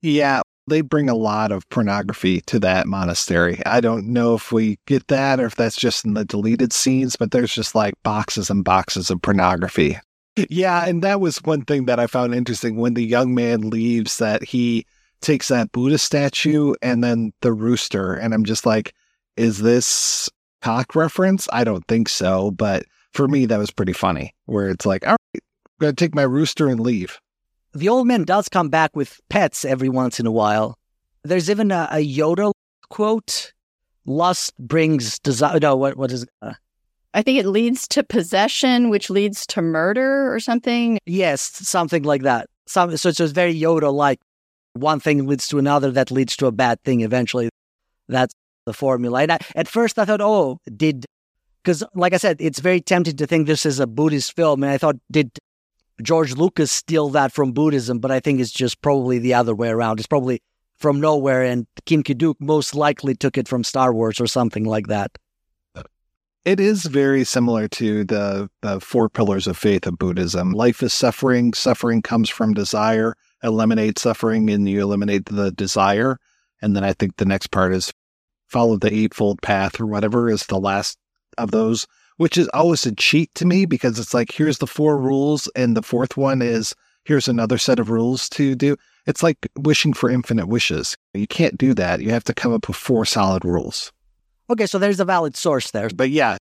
Yeah. 0.00 0.42
They 0.68 0.80
bring 0.80 1.08
a 1.08 1.14
lot 1.14 1.50
of 1.50 1.68
pornography 1.70 2.40
to 2.42 2.60
that 2.60 2.86
monastery. 2.86 3.60
I 3.66 3.80
don't 3.80 4.06
know 4.06 4.34
if 4.34 4.52
we 4.52 4.78
get 4.86 5.08
that 5.08 5.40
or 5.40 5.46
if 5.46 5.56
that's 5.56 5.76
just 5.76 6.04
in 6.04 6.14
the 6.14 6.24
deleted 6.24 6.72
scenes, 6.72 7.16
but 7.16 7.32
there's 7.32 7.52
just 7.52 7.74
like 7.74 7.94
boxes 8.04 8.48
and 8.48 8.64
boxes 8.64 9.10
of 9.10 9.20
pornography. 9.22 9.98
Yeah. 10.36 10.86
And 10.86 11.02
that 11.02 11.20
was 11.20 11.38
one 11.38 11.62
thing 11.62 11.86
that 11.86 11.98
I 11.98 12.06
found 12.06 12.34
interesting 12.34 12.76
when 12.76 12.94
the 12.94 13.04
young 13.04 13.34
man 13.34 13.70
leaves 13.70 14.18
that 14.18 14.44
he 14.44 14.86
takes 15.20 15.48
that 15.48 15.72
Buddha 15.72 15.98
statue 15.98 16.74
and 16.80 17.02
then 17.02 17.32
the 17.40 17.52
rooster. 17.52 18.14
And 18.14 18.32
I'm 18.32 18.44
just 18.44 18.64
like, 18.64 18.94
is 19.36 19.58
this 19.58 20.28
cock 20.60 20.94
reference? 20.94 21.48
I 21.52 21.64
don't 21.64 21.86
think 21.88 22.08
so, 22.08 22.52
but 22.52 22.84
for 23.12 23.26
me 23.26 23.46
that 23.46 23.58
was 23.58 23.70
pretty 23.70 23.92
funny. 23.92 24.32
Where 24.46 24.68
it's 24.68 24.86
like, 24.86 25.06
all 25.06 25.16
right, 25.34 25.42
I'm 25.66 25.70
gonna 25.80 25.92
take 25.92 26.14
my 26.14 26.22
rooster 26.22 26.68
and 26.68 26.78
leave. 26.80 27.18
The 27.74 27.88
old 27.88 28.06
man 28.06 28.24
does 28.24 28.48
come 28.48 28.68
back 28.68 28.94
with 28.94 29.20
pets 29.28 29.64
every 29.64 29.88
once 29.88 30.20
in 30.20 30.26
a 30.26 30.32
while. 30.32 30.78
There's 31.24 31.48
even 31.48 31.70
a, 31.70 31.88
a 31.90 32.06
Yoda 32.06 32.52
quote: 32.88 33.52
"Lust 34.04 34.52
brings 34.58 35.18
desire." 35.20 35.58
No, 35.60 35.76
what 35.76 35.96
what 35.96 36.12
is? 36.12 36.26
Uh, 36.42 36.54
I 37.14 37.22
think 37.22 37.38
it 37.38 37.46
leads 37.46 37.86
to 37.88 38.02
possession, 38.02 38.88
which 38.88 39.10
leads 39.10 39.46
to 39.48 39.62
murder 39.62 40.32
or 40.34 40.40
something. 40.40 40.98
Yes, 41.06 41.42
something 41.42 42.02
like 42.02 42.22
that. 42.22 42.48
Some, 42.66 42.96
so 42.96 43.10
it's 43.10 43.18
just 43.18 43.34
very 43.34 43.54
Yoda 43.54 43.92
like. 43.92 44.20
One 44.74 45.00
thing 45.00 45.26
leads 45.26 45.48
to 45.48 45.58
another 45.58 45.90
that 45.90 46.10
leads 46.10 46.34
to 46.38 46.46
a 46.46 46.52
bad 46.52 46.82
thing 46.82 47.02
eventually. 47.02 47.50
That's 48.08 48.32
the 48.64 48.72
formula. 48.72 49.22
And 49.22 49.32
I, 49.32 49.38
at 49.54 49.68
first 49.68 49.98
I 49.98 50.06
thought, 50.06 50.22
oh, 50.22 50.58
did, 50.74 51.04
because 51.62 51.84
like 51.94 52.14
I 52.14 52.16
said, 52.16 52.38
it's 52.40 52.58
very 52.58 52.80
tempting 52.80 53.16
to 53.16 53.26
think 53.26 53.46
this 53.46 53.66
is 53.66 53.80
a 53.80 53.86
Buddhist 53.86 54.34
film. 54.34 54.62
And 54.62 54.72
I 54.72 54.78
thought, 54.78 54.96
did 55.10 55.30
George 56.00 56.34
Lucas 56.34 56.70
steal 56.70 57.10
that 57.10 57.32
from 57.32 57.52
Buddhism? 57.52 57.98
But 57.98 58.10
I 58.10 58.20
think 58.20 58.40
it's 58.40 58.50
just 58.50 58.80
probably 58.80 59.18
the 59.18 59.34
other 59.34 59.54
way 59.54 59.68
around. 59.68 59.98
It's 59.98 60.06
probably 60.06 60.42
from 60.76 61.00
nowhere. 61.00 61.42
And 61.42 61.66
Kim 61.86 62.02
Ki-duk 62.02 62.40
most 62.40 62.74
likely 62.74 63.14
took 63.14 63.36
it 63.36 63.48
from 63.48 63.64
Star 63.64 63.92
Wars 63.92 64.20
or 64.20 64.26
something 64.26 64.64
like 64.64 64.86
that. 64.88 65.12
It 66.44 66.58
is 66.58 66.86
very 66.86 67.22
similar 67.22 67.68
to 67.68 68.02
the, 68.04 68.50
the 68.62 68.80
four 68.80 69.08
pillars 69.08 69.46
of 69.46 69.56
faith 69.56 69.86
of 69.86 69.96
Buddhism. 69.98 70.50
Life 70.50 70.82
is 70.82 70.92
suffering. 70.92 71.54
Suffering 71.54 72.02
comes 72.02 72.28
from 72.28 72.52
desire. 72.52 73.14
Eliminate 73.44 73.98
suffering 73.98 74.50
and 74.50 74.68
you 74.68 74.80
eliminate 74.80 75.26
the 75.26 75.52
desire. 75.52 76.18
And 76.60 76.74
then 76.74 76.82
I 76.82 76.94
think 76.94 77.16
the 77.16 77.24
next 77.26 77.52
part 77.52 77.72
is 77.72 77.92
follow 78.48 78.76
the 78.76 78.92
eightfold 78.92 79.40
path 79.40 79.80
or 79.80 79.86
whatever 79.86 80.28
is 80.28 80.46
the 80.46 80.58
last 80.58 80.98
of 81.38 81.50
those, 81.50 81.86
which 82.16 82.36
is 82.36 82.48
always 82.48 82.86
a 82.86 82.94
cheat 82.94 83.34
to 83.34 83.46
me 83.46 83.66
because 83.66 83.98
it's 83.98 84.14
like, 84.14 84.32
here's 84.32 84.58
the 84.58 84.66
four 84.66 84.98
rules. 84.98 85.48
And 85.54 85.76
the 85.76 85.82
fourth 85.82 86.16
one 86.16 86.42
is 86.42 86.74
here's 87.04 87.28
another 87.28 87.58
set 87.58 87.78
of 87.78 87.90
rules 87.90 88.28
to 88.30 88.54
do. 88.54 88.76
It's 89.06 89.22
like 89.22 89.48
wishing 89.56 89.92
for 89.92 90.10
infinite 90.10 90.46
wishes. 90.46 90.96
You 91.14 91.26
can't 91.26 91.58
do 91.58 91.74
that. 91.74 92.00
You 92.00 92.10
have 92.10 92.24
to 92.24 92.34
come 92.34 92.52
up 92.52 92.68
with 92.68 92.76
four 92.76 93.04
solid 93.04 93.44
rules. 93.44 93.92
Okay, 94.50 94.66
so 94.66 94.78
there's 94.78 95.00
a 95.00 95.04
valid 95.04 95.36
source 95.36 95.70
there. 95.70 95.88
But 95.88 96.10
yeah, 96.10 96.36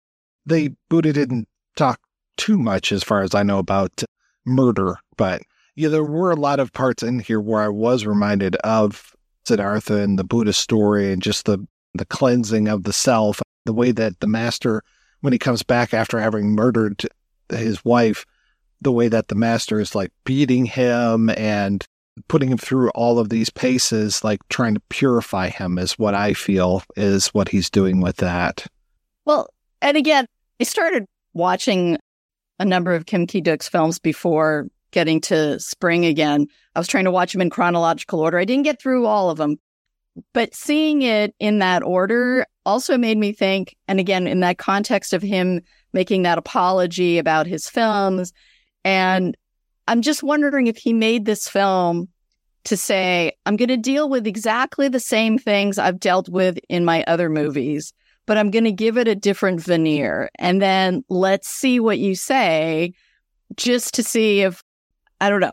the 0.47 0.75
Buddha 0.89 1.13
didn't 1.13 1.49
talk 1.77 2.01
too 2.37 2.59
much 2.59 2.91
as 2.93 3.05
far 3.05 3.23
as 3.23 3.35
I 3.35 3.43
know 3.43 3.59
about 3.59 4.03
murder, 4.47 4.99
but 5.17 5.43
yeah, 5.77 5.89
there 5.89 6.05
were 6.05 6.33
a 6.33 6.37
lot 6.37 6.59
of 6.59 6.73
parts 6.73 7.03
in 7.03 7.21
here 7.21 7.41
where 7.41 7.63
I 7.63 7.69
was 7.69 8.05
reminded 8.05 8.57
of 8.57 9.15
Siddhartha 9.45 9.97
and 10.03 10.19
the 10.19 10.25
Buddha 10.25 10.53
story 10.53 11.13
and 11.13 11.23
just 11.23 11.45
the 11.45 11.65
the 11.95 12.05
cleansing 12.05 12.69
of 12.69 12.85
the 12.85 12.93
self, 12.93 13.41
the 13.65 13.73
way 13.73 13.93
that 13.93 14.21
the 14.21 14.27
master, 14.27 14.83
when 15.21 15.33
he 15.33 15.39
comes 15.39 15.63
back 15.63 15.93
after 15.93 16.21
having 16.21 16.55
murdered 16.55 17.03
his 17.51 17.85
wife, 17.85 18.25
the 18.81 18.93
way 18.93 19.09
that 19.09 19.29
the 19.29 19.35
master 19.35 19.81
is 19.81 19.95
like 19.95 20.13
beating 20.25 20.65
him 20.65 21.31
and 21.31 21.85
putting 22.29 22.51
him 22.51 22.59
through 22.59 22.91
all 22.91 23.19
of 23.19 23.29
these 23.29 23.51
paces, 23.51 24.25
like 24.25 24.41
trying 24.49 24.75
to 24.75 24.83
purify 24.89 25.49
him, 25.49 25.79
is 25.79 25.99
what 25.99 26.15
I 26.15 26.35
feel 26.35 26.83
is 26.97 27.29
what 27.29 27.49
he's 27.49 27.71
doing 27.71 28.01
with 28.01 28.17
that. 28.17 28.67
Well, 29.25 29.49
and 29.81 29.97
again, 29.97 30.27
I 30.61 30.65
started 30.65 31.05
watching 31.35 31.99
a 32.59 32.65
number 32.65 32.95
of 32.95 33.07
Kim 33.07 33.27
Ki 33.27 33.41
Duk's 33.41 33.69
films 33.69 33.99
before 33.99 34.69
getting 34.91 35.21
to 35.21 35.61
Spring 35.61 36.05
again. 36.07 36.47
I 36.75 36.81
was 36.81 36.89
trying 36.89 37.05
to 37.05 37.11
watch 37.11 37.33
them 37.33 37.43
in 37.43 37.51
chronological 37.51 38.21
order. 38.21 38.39
I 38.39 38.45
didn't 38.45 38.65
get 38.65 38.81
through 38.81 39.07
all 39.07 39.31
of 39.31 39.39
them, 39.39 39.59
but 40.33 40.55
seeing 40.55 41.03
it 41.03 41.35
in 41.39 41.59
that 41.61 41.83
order 41.83 42.47
also 42.69 42.99
made 42.99 43.17
me 43.17 43.33
think, 43.33 43.75
and 43.89 43.99
again, 43.99 44.27
in 44.27 44.41
that 44.41 44.59
context 44.59 45.15
of 45.15 45.23
him 45.23 45.63
making 45.95 46.23
that 46.23 46.37
apology 46.37 47.17
about 47.17 47.47
his 47.47 47.67
films. 47.67 48.35
And 48.85 49.35
I'm 49.89 50.03
just 50.03 50.23
wondering 50.23 50.67
if 50.67 50.77
he 50.77 50.93
made 50.93 51.25
this 51.25 51.49
film 51.49 52.09
to 52.65 52.77
say, 52.77 53.33
I'm 53.47 53.57
going 53.57 53.71
to 53.71 53.79
deal 53.79 54.11
with 54.11 54.27
exactly 54.27 54.89
the 54.89 55.01
same 55.01 55.39
things 55.39 55.79
I've 55.79 55.99
dealt 55.99 56.29
with 56.29 56.59
in 56.69 56.85
my 56.85 57.05
other 57.07 57.31
movies, 57.31 57.95
but 58.27 58.37
I'm 58.37 58.51
going 58.51 58.65
to 58.65 58.73
give 58.73 58.99
it 58.99 59.09
a 59.09 59.15
different 59.15 59.63
veneer. 59.63 60.29
And 60.39 60.61
then 60.61 61.03
let's 61.09 61.49
see 61.49 61.81
what 61.81 61.99
you 61.99 62.15
say 62.15 62.93
just 63.57 63.95
to 63.95 64.03
see 64.03 64.43
if, 64.43 64.63
I 65.23 65.31
don't 65.31 65.41
know, 65.41 65.53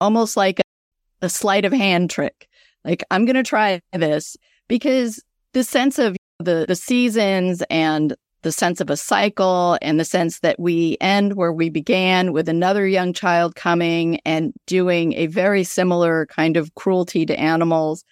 almost 0.00 0.36
like 0.36 0.58
a, 0.58 1.26
a 1.26 1.28
sleight 1.28 1.64
of 1.64 1.72
hand 1.72 2.10
trick. 2.10 2.48
Like, 2.84 3.04
I'm 3.12 3.26
going 3.26 3.36
to 3.36 3.44
try 3.44 3.80
this 3.92 4.36
because 4.66 5.22
the 5.52 5.62
sense 5.62 6.00
of 6.00 6.16
the, 6.38 6.64
the 6.68 6.76
seasons 6.76 7.62
and 7.70 8.14
the 8.42 8.52
sense 8.52 8.80
of 8.80 8.88
a 8.88 8.96
cycle 8.96 9.76
and 9.82 9.98
the 9.98 10.04
sense 10.04 10.40
that 10.40 10.60
we 10.60 10.96
end 11.00 11.34
where 11.34 11.52
we 11.52 11.68
began 11.68 12.32
with 12.32 12.48
another 12.48 12.86
young 12.86 13.12
child 13.12 13.56
coming 13.56 14.20
and 14.24 14.52
doing 14.66 15.12
a 15.14 15.26
very 15.26 15.64
similar 15.64 16.26
kind 16.26 16.56
of 16.56 16.74
cruelty 16.76 17.26
to 17.26 17.38
animals. 17.38 18.04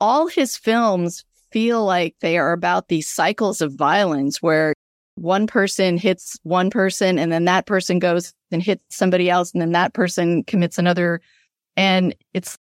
All 0.00 0.26
his 0.26 0.56
films 0.56 1.24
feel 1.50 1.84
like 1.84 2.16
they 2.20 2.38
are 2.38 2.52
about 2.52 2.88
these 2.88 3.08
cycles 3.08 3.60
of 3.60 3.72
violence 3.72 4.42
where 4.42 4.74
one 5.14 5.46
person 5.46 5.96
hits 5.96 6.38
one 6.42 6.70
person 6.70 7.18
and 7.18 7.32
then 7.32 7.44
that 7.44 7.66
person 7.66 7.98
goes 7.98 8.32
and 8.50 8.62
hits 8.62 8.84
somebody 8.90 9.30
else 9.30 9.52
and 9.52 9.60
then 9.60 9.72
that 9.72 9.94
person 9.94 10.44
commits 10.44 10.78
another. 10.78 11.20
And 11.76 12.14
it's 12.34 12.58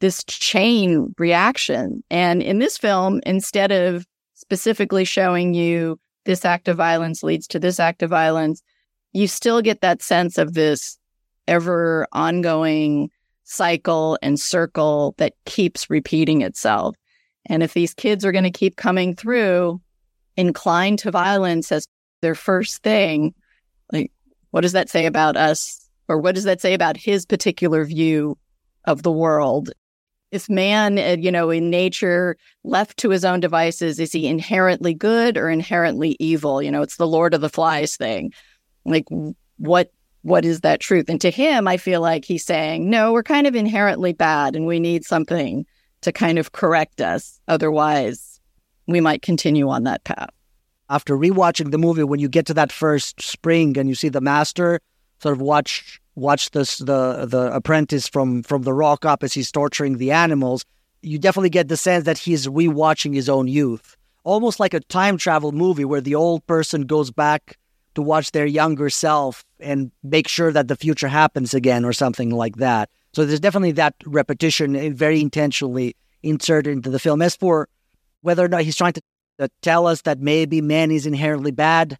this 0.00 0.24
chain 0.24 1.14
reaction. 1.18 2.02
And 2.10 2.42
in 2.42 2.58
this 2.58 2.76
film, 2.76 3.20
instead 3.24 3.72
of 3.72 4.06
specifically 4.44 5.04
showing 5.04 5.54
you 5.54 5.98
this 6.26 6.44
act 6.44 6.68
of 6.68 6.76
violence 6.76 7.22
leads 7.22 7.46
to 7.48 7.58
this 7.58 7.80
act 7.80 8.02
of 8.02 8.10
violence, 8.10 8.62
you 9.12 9.26
still 9.26 9.62
get 9.62 9.80
that 9.80 10.02
sense 10.02 10.36
of 10.36 10.52
this 10.52 10.98
ever 11.48 12.06
ongoing 12.12 13.10
cycle 13.44 14.18
and 14.22 14.38
circle 14.38 15.14
that 15.16 15.32
keeps 15.46 15.88
repeating 15.88 16.42
itself. 16.42 16.94
And 17.46 17.62
if 17.62 17.72
these 17.72 17.94
kids 17.94 18.24
are 18.24 18.32
going 18.32 18.44
to 18.44 18.50
keep 18.50 18.76
coming 18.76 19.14
through 19.14 19.80
inclined 20.36 20.98
to 21.00 21.10
violence 21.10 21.72
as 21.72 21.86
their 22.20 22.34
first 22.34 22.82
thing, 22.82 23.34
like, 23.92 24.10
what 24.50 24.60
does 24.60 24.72
that 24.72 24.90
say 24.90 25.06
about 25.06 25.36
us? 25.36 25.88
Or 26.08 26.18
what 26.18 26.34
does 26.34 26.44
that 26.44 26.60
say 26.60 26.74
about 26.74 26.96
his 26.98 27.24
particular 27.24 27.84
view 27.84 28.36
of 28.84 29.02
the 29.02 29.12
world 29.12 29.70
if 30.34 30.50
man, 30.50 30.98
uh, 30.98 31.16
you 31.18 31.30
know, 31.30 31.48
in 31.48 31.70
nature, 31.70 32.36
left 32.64 32.96
to 32.98 33.10
his 33.10 33.24
own 33.24 33.38
devices, 33.38 34.00
is 34.00 34.10
he 34.10 34.26
inherently 34.26 34.92
good 34.92 35.38
or 35.38 35.48
inherently 35.48 36.16
evil? 36.18 36.60
You 36.60 36.72
know, 36.72 36.82
it's 36.82 36.96
the 36.96 37.06
Lord 37.06 37.34
of 37.34 37.40
the 37.40 37.48
Flies 37.48 37.96
thing. 37.96 38.32
Like, 38.84 39.06
what 39.58 39.92
what 40.22 40.44
is 40.44 40.62
that 40.62 40.80
truth? 40.80 41.08
And 41.08 41.20
to 41.20 41.30
him, 41.30 41.68
I 41.68 41.76
feel 41.76 42.00
like 42.00 42.24
he's 42.24 42.44
saying, 42.44 42.88
no, 42.88 43.12
we're 43.12 43.22
kind 43.22 43.46
of 43.46 43.54
inherently 43.54 44.12
bad, 44.12 44.56
and 44.56 44.66
we 44.66 44.80
need 44.80 45.04
something 45.04 45.64
to 46.00 46.12
kind 46.12 46.38
of 46.38 46.52
correct 46.52 47.00
us. 47.00 47.38
Otherwise, 47.46 48.40
we 48.88 49.00
might 49.00 49.22
continue 49.22 49.68
on 49.68 49.84
that 49.84 50.02
path. 50.02 50.30
After 50.90 51.16
rewatching 51.16 51.70
the 51.70 51.78
movie, 51.78 52.04
when 52.04 52.20
you 52.20 52.28
get 52.28 52.46
to 52.46 52.54
that 52.54 52.72
first 52.72 53.22
spring 53.22 53.78
and 53.78 53.88
you 53.88 53.94
see 53.94 54.08
the 54.08 54.20
master 54.20 54.80
sort 55.20 55.34
of 55.34 55.40
watch 55.40 56.00
watch 56.14 56.50
this 56.50 56.78
the 56.78 57.26
the 57.26 57.52
apprentice 57.54 58.08
from 58.08 58.42
from 58.42 58.62
the 58.62 58.72
rock 58.72 59.04
up 59.04 59.22
as 59.22 59.32
he's 59.32 59.50
torturing 59.50 59.98
the 59.98 60.12
animals, 60.12 60.64
you 61.02 61.18
definitely 61.18 61.50
get 61.50 61.68
the 61.68 61.76
sense 61.76 62.04
that 62.04 62.18
he's 62.18 62.46
rewatching 62.46 63.14
his 63.14 63.28
own 63.28 63.48
youth, 63.48 63.96
almost 64.24 64.60
like 64.60 64.74
a 64.74 64.80
time 64.80 65.16
travel 65.16 65.52
movie 65.52 65.84
where 65.84 66.00
the 66.00 66.14
old 66.14 66.46
person 66.46 66.82
goes 66.82 67.10
back 67.10 67.58
to 67.94 68.02
watch 68.02 68.32
their 68.32 68.46
younger 68.46 68.90
self 68.90 69.44
and 69.60 69.90
make 70.02 70.28
sure 70.28 70.52
that 70.52 70.68
the 70.68 70.76
future 70.76 71.08
happens 71.08 71.54
again 71.54 71.84
or 71.84 71.92
something 71.92 72.30
like 72.30 72.56
that. 72.56 72.90
So 73.12 73.24
there's 73.24 73.40
definitely 73.40 73.72
that 73.72 73.94
repetition 74.06 74.92
very 74.94 75.20
intentionally 75.20 75.94
inserted 76.22 76.72
into 76.72 76.90
the 76.90 76.98
film. 76.98 77.22
As 77.22 77.36
for 77.36 77.68
whether 78.22 78.44
or 78.44 78.48
not 78.48 78.62
he's 78.62 78.76
trying 78.76 78.94
to 78.94 79.02
uh, 79.38 79.48
tell 79.62 79.86
us 79.86 80.02
that 80.02 80.18
maybe 80.18 80.60
man 80.60 80.90
is 80.90 81.06
inherently 81.06 81.52
bad, 81.52 81.98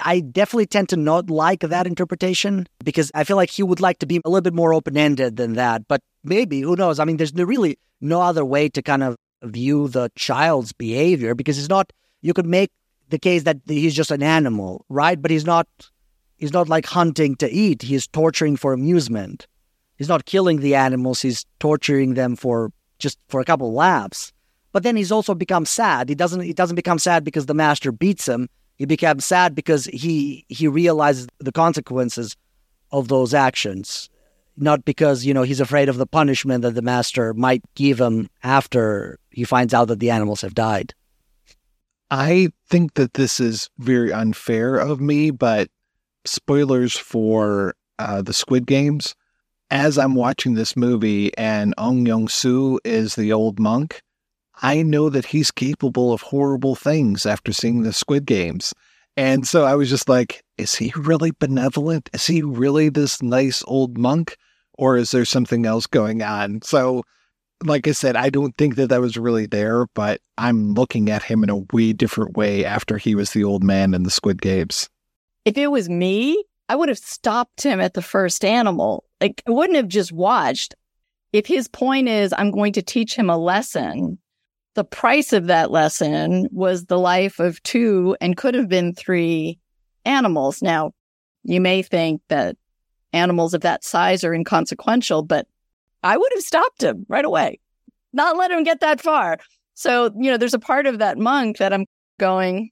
I 0.00 0.20
definitely 0.20 0.66
tend 0.66 0.88
to 0.90 0.96
not 0.96 1.28
like 1.28 1.60
that 1.60 1.86
interpretation 1.86 2.66
because 2.84 3.10
I 3.14 3.24
feel 3.24 3.36
like 3.36 3.50
he 3.50 3.62
would 3.62 3.80
like 3.80 3.98
to 3.98 4.06
be 4.06 4.20
a 4.24 4.28
little 4.28 4.42
bit 4.42 4.54
more 4.54 4.72
open 4.72 4.96
ended 4.96 5.36
than 5.36 5.54
that. 5.54 5.86
But 5.88 6.00
maybe, 6.24 6.60
who 6.60 6.76
knows? 6.76 6.98
I 6.98 7.04
mean, 7.04 7.16
there's 7.16 7.34
really 7.34 7.78
no 8.00 8.20
other 8.20 8.44
way 8.44 8.68
to 8.70 8.82
kind 8.82 9.02
of 9.02 9.16
view 9.42 9.88
the 9.88 10.10
child's 10.16 10.72
behavior 10.72 11.34
because 11.34 11.58
it's 11.58 11.68
not, 11.68 11.92
you 12.20 12.32
could 12.32 12.46
make 12.46 12.70
the 13.08 13.18
case 13.18 13.42
that 13.42 13.58
he's 13.66 13.94
just 13.94 14.10
an 14.10 14.22
animal, 14.22 14.84
right? 14.88 15.20
But 15.20 15.30
he's 15.30 15.44
not, 15.44 15.68
he's 16.36 16.52
not 16.52 16.68
like 16.68 16.86
hunting 16.86 17.36
to 17.36 17.50
eat. 17.50 17.82
He's 17.82 18.06
torturing 18.06 18.56
for 18.56 18.72
amusement. 18.72 19.46
He's 19.96 20.08
not 20.08 20.24
killing 20.24 20.60
the 20.60 20.74
animals. 20.74 21.22
He's 21.22 21.44
torturing 21.60 22.14
them 22.14 22.36
for 22.36 22.72
just 22.98 23.18
for 23.28 23.40
a 23.40 23.44
couple 23.44 23.72
laughs. 23.72 24.32
But 24.72 24.84
then 24.84 24.96
he's 24.96 25.12
also 25.12 25.34
become 25.34 25.66
sad. 25.66 26.08
He 26.08 26.14
doesn't, 26.14 26.40
he 26.40 26.54
doesn't 26.54 26.76
become 26.76 26.98
sad 26.98 27.24
because 27.24 27.46
the 27.46 27.54
master 27.54 27.92
beats 27.92 28.26
him 28.26 28.48
he 28.82 28.86
became 28.86 29.20
sad 29.20 29.54
because 29.54 29.84
he 29.84 30.44
he 30.48 30.66
realizes 30.66 31.28
the 31.38 31.52
consequences 31.52 32.36
of 32.90 33.06
those 33.06 33.32
actions, 33.32 34.10
not 34.56 34.84
because 34.84 35.24
you 35.24 35.32
know 35.32 35.44
he's 35.44 35.60
afraid 35.60 35.88
of 35.88 35.98
the 35.98 36.06
punishment 36.20 36.62
that 36.62 36.74
the 36.74 36.82
master 36.82 37.32
might 37.32 37.62
give 37.76 38.00
him 38.00 38.28
after 38.42 39.20
he 39.30 39.44
finds 39.44 39.72
out 39.72 39.86
that 39.86 40.00
the 40.00 40.10
animals 40.10 40.40
have 40.40 40.56
died. 40.56 40.94
I 42.10 42.48
think 42.68 42.94
that 42.94 43.14
this 43.14 43.38
is 43.38 43.70
very 43.78 44.12
unfair 44.12 44.74
of 44.74 45.00
me, 45.00 45.30
but 45.30 45.68
spoilers 46.24 46.96
for 46.96 47.76
uh, 48.00 48.20
the 48.20 48.32
Squid 48.32 48.66
Games. 48.66 49.14
As 49.70 49.96
I'm 49.96 50.16
watching 50.16 50.54
this 50.54 50.76
movie 50.76 51.30
and 51.38 51.72
Ong 51.78 52.04
Yong 52.04 52.26
Soo 52.26 52.80
is 52.84 53.14
the 53.14 53.32
old 53.32 53.60
monk, 53.60 54.02
I 54.62 54.82
know 54.82 55.10
that 55.10 55.26
he's 55.26 55.50
capable 55.50 56.12
of 56.12 56.22
horrible 56.22 56.76
things 56.76 57.26
after 57.26 57.52
seeing 57.52 57.82
the 57.82 57.92
Squid 57.92 58.24
Games. 58.24 58.72
And 59.16 59.46
so 59.46 59.64
I 59.64 59.74
was 59.74 59.90
just 59.90 60.08
like, 60.08 60.42
is 60.56 60.74
he 60.74 60.92
really 60.96 61.32
benevolent? 61.32 62.08
Is 62.14 62.26
he 62.26 62.42
really 62.42 62.88
this 62.88 63.20
nice 63.20 63.62
old 63.66 63.98
monk? 63.98 64.36
Or 64.78 64.96
is 64.96 65.10
there 65.10 65.24
something 65.24 65.66
else 65.66 65.86
going 65.86 66.22
on? 66.22 66.62
So, 66.62 67.02
like 67.64 67.86
I 67.86 67.92
said, 67.92 68.16
I 68.16 68.30
don't 68.30 68.56
think 68.56 68.76
that 68.76 68.88
that 68.88 69.00
was 69.00 69.16
really 69.16 69.46
there, 69.46 69.86
but 69.94 70.20
I'm 70.38 70.72
looking 70.74 71.10
at 71.10 71.22
him 71.22 71.44
in 71.44 71.50
a 71.50 71.58
way 71.72 71.92
different 71.92 72.36
way 72.36 72.64
after 72.64 72.96
he 72.96 73.14
was 73.14 73.32
the 73.32 73.44
old 73.44 73.62
man 73.62 73.94
in 73.94 74.04
the 74.04 74.10
Squid 74.10 74.40
Games. 74.40 74.88
If 75.44 75.58
it 75.58 75.68
was 75.68 75.88
me, 75.88 76.42
I 76.68 76.76
would 76.76 76.88
have 76.88 76.98
stopped 76.98 77.62
him 77.62 77.80
at 77.80 77.94
the 77.94 78.02
first 78.02 78.44
animal. 78.44 79.04
Like, 79.20 79.42
I 79.46 79.50
wouldn't 79.50 79.76
have 79.76 79.88
just 79.88 80.12
watched. 80.12 80.74
If 81.32 81.46
his 81.46 81.68
point 81.68 82.08
is, 82.08 82.32
I'm 82.36 82.50
going 82.50 82.72
to 82.74 82.82
teach 82.82 83.14
him 83.14 83.28
a 83.28 83.36
lesson, 83.36 84.18
the 84.74 84.84
price 84.84 85.32
of 85.32 85.46
that 85.46 85.70
lesson 85.70 86.48
was 86.50 86.86
the 86.86 86.98
life 86.98 87.38
of 87.38 87.62
two 87.62 88.16
and 88.20 88.36
could 88.36 88.54
have 88.54 88.68
been 88.68 88.94
three 88.94 89.58
animals. 90.04 90.62
Now, 90.62 90.92
you 91.44 91.60
may 91.60 91.82
think 91.82 92.22
that 92.28 92.56
animals 93.12 93.54
of 93.54 93.60
that 93.62 93.84
size 93.84 94.24
are 94.24 94.34
inconsequential, 94.34 95.22
but 95.24 95.46
I 96.02 96.16
would 96.16 96.32
have 96.34 96.42
stopped 96.42 96.82
him 96.82 97.04
right 97.08 97.24
away, 97.24 97.60
not 98.12 98.36
let 98.36 98.50
him 98.50 98.64
get 98.64 98.80
that 98.80 99.00
far. 99.00 99.38
So, 99.74 100.10
you 100.18 100.30
know, 100.30 100.36
there's 100.36 100.54
a 100.54 100.58
part 100.58 100.86
of 100.86 100.98
that 100.98 101.18
monk 101.18 101.58
that 101.58 101.72
I'm 101.72 101.86
going, 102.18 102.70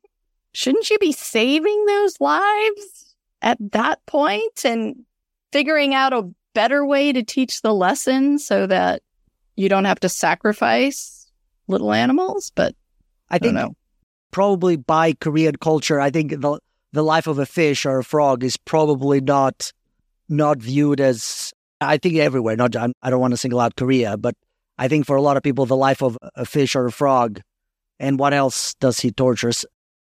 shouldn't 0.52 0.90
you 0.90 0.98
be 0.98 1.12
saving 1.12 1.84
those 1.86 2.20
lives 2.20 3.16
at 3.42 3.58
that 3.72 4.04
point 4.06 4.64
and 4.64 4.96
figuring 5.52 5.94
out 5.94 6.12
a 6.12 6.30
better 6.54 6.84
way 6.84 7.12
to 7.12 7.22
teach 7.22 7.62
the 7.62 7.74
lesson 7.74 8.38
so 8.38 8.66
that 8.66 9.02
you 9.56 9.68
don't 9.68 9.84
have 9.84 10.00
to 10.00 10.08
sacrifice 10.08 11.19
little 11.70 11.92
animals, 11.92 12.52
but 12.54 12.74
I, 13.30 13.36
I 13.36 13.38
think 13.38 13.54
know. 13.54 13.74
probably 14.30 14.76
by 14.76 15.14
Korean 15.14 15.56
culture, 15.56 16.00
I 16.00 16.10
think 16.10 16.40
the 16.40 16.58
the 16.92 17.04
life 17.04 17.26
of 17.26 17.38
a 17.38 17.46
fish 17.46 17.86
or 17.86 17.98
a 17.98 18.04
frog 18.04 18.42
is 18.44 18.56
probably 18.56 19.20
not 19.20 19.72
not 20.28 20.58
viewed 20.58 21.00
as 21.00 21.52
I 21.80 21.98
think 21.98 22.16
everywhere. 22.16 22.56
Not 22.56 22.76
I 22.76 23.10
don't 23.10 23.20
want 23.20 23.32
to 23.32 23.36
single 23.36 23.60
out 23.60 23.76
Korea, 23.76 24.16
but 24.16 24.34
I 24.78 24.88
think 24.88 25.06
for 25.06 25.16
a 25.16 25.22
lot 25.22 25.36
of 25.36 25.42
people, 25.42 25.66
the 25.66 25.76
life 25.76 26.02
of 26.02 26.18
a 26.34 26.44
fish 26.44 26.74
or 26.74 26.86
a 26.86 26.92
frog, 26.92 27.40
and 27.98 28.18
what 28.18 28.32
else 28.32 28.74
does 28.74 29.00
he 29.00 29.10
torture? 29.10 29.52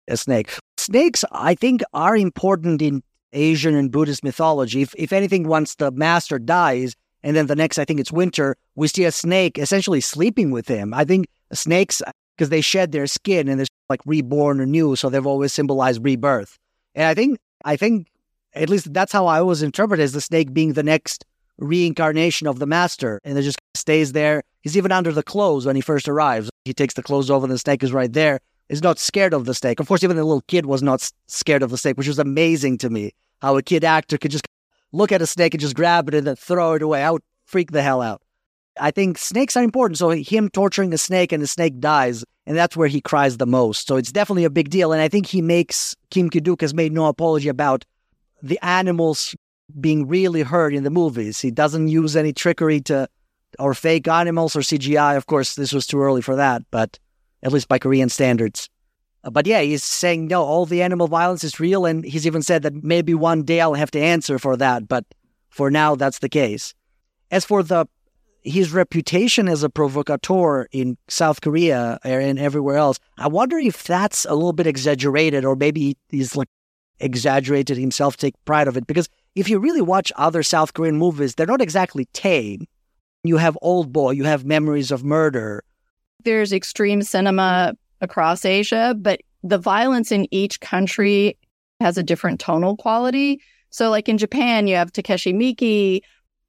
A 0.09 0.17
snake. 0.17 0.51
Snakes, 0.79 1.25
I 1.31 1.55
think, 1.55 1.83
are 1.93 2.17
important 2.17 2.83
in 2.83 3.03
Asian 3.33 3.75
and 3.75 3.91
Buddhist 3.91 4.25
mythology. 4.25 4.83
If, 4.83 4.95
if 4.97 5.13
anything, 5.13 5.49
once 5.49 5.77
the 5.77 5.91
master 5.93 6.39
dies, 6.39 6.95
and 7.23 7.37
then 7.37 7.47
the 7.47 7.57
next, 7.57 7.79
I 7.79 7.85
think 7.85 8.01
it's 8.01 8.13
winter, 8.13 8.57
we 8.75 8.89
see 8.89 9.05
a 9.05 9.13
snake 9.13 9.59
essentially 9.59 10.01
sleeping 10.01 10.51
with 10.51 10.67
him. 10.69 10.93
I 10.93 11.05
think 11.05 11.27
snakes, 11.53 12.03
because 12.37 12.49
they 12.49 12.61
shed 12.61 12.93
their 12.93 13.07
skin 13.07 13.49
and 13.49 13.59
they're 13.59 13.67
like 13.89 14.01
reborn 14.07 14.61
or 14.61 14.67
new, 14.67 14.97
so 14.97 15.09
they've 15.09 15.27
always 15.27 15.53
symbolized 15.53 16.05
rebirth. 16.05 16.59
And 16.95 17.07
I 17.07 17.15
think, 17.15 17.39
I 17.65 17.77
think, 17.77 18.09
at 18.55 18.69
least 18.69 18.93
that's 18.93 19.13
how 19.13 19.27
I 19.27 19.41
always 19.41 19.63
interpret 19.63 20.01
as 20.01 20.13
the 20.13 20.21
snake 20.21 20.53
being 20.53 20.73
the 20.75 20.83
next 20.83 21.25
reincarnation 21.59 22.47
of 22.47 22.59
the 22.59 22.67
master, 22.67 23.21
and 23.25 23.39
it 23.39 23.43
just 23.43 23.59
stays 23.75 24.13
there. 24.13 24.43
He's 24.63 24.77
even 24.77 24.93
under 24.93 25.13
the 25.13 25.23
clothes 25.23 25.67
when 25.67 25.77
he 25.77 25.83
first 25.83 26.09
arrives. 26.09 26.51
He 26.65 26.73
takes 26.73 26.95
the 26.95 27.03
clothes 27.03 27.31
off, 27.31 27.43
and 27.43 27.53
the 27.53 27.59
snake 27.59 27.83
is 27.83 27.93
right 27.93 28.13
there. 28.13 28.41
He's 28.69 28.83
not 28.83 28.99
scared 28.99 29.35
of 29.35 29.45
the 29.45 29.55
snake. 29.55 29.81
Of 29.81 29.89
course, 29.89 30.03
even 30.03 30.17
the 30.17 30.25
little 30.25 30.43
kid 30.43 30.67
was 30.67 30.83
not 30.83 31.11
scared 31.27 31.63
of 31.63 31.71
the 31.71 31.79
snake, 31.79 31.97
which 31.99 32.09
was 32.09 32.19
amazing 32.19 32.79
to 32.79 32.91
me. 32.91 33.13
How 33.41 33.57
a 33.57 33.63
kid 33.63 33.85
actor 33.85 34.17
could 34.19 34.31
just 34.31 34.47
look 34.93 35.13
at 35.13 35.21
a 35.21 35.27
snake 35.27 35.55
and 35.55 35.61
just 35.61 35.75
grab 35.75 36.09
it 36.09 36.15
and 36.15 36.27
then 36.27 36.37
throw 36.37 36.75
it 36.75 36.83
away. 36.83 37.03
I 37.03 37.11
would 37.11 37.23
freak 37.45 37.73
the 37.73 37.83
hell 37.83 38.01
out. 38.01 38.23
I 38.81 38.91
think 38.91 39.19
snakes 39.19 39.57
are 39.57 39.63
important. 39.63 39.99
So 39.99 40.11
him 40.11 40.49
torturing 40.49 40.93
a 40.93 40.99
snake 40.99 41.33
and 41.33 41.43
the 41.43 41.47
snake 41.47 41.79
dies, 41.81 42.25
and 42.47 42.57
that's 42.57 42.77
where 42.77 42.89
he 42.89 43.01
cries 43.01 43.37
the 43.37 43.47
most. 43.47 43.87
So 43.87 43.97
it's 43.97 44.13
definitely 44.13 44.45
a 44.45 44.51
big 44.51 44.71
deal. 44.71 44.93
And 44.93 45.03
I 45.03 45.09
think 45.09 45.27
he 45.27 45.43
makes 45.43 45.95
Kim 46.11 46.31
Ki-duk 46.31 46.61
has 46.61 46.75
made 46.75 46.93
no 46.93 47.07
apology 47.07 47.49
about 47.49 47.85
the 48.43 48.59
animals 48.63 49.35
being 49.81 50.07
really 50.07 50.43
hurt 50.43 50.75
in 50.75 50.85
the 50.85 50.91
movies. 50.91 51.41
He 51.41 51.51
doesn't 51.51 51.89
use 51.89 52.17
any 52.17 52.33
trickery 52.33 52.81
to 52.83 53.09
or 53.59 53.75
fake 53.75 54.09
animals 54.09 54.57
or 54.57 54.61
CGI. 54.61 55.17
Of 55.17 55.27
course, 55.27 55.55
this 55.55 55.73
was 55.73 55.87
too 55.87 56.01
early 56.01 56.23
for 56.23 56.37
that, 56.37 56.63
but 56.71 56.99
at 57.43 57.53
least 57.53 57.69
by 57.69 57.79
Korean 57.79 58.09
standards. 58.09 58.69
Uh, 59.25 59.31
but 59.31 59.47
yeah, 59.47 59.61
he's 59.61 59.85
saying 59.85 60.27
no, 60.27 60.43
all 60.43 60.67
the 60.67 60.83
animal 60.83 61.07
violence 61.07 61.45
is 61.45 61.61
real, 61.61 61.85
and 61.85 62.05
he's 62.05 62.27
even 62.27 62.43
said 62.43 62.63
that 62.63 62.83
maybe 62.83 63.15
one 63.15 63.43
day 63.43 63.61
I'll 63.61 63.75
have 63.75 63.91
to 63.93 64.01
answer 64.01 64.39
for 64.39 64.57
that. 64.57 64.89
But 64.89 65.05
for 65.51 65.71
now, 65.71 65.95
that's 65.95 66.19
the 66.19 66.29
case. 66.29 66.75
As 67.31 67.45
for 67.45 67.63
the 67.63 67.87
his 68.43 68.73
reputation 68.73 69.49
as 69.49 69.63
a 69.63 69.71
provocateur 69.71 70.67
in 70.73 70.97
South 71.09 71.41
Korea 71.41 71.99
and 72.05 72.39
everywhere 72.39 72.77
else, 72.77 72.99
I 73.19 73.29
wonder 73.29 73.59
if 73.59 73.85
that's 73.85 74.25
a 74.25 74.35
little 74.35 74.53
bit 74.53 74.67
exaggerated, 74.67 75.45
or 75.45 75.57
maybe 75.57 75.97
he's 76.09 76.37
like 76.37 76.49
exaggerated 77.01 77.77
himself, 77.77 78.17
take 78.17 78.35
pride 78.45 78.69
of 78.69 78.77
it. 78.77 78.87
Because 78.87 79.09
if 79.35 79.49
you 79.49 79.59
really 79.59 79.81
watch 79.81 80.13
other 80.17 80.43
South 80.43 80.75
Korean 80.75 80.99
movies, 80.99 81.35
they're 81.35 81.47
not 81.47 81.61
exactly 81.61 82.07
tame. 82.13 82.67
You 83.25 83.37
have 83.37 83.57
Old 83.63 83.93
Boy, 83.93 84.13
you 84.13 84.25
have 84.25 84.45
Memories 84.45 84.91
of 84.91 85.05
Murder. 85.05 85.63
There's 86.25 86.53
extreme 86.53 87.03
cinema 87.03 87.75
across 88.01 88.45
Asia, 88.45 88.95
but 88.99 89.21
the 89.43 89.59
violence 89.59 90.13
in 90.13 90.27
each 90.33 90.61
country 90.61 91.37
has 91.81 91.97
a 91.99 92.03
different 92.03 92.41
tonal 92.41 92.77
quality. 92.77 93.41
So, 93.71 93.91
like 93.91 94.09
in 94.09 94.19
Japan, 94.19 94.67
you 94.67 94.77
have 94.77 94.93
Takashi 94.93 95.35
Miike. 95.35 96.03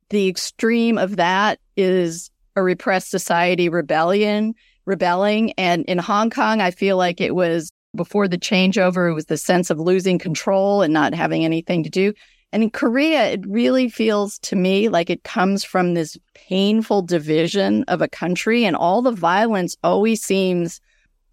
The 0.10 0.28
extreme 0.28 0.98
of 0.98 1.16
that 1.16 1.60
is 1.76 2.30
a 2.56 2.64
repressed 2.64 3.10
society 3.10 3.70
rebellion, 3.70 4.54
rebelling. 4.86 5.54
And 5.54 5.86
in 5.86 5.98
Hong 5.98 6.30
Kong, 6.30 6.62
I 6.62 6.72
feel 6.72 6.98
like 6.98 7.22
it 7.22 7.36
was 7.36 7.72
before 7.96 8.28
the 8.28 8.38
changeover, 8.38 9.10
it 9.10 9.14
was 9.14 9.26
the 9.26 9.38
sense 9.38 9.70
of 9.70 9.80
losing 9.80 10.18
control 10.18 10.82
and 10.82 10.94
not 10.94 11.14
having 11.14 11.46
anything 11.46 11.84
to 11.84 11.90
do. 11.90 12.14
And 12.52 12.64
in 12.64 12.70
Korea, 12.70 13.32
it 13.32 13.46
really 13.48 13.90
feels 13.90 14.38
to 14.40 14.56
me 14.56 14.88
like 14.88 15.10
it 15.10 15.24
comes 15.24 15.64
from 15.64 15.94
this 15.94 16.18
painful 16.36 17.02
division 17.02 17.84
of 17.88 18.02
a 18.02 18.08
country, 18.08 18.64
and 18.64 18.76
all 18.76 19.02
the 19.02 19.12
violence 19.12 19.76
always 19.84 20.24
seems 20.24 20.80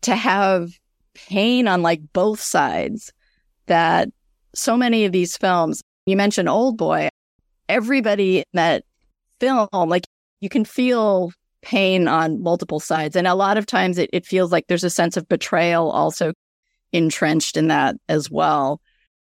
to 0.00 0.16
have 0.16 0.70
pain 1.14 1.68
on 1.68 1.82
like 1.82 2.00
both 2.12 2.40
sides. 2.40 3.12
That 3.66 4.08
so 4.54 4.76
many 4.76 5.04
of 5.04 5.12
these 5.12 5.36
films, 5.36 5.82
you 6.06 6.16
mentioned 6.16 6.48
Old 6.48 6.78
Boy, 6.78 7.10
everybody 7.68 8.38
in 8.38 8.44
that 8.54 8.84
film, 9.40 9.68
like 9.72 10.06
you 10.40 10.48
can 10.48 10.64
feel 10.64 11.32
pain 11.62 12.08
on 12.08 12.42
multiple 12.42 12.80
sides. 12.80 13.16
And 13.16 13.26
a 13.26 13.34
lot 13.34 13.58
of 13.58 13.66
times 13.66 13.98
it, 13.98 14.10
it 14.12 14.26
feels 14.26 14.50
like 14.50 14.66
there's 14.66 14.84
a 14.84 14.90
sense 14.90 15.16
of 15.16 15.28
betrayal 15.28 15.90
also 15.90 16.32
entrenched 16.92 17.56
in 17.56 17.68
that 17.68 17.96
as 18.08 18.30
well. 18.30 18.80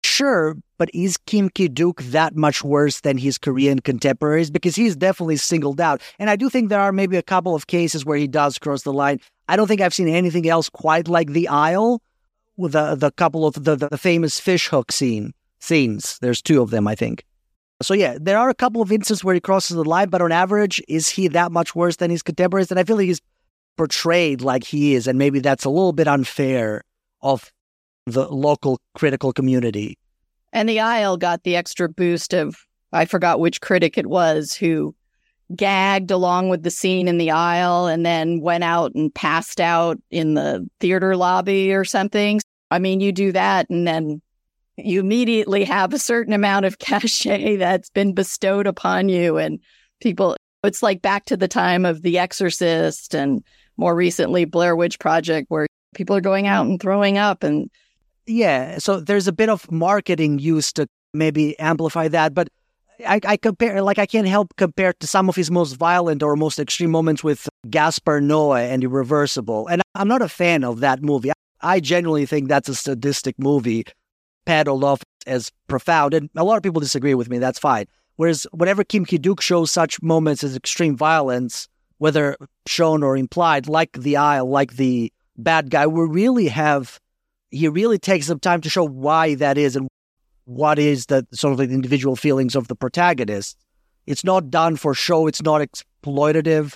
Sure, 0.03 0.55
but 0.77 0.89
is 0.93 1.17
Kim 1.17 1.49
Ki-duk 1.49 2.01
that 2.03 2.35
much 2.35 2.63
worse 2.63 3.01
than 3.01 3.17
his 3.17 3.37
Korean 3.37 3.79
contemporaries? 3.79 4.51
Because 4.51 4.75
he's 4.75 4.95
definitely 4.95 5.37
singled 5.37 5.81
out. 5.81 6.01
And 6.19 6.29
I 6.29 6.35
do 6.35 6.49
think 6.49 6.69
there 6.69 6.79
are 6.79 6.91
maybe 6.91 7.17
a 7.17 7.23
couple 7.23 7.55
of 7.55 7.67
cases 7.67 8.05
where 8.05 8.17
he 8.17 8.27
does 8.27 8.57
cross 8.57 8.83
the 8.83 8.93
line. 8.93 9.19
I 9.47 9.55
don't 9.55 9.67
think 9.67 9.81
I've 9.81 9.93
seen 9.93 10.07
anything 10.07 10.47
else 10.47 10.69
quite 10.69 11.07
like 11.07 11.29
The 11.29 11.47
Isle 11.47 12.01
with 12.57 12.73
the, 12.73 12.95
the 12.95 13.11
couple 13.11 13.45
of 13.45 13.63
the, 13.63 13.75
the 13.75 13.97
famous 13.97 14.39
fish 14.39 14.67
hook 14.67 14.91
scene 14.91 15.33
scenes. 15.59 16.19
There's 16.19 16.41
two 16.41 16.61
of 16.61 16.69
them, 16.69 16.87
I 16.87 16.95
think. 16.95 17.25
So 17.81 17.93
yeah, 17.93 18.17
there 18.19 18.37
are 18.37 18.49
a 18.49 18.55
couple 18.55 18.81
of 18.81 18.91
instances 18.91 19.23
where 19.23 19.35
he 19.35 19.41
crosses 19.41 19.75
the 19.75 19.83
line, 19.83 20.09
but 20.09 20.21
on 20.21 20.31
average, 20.31 20.81
is 20.87 21.09
he 21.09 21.27
that 21.29 21.51
much 21.51 21.75
worse 21.75 21.97
than 21.97 22.09
his 22.09 22.23
contemporaries? 22.23 22.71
And 22.71 22.79
I 22.79 22.83
feel 22.83 22.97
like 22.97 23.05
he's 23.05 23.21
portrayed 23.77 24.41
like 24.41 24.63
he 24.63 24.95
is, 24.95 25.07
and 25.07 25.19
maybe 25.19 25.39
that's 25.39 25.65
a 25.65 25.69
little 25.69 25.93
bit 25.93 26.07
unfair 26.07 26.83
of 27.21 27.51
the 28.07 28.27
local 28.29 28.79
critical 28.95 29.31
community. 29.31 29.97
And 30.53 30.67
the 30.67 30.79
Isle 30.79 31.17
got 31.17 31.43
the 31.43 31.55
extra 31.55 31.87
boost 31.87 32.33
of, 32.33 32.57
I 32.93 33.05
forgot 33.05 33.39
which 33.39 33.61
critic 33.61 33.97
it 33.97 34.07
was 34.07 34.53
who 34.53 34.95
gagged 35.55 36.09
along 36.09 36.49
with 36.49 36.63
the 36.63 36.71
scene 36.71 37.07
in 37.07 37.17
the 37.19 37.31
Isle 37.31 37.85
and 37.85 38.05
then 38.05 38.41
went 38.41 38.63
out 38.63 38.93
and 38.95 39.13
passed 39.13 39.61
out 39.61 39.97
in 40.09 40.33
the 40.33 40.67
theater 40.79 41.15
lobby 41.15 41.73
or 41.73 41.85
something. 41.85 42.41
I 42.71 42.79
mean, 42.79 42.99
you 43.01 43.11
do 43.11 43.31
that 43.33 43.69
and 43.69 43.87
then 43.87 44.21
you 44.77 44.99
immediately 44.99 45.63
have 45.63 45.93
a 45.93 45.99
certain 45.99 46.33
amount 46.33 46.65
of 46.65 46.79
cachet 46.79 47.57
that's 47.57 47.89
been 47.89 48.13
bestowed 48.13 48.67
upon 48.67 49.09
you. 49.09 49.37
And 49.37 49.59
people, 50.01 50.35
it's 50.63 50.83
like 50.83 51.01
back 51.01 51.25
to 51.25 51.37
the 51.37 51.47
time 51.47 51.85
of 51.85 52.01
The 52.01 52.17
Exorcist 52.17 53.13
and 53.13 53.43
more 53.75 53.95
recently 53.95 54.45
Blair 54.45 54.75
Witch 54.75 54.99
Project, 54.99 55.49
where 55.49 55.67
people 55.97 56.15
are 56.15 56.21
going 56.21 56.47
out 56.47 56.67
and 56.67 56.79
throwing 56.79 57.17
up 57.17 57.43
and 57.43 57.69
yeah 58.25 58.77
so 58.77 58.99
there's 58.99 59.27
a 59.27 59.31
bit 59.31 59.49
of 59.49 59.69
marketing 59.71 60.37
used 60.37 60.75
to 60.75 60.87
maybe 61.13 61.57
amplify 61.59 62.07
that 62.07 62.33
but 62.33 62.49
I, 63.07 63.19
I, 63.25 63.37
compare 63.37 63.83
like 63.83 63.99
I 63.99 64.07
can't 64.07 64.27
help 64.27 64.55
compare 64.57 64.91
to 64.91 65.05
some 65.05 65.29
of 65.29 65.35
his 65.35 65.51
most 65.51 65.73
violent 65.73 66.23
or 66.23 66.35
most 66.35 66.57
extreme 66.57 66.89
moments 66.89 67.23
with 67.23 67.47
Gaspar 67.69 68.21
Noé 68.21 68.71
and 68.71 68.83
Irreversible. 68.83 69.67
And 69.67 69.83
I'm 69.93 70.07
not 70.07 70.23
a 70.23 70.27
fan 70.27 70.63
of 70.63 70.79
that 70.79 71.03
movie. 71.03 71.31
I 71.61 71.79
genuinely 71.79 72.25
think 72.25 72.47
that's 72.47 72.69
a 72.69 72.73
sadistic 72.73 73.37
movie, 73.37 73.85
paddled 74.47 74.83
off 74.83 75.03
as 75.27 75.51
profound. 75.67 76.15
And 76.15 76.29
a 76.35 76.43
lot 76.43 76.57
of 76.57 76.63
people 76.63 76.79
disagree 76.79 77.13
with 77.13 77.29
me. 77.29 77.37
That's 77.37 77.59
fine. 77.59 77.85
Whereas 78.15 78.47
whenever 78.51 78.83
Kim 78.83 79.05
Ki-duk 79.05 79.41
shows 79.41 79.69
such 79.69 80.01
moments 80.01 80.43
as 80.43 80.55
extreme 80.55 80.97
violence, 80.97 81.67
whether 81.99 82.35
shown 82.67 83.03
or 83.03 83.15
implied, 83.15 83.67
like 83.67 83.91
the 83.91 84.17
Isle, 84.17 84.49
like 84.49 84.77
the 84.77 85.13
bad 85.37 85.69
guy, 85.69 85.85
we 85.85 86.07
really 86.07 86.47
have 86.47 86.99
he 87.51 87.67
really 87.67 87.99
takes 87.99 88.27
some 88.27 88.39
time 88.39 88.61
to 88.61 88.69
show 88.69 88.83
why 88.83 89.35
that 89.35 89.57
is 89.57 89.75
and 89.75 89.87
what 90.45 90.79
is 90.79 91.05
the 91.05 91.25
sort 91.31 91.53
of 91.53 91.57
the 91.59 91.73
individual 91.73 92.15
feelings 92.15 92.55
of 92.55 92.67
the 92.67 92.75
protagonist. 92.75 93.57
It's 94.05 94.23
not 94.23 94.49
done 94.49 94.75
for 94.75 94.93
show. 94.93 95.27
It's 95.27 95.41
not 95.41 95.61
exploitative. 95.61 96.75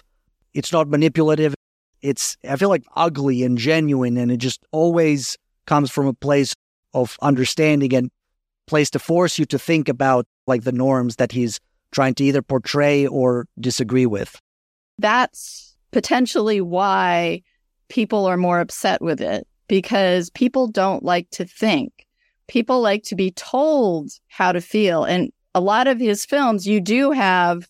It's 0.54 0.72
not 0.72 0.90
manipulative. 0.90 1.56
It's 2.02 2.38
I 2.48 2.56
feel 2.58 2.70
like 2.70 2.84
ugly 2.96 3.44
and 3.44 3.58
genuine, 3.58 4.18
and 4.18 4.32
it 4.32 4.38
just 4.38 4.62
always 4.72 5.38
comes 5.66 5.90
from 5.90 6.08
a 6.08 6.14
place 6.14 6.54
of 6.94 7.18
understanding 7.22 7.94
and 7.94 8.12
place 8.68 8.90
to 8.92 9.00
force 9.00 9.38
you 9.38 9.46
to 9.46 9.60
think 9.60 9.90
about 9.90 10.26
like 10.48 10.64
the 10.64 10.72
norms 10.72 11.18
that 11.18 11.32
he's 11.32 11.60
trying 11.92 12.14
to 12.16 12.24
either 12.24 12.42
portray 12.42 13.06
or 13.06 13.48
disagree 13.60 14.06
with. 14.06 14.40
That's 14.98 15.76
potentially 15.92 16.62
why 16.62 17.42
people 17.90 18.26
are 18.26 18.38
more 18.38 18.60
upset 18.60 19.02
with 19.02 19.22
it 19.22 19.46
because 19.68 20.30
people 20.30 20.68
don't 20.68 21.04
like 21.04 21.30
to 21.32 21.46
think. 21.46 22.08
People 22.48 22.82
like 22.82 23.04
to 23.04 23.16
be 23.16 23.32
told 23.32 24.12
how 24.28 24.52
to 24.52 24.62
feel. 24.62 25.04
And 25.04 25.32
a 25.54 25.62
lot 25.62 25.88
of 25.88 26.00
his 26.00 26.26
films, 26.26 26.68
you 26.68 26.80
do 26.80 27.12
have 27.12 27.68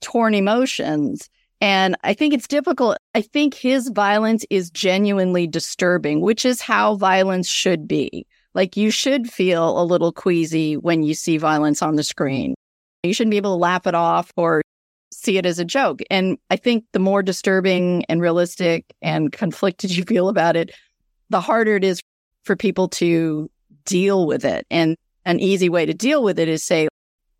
torn 0.00 0.34
emotions. 0.34 1.28
And 1.60 1.96
I 2.04 2.14
think 2.14 2.34
it's 2.34 2.48
difficult. 2.48 2.98
I 3.14 3.20
think 3.20 3.54
his 3.54 3.88
violence 3.88 4.44
is 4.48 4.70
genuinely 4.70 5.46
disturbing, 5.46 6.20
which 6.20 6.44
is 6.44 6.60
how 6.60 6.94
violence 6.94 7.48
should 7.48 7.88
be. 7.88 8.26
Like 8.54 8.76
you 8.76 8.90
should 8.90 9.30
feel 9.30 9.80
a 9.80 9.84
little 9.84 10.12
queasy 10.12 10.76
when 10.76 11.02
you 11.02 11.14
see 11.14 11.36
violence 11.36 11.82
on 11.82 11.96
the 11.96 12.02
screen. 12.02 12.54
You 13.02 13.14
shouldn't 13.14 13.30
be 13.30 13.36
able 13.36 13.54
to 13.54 13.60
laugh 13.60 13.86
it 13.86 13.94
off 13.94 14.32
or 14.36 14.62
see 15.12 15.38
it 15.38 15.46
as 15.46 15.58
a 15.58 15.64
joke. 15.64 16.00
And 16.10 16.38
I 16.50 16.56
think 16.56 16.84
the 16.92 16.98
more 16.98 17.22
disturbing 17.22 18.04
and 18.08 18.20
realistic 18.20 18.84
and 19.02 19.32
conflicted 19.32 19.90
you 19.96 20.04
feel 20.04 20.28
about 20.28 20.56
it, 20.56 20.72
the 21.30 21.40
harder 21.40 21.76
it 21.76 21.84
is 21.84 22.00
for 22.44 22.56
people 22.56 22.88
to 22.88 23.50
deal 23.84 24.26
with 24.26 24.44
it. 24.44 24.66
And 24.70 24.96
an 25.24 25.40
easy 25.40 25.68
way 25.68 25.86
to 25.86 25.94
deal 25.94 26.22
with 26.22 26.38
it 26.38 26.48
is 26.48 26.64
say, 26.64 26.88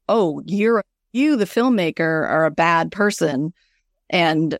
oh, 0.09 0.43
you're, 0.47 0.83
you, 1.13 1.37
the 1.37 1.45
filmmaker, 1.45 2.01
are 2.01 2.45
a 2.45 2.51
bad 2.51 2.93
person 2.93 3.53
and 4.11 4.59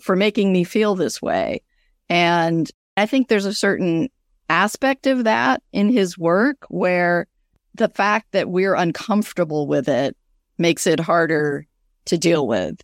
for 0.00 0.16
making 0.16 0.52
me 0.52 0.64
feel 0.64 0.94
this 0.94 1.20
way. 1.22 1.62
And 2.08 2.70
I 2.96 3.06
think 3.06 3.28
there's 3.28 3.46
a 3.46 3.54
certain 3.54 4.10
aspect 4.52 5.06
of 5.06 5.24
that 5.24 5.62
in 5.72 5.90
his 5.90 6.18
work 6.18 6.58
where 6.68 7.26
the 7.74 7.88
fact 7.88 8.32
that 8.32 8.50
we're 8.50 8.74
uncomfortable 8.74 9.66
with 9.66 9.88
it 9.88 10.14
makes 10.58 10.86
it 10.86 11.00
harder 11.00 11.66
to 12.04 12.18
deal 12.18 12.46
with. 12.46 12.78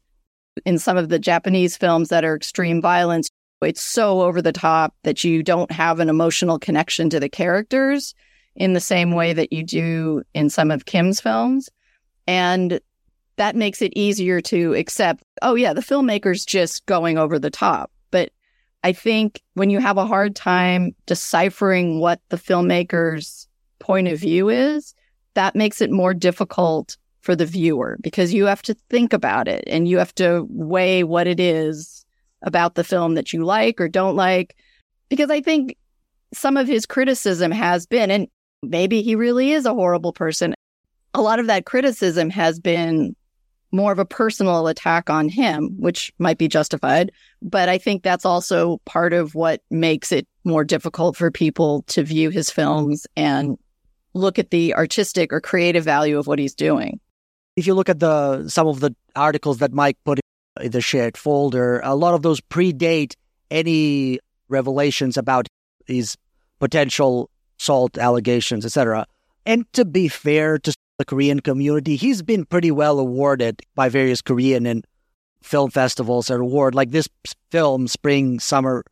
In 0.65 0.79
some 0.79 0.97
of 0.97 1.11
the 1.11 1.19
Japanese 1.19 1.77
films 1.77 2.09
that 2.09 2.25
are 2.25 2.35
extreme 2.35 2.81
violence, 2.81 3.29
it's 3.61 3.83
so 3.83 4.23
over 4.23 4.41
the 4.41 4.53
top 4.53 4.95
that 5.03 5.23
you 5.25 5.43
don't 5.43 5.71
have 5.71 6.01
an 6.01 6.09
emotional 6.09 6.59
connection 6.59 7.11
to 7.11 7.21
the 7.21 7.29
characters 7.29 8.15
in 8.57 8.73
the 8.73 8.81
same 8.81 9.13
way 9.13 9.35
that 9.35 9.53
you 9.53 9.63
do 9.63 10.23
in 10.33 10.49
some 10.49 10.71
of 10.71 10.87
Kim's 10.87 11.21
films. 11.21 11.69
And 12.27 12.81
that 13.37 13.57
makes 13.57 13.83
it 13.83 13.93
easier 13.95 14.41
to 14.41 14.75
accept, 14.75 15.23
oh, 15.43 15.55
yeah, 15.55 15.75
the 15.75 15.83
filmmaker's 15.83 16.47
just 16.47 16.87
going 16.87 17.19
over 17.19 17.39
the 17.39 17.51
top. 17.51 17.91
I 18.85 18.93
think 18.93 19.43
when 19.55 19.71
you 19.71 19.81
have 19.81 19.99
a 19.99 20.07
hard 20.07 20.37
time 20.37 20.95
deciphering 21.07 22.01
what 22.01 22.21
the 22.29 22.37
filmmaker's 22.37 23.49
point 23.79 24.09
of 24.09 24.19
view 24.19 24.49
is, 24.49 24.95
that 25.35 25.57
makes 25.57 25.81
it 25.81 25.91
more 25.91 26.15
difficult 26.15 26.97
for 27.21 27.35
the 27.35 27.47
viewer 27.47 27.99
because 28.01 28.33
you 28.33 28.47
have 28.47 28.63
to 28.63 28.75
think 28.89 29.13
about 29.13 29.49
it 29.49 29.65
and 29.67 29.89
you 29.89 29.99
have 29.99 30.15
to 30.15 30.47
weigh 30.49 31.05
what 31.05 31.27
it 31.27 31.41
is 31.41 32.05
about 32.43 32.75
the 32.75 32.85
film 32.85 33.15
that 33.15 33.33
you 33.33 33.45
like 33.45 33.81
or 33.81 33.89
don't 33.89 34.17
like. 34.17 34.57
Because 35.09 35.31
I 35.31 35.41
think 35.41 35.77
some 36.33 36.57
of 36.57 36.67
his 36.67 36.87
criticism 36.87 37.51
has 37.51 37.87
been, 37.87 38.11
and 38.11 38.29
maybe 38.63 39.03
he 39.03 39.15
really 39.15 39.53
is 39.53 39.67
a 39.67 39.75
horrible 39.75 40.13
person. 40.13 40.55
A 41.15 41.21
lot 41.21 41.41
of 41.41 41.47
that 41.47 41.67
criticism 41.67 42.31
has 42.31 42.61
been 42.61 43.17
more 43.73 43.93
of 43.93 43.99
a 43.99 44.05
personal 44.05 44.67
attack 44.69 45.11
on 45.11 45.29
him, 45.29 45.75
which 45.79 46.13
might 46.19 46.39
be 46.39 46.49
justified. 46.49 47.13
But 47.43 47.69
I 47.69 47.79
think 47.79 48.03
that's 48.03 48.25
also 48.25 48.79
part 48.85 49.13
of 49.13 49.35
what 49.35 49.63
makes 49.71 50.13
it 50.13 50.27
more 50.45 50.65
difficult 50.65 51.17
for 51.17 51.31
people 51.31 51.83
to 51.89 52.03
view 52.03 52.31
his 52.31 52.51
films 52.51 53.07
and 53.17 53.59
look 54.15 54.39
at 54.39 54.51
the 54.51 54.75
artistic 54.75 55.33
or 55.33 55.41
creative 55.41 55.85
value 55.85 56.19
of 56.19 56.27
what 56.27 56.39
he's 56.39 56.55
doing. 56.55 57.01
If 57.57 57.67
you 57.67 57.75
look 57.75 57.89
at 57.89 58.01
the 58.01 58.49
some 58.49 58.67
of 58.67 58.81
the 58.81 58.95
articles 59.17 59.59
that 59.59 59.73
Mike 59.73 59.99
put 60.05 60.21
in 60.61 60.71
the 60.71 60.81
shared 60.81 61.17
folder, 61.17 61.81
a 61.81 61.95
lot 61.95 62.15
of 62.15 62.23
those 62.23 62.41
predate 62.41 63.15
any 63.51 64.19
revelations 64.49 65.17
about 65.17 65.47
these 65.87 66.17
potential 66.59 67.31
salt 67.59 67.99
allegations, 67.99 68.65
etc. 68.65 69.07
And 69.45 69.71
to 69.73 69.85
be 69.85 70.09
fair 70.09 70.59
to 70.59 70.73
the 70.99 71.05
Korean 71.05 71.41
community, 71.41 71.97
he's 71.97 72.23
been 72.23 72.45
pretty 72.45 72.71
well 72.71 72.99
awarded 72.99 73.63
by 73.75 73.89
various 73.89 74.21
Korean 74.21 74.67
and 74.67 74.87
film 75.43 75.71
festivals 75.71 76.29
and 76.29 76.41
award 76.41 76.75
like 76.75 76.91
this 76.91 77.09
film, 77.51 77.87
Spring, 77.87 78.41
Summer, 78.41 78.85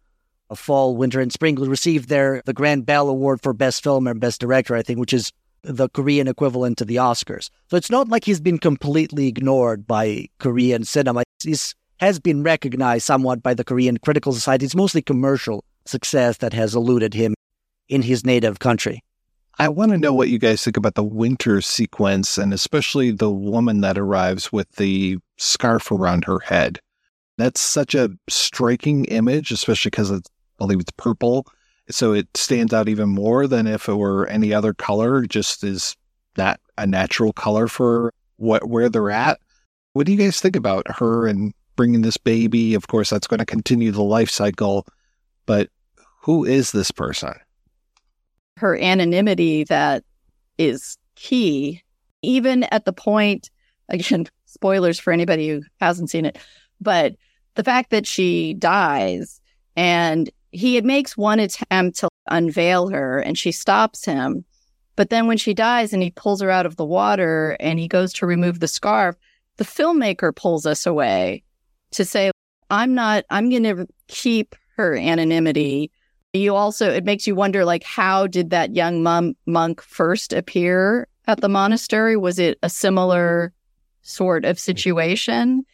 uh, 0.48 0.54
Fall, 0.54 0.96
Winter, 0.96 1.20
and 1.20 1.32
Spring 1.32 1.56
received 1.56 2.08
their 2.08 2.42
the 2.46 2.52
Grand 2.52 2.86
Bell 2.86 3.08
Award 3.08 3.40
for 3.42 3.52
Best 3.52 3.82
Film 3.82 4.06
and 4.06 4.20
Best 4.20 4.40
Director, 4.40 4.76
I 4.76 4.82
think, 4.82 5.00
which 5.00 5.12
is 5.12 5.32
the 5.62 5.88
Korean 5.88 6.28
equivalent 6.28 6.78
to 6.78 6.84
the 6.84 6.96
Oscars. 6.96 7.50
So 7.68 7.76
it's 7.76 7.90
not 7.90 8.08
like 8.08 8.24
he's 8.24 8.40
been 8.40 8.58
completely 8.58 9.26
ignored 9.26 9.86
by 9.86 10.28
Korean 10.38 10.84
cinema. 10.84 11.24
He 11.42 11.56
has 11.98 12.20
been 12.20 12.44
recognized 12.44 13.04
somewhat 13.04 13.42
by 13.42 13.54
the 13.54 13.64
Korean 13.64 13.96
Critical 13.98 14.32
Society. 14.32 14.64
It's 14.64 14.76
mostly 14.76 15.02
commercial 15.02 15.64
success 15.84 16.36
that 16.38 16.52
has 16.52 16.76
eluded 16.76 17.14
him 17.14 17.34
in 17.88 18.02
his 18.02 18.24
native 18.24 18.60
country. 18.60 19.02
I 19.58 19.70
want 19.70 19.92
to 19.92 19.98
know 19.98 20.12
what 20.12 20.28
you 20.28 20.38
guys 20.38 20.62
think 20.62 20.76
about 20.76 20.96
the 20.96 21.04
winter 21.04 21.62
sequence 21.62 22.36
and 22.36 22.52
especially 22.52 23.10
the 23.10 23.30
woman 23.30 23.80
that 23.80 23.96
arrives 23.96 24.52
with 24.52 24.70
the 24.72 25.16
scarf 25.38 25.90
around 25.90 26.26
her 26.26 26.40
head. 26.40 26.78
That's 27.38 27.60
such 27.60 27.94
a 27.94 28.10
striking 28.28 29.06
image, 29.06 29.50
especially 29.50 29.90
because 29.90 30.10
it's, 30.10 30.28
I 30.28 30.64
believe 30.64 30.80
it's 30.80 30.92
purple. 30.98 31.46
So 31.88 32.12
it 32.12 32.28
stands 32.36 32.74
out 32.74 32.88
even 32.88 33.08
more 33.08 33.46
than 33.46 33.66
if 33.66 33.88
it 33.88 33.94
were 33.94 34.26
any 34.26 34.52
other 34.52 34.74
color, 34.74 35.22
just 35.22 35.64
is 35.64 35.96
not 36.36 36.60
a 36.76 36.86
natural 36.86 37.32
color 37.32 37.66
for 37.66 38.12
what 38.36 38.68
where 38.68 38.90
they're 38.90 39.10
at. 39.10 39.38
What 39.94 40.04
do 40.04 40.12
you 40.12 40.18
guys 40.18 40.38
think 40.38 40.56
about 40.56 40.86
her 40.98 41.26
and 41.26 41.54
bringing 41.76 42.02
this 42.02 42.18
baby? 42.18 42.74
Of 42.74 42.88
course, 42.88 43.08
that's 43.08 43.26
going 43.26 43.38
to 43.38 43.46
continue 43.46 43.90
the 43.90 44.02
life 44.02 44.28
cycle, 44.28 44.86
but 45.46 45.70
who 46.22 46.44
is 46.44 46.72
this 46.72 46.90
person? 46.90 47.32
Her 48.56 48.76
anonymity 48.76 49.64
that 49.64 50.04
is 50.58 50.96
key, 51.14 51.82
even 52.22 52.64
at 52.64 52.84
the 52.84 52.92
point, 52.92 53.50
again, 53.88 54.26
spoilers 54.46 54.98
for 54.98 55.12
anybody 55.12 55.48
who 55.48 55.62
hasn't 55.80 56.10
seen 56.10 56.24
it, 56.24 56.38
but 56.80 57.14
the 57.54 57.64
fact 57.64 57.90
that 57.90 58.06
she 58.06 58.54
dies 58.54 59.40
and 59.76 60.30
he 60.52 60.80
makes 60.80 61.16
one 61.16 61.40
attempt 61.40 61.98
to 61.98 62.08
unveil 62.28 62.88
her 62.88 63.18
and 63.18 63.36
she 63.36 63.52
stops 63.52 64.04
him. 64.04 64.44
But 64.94 65.10
then 65.10 65.26
when 65.26 65.36
she 65.36 65.52
dies 65.52 65.92
and 65.92 66.02
he 66.02 66.10
pulls 66.10 66.40
her 66.40 66.50
out 66.50 66.64
of 66.64 66.76
the 66.76 66.84
water 66.84 67.56
and 67.60 67.78
he 67.78 67.88
goes 67.88 68.12
to 68.14 68.26
remove 68.26 68.60
the 68.60 68.68
scarf, 68.68 69.16
the 69.58 69.64
filmmaker 69.64 70.34
pulls 70.34 70.64
us 70.64 70.86
away 70.86 71.42
to 71.92 72.04
say, 72.04 72.30
I'm 72.70 72.94
not, 72.94 73.24
I'm 73.28 73.50
going 73.50 73.64
to 73.64 73.86
keep 74.08 74.56
her 74.76 74.96
anonymity 74.96 75.90
you 76.36 76.54
also, 76.54 76.90
it 76.90 77.04
makes 77.04 77.26
you 77.26 77.34
wonder, 77.34 77.64
like, 77.64 77.82
how 77.82 78.26
did 78.26 78.50
that 78.50 78.74
young 78.74 79.02
mom, 79.02 79.34
monk 79.46 79.82
first 79.82 80.32
appear 80.32 81.08
at 81.26 81.40
the 81.40 81.48
monastery? 81.48 82.16
Was 82.16 82.38
it 82.38 82.58
a 82.62 82.70
similar 82.70 83.52
sort 84.02 84.44
of 84.44 84.58
situation? 84.58 85.64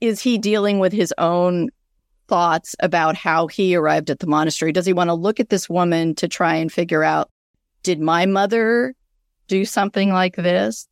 Is 0.00 0.20
he 0.20 0.38
dealing 0.38 0.78
with 0.78 0.92
his 0.92 1.12
own 1.18 1.70
thoughts 2.26 2.74
about 2.80 3.16
how 3.16 3.46
he 3.46 3.76
arrived 3.76 4.10
at 4.10 4.18
the 4.18 4.26
monastery? 4.26 4.72
Does 4.72 4.86
he 4.86 4.92
want 4.92 5.08
to 5.08 5.14
look 5.14 5.40
at 5.40 5.50
this 5.50 5.68
woman 5.68 6.14
to 6.16 6.26
try 6.26 6.54
and 6.54 6.72
figure 6.72 7.04
out, 7.04 7.30
did 7.82 8.00
my 8.00 8.26
mother 8.26 8.94
do 9.46 9.64
something 9.64 10.10
like 10.10 10.36
this? 10.36 10.88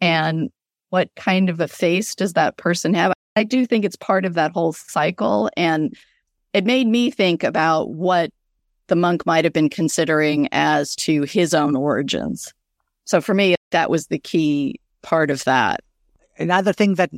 And 0.00 0.50
what 0.90 1.08
kind 1.16 1.48
of 1.48 1.60
a 1.60 1.68
face 1.68 2.14
does 2.14 2.34
that 2.34 2.56
person 2.56 2.94
have? 2.94 3.12
I 3.34 3.44
do 3.44 3.66
think 3.66 3.84
it's 3.84 3.96
part 3.96 4.24
of 4.24 4.34
that 4.34 4.52
whole 4.52 4.72
cycle. 4.74 5.50
And 5.56 5.96
it 6.52 6.64
made 6.64 6.86
me 6.86 7.10
think 7.10 7.42
about 7.42 7.90
what 7.90 8.30
the 8.88 8.96
monk 8.96 9.24
might 9.26 9.44
have 9.44 9.52
been 9.52 9.70
considering 9.70 10.48
as 10.52 10.94
to 10.96 11.22
his 11.22 11.54
own 11.54 11.76
origins. 11.76 12.52
So 13.04 13.20
for 13.20 13.34
me, 13.34 13.54
that 13.70 13.90
was 13.90 14.06
the 14.06 14.18
key 14.18 14.80
part 15.02 15.30
of 15.30 15.44
that. 15.44 15.80
Another 16.38 16.72
thing 16.72 16.94
that 16.94 17.10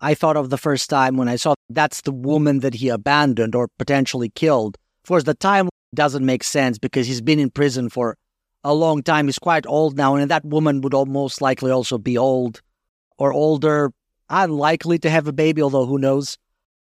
I 0.00 0.14
thought 0.14 0.36
of 0.36 0.50
the 0.50 0.58
first 0.58 0.90
time 0.90 1.16
when 1.16 1.28
I 1.28 1.36
saw 1.36 1.54
that's 1.70 2.02
the 2.02 2.12
woman 2.12 2.60
that 2.60 2.74
he 2.74 2.88
abandoned 2.88 3.54
or 3.54 3.68
potentially 3.78 4.28
killed. 4.28 4.76
Of 5.04 5.08
course, 5.08 5.24
the 5.24 5.34
time 5.34 5.68
doesn't 5.94 6.24
make 6.24 6.44
sense 6.44 6.78
because 6.78 7.06
he's 7.06 7.20
been 7.20 7.38
in 7.38 7.50
prison 7.50 7.88
for 7.88 8.16
a 8.64 8.74
long 8.74 9.02
time. 9.02 9.26
He's 9.26 9.38
quite 9.38 9.66
old 9.66 9.96
now, 9.96 10.14
and 10.14 10.30
that 10.30 10.44
woman 10.44 10.80
would 10.82 10.94
most 11.08 11.40
likely 11.40 11.70
also 11.70 11.98
be 11.98 12.16
old 12.16 12.60
or 13.18 13.32
older, 13.32 13.92
unlikely 14.28 14.98
to 15.00 15.10
have 15.10 15.26
a 15.26 15.32
baby, 15.32 15.62
although 15.62 15.86
who 15.86 15.98
knows. 15.98 16.38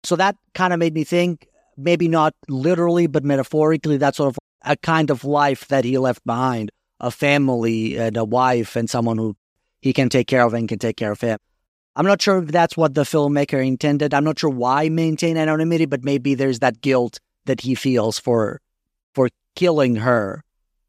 So 0.03 0.15
that 0.15 0.35
kind 0.53 0.73
of 0.73 0.79
made 0.79 0.93
me 0.93 1.03
think 1.03 1.47
maybe 1.77 2.07
not 2.07 2.33
literally, 2.47 3.07
but 3.07 3.23
metaphorically, 3.23 3.97
that 3.97 4.15
sort 4.15 4.29
of 4.29 4.39
a 4.63 4.75
kind 4.77 5.09
of 5.09 5.23
life 5.23 5.67
that 5.67 5.85
he 5.85 5.97
left 5.97 6.23
behind 6.25 6.71
a 6.99 7.11
family 7.11 7.97
and 7.97 8.15
a 8.15 8.25
wife 8.25 8.75
and 8.75 8.89
someone 8.89 9.17
who 9.17 9.35
he 9.81 9.93
can 9.93 10.09
take 10.09 10.27
care 10.27 10.45
of 10.45 10.53
and 10.53 10.69
can 10.69 10.79
take 10.79 10.97
care 10.97 11.11
of 11.11 11.21
him. 11.21 11.37
I'm 11.95 12.05
not 12.05 12.21
sure 12.21 12.37
if 12.41 12.49
that's 12.49 12.77
what 12.77 12.93
the 12.93 13.03
filmmaker 13.03 13.65
intended. 13.65 14.13
I'm 14.13 14.23
not 14.23 14.39
sure 14.39 14.49
why 14.49 14.87
maintain 14.89 15.35
anonymity, 15.35 15.85
but 15.85 16.03
maybe 16.03 16.35
there's 16.35 16.59
that 16.59 16.79
guilt 16.81 17.19
that 17.45 17.61
he 17.61 17.75
feels 17.75 18.19
for 18.19 18.61
for 19.13 19.29
killing 19.55 19.97
her, 19.97 20.43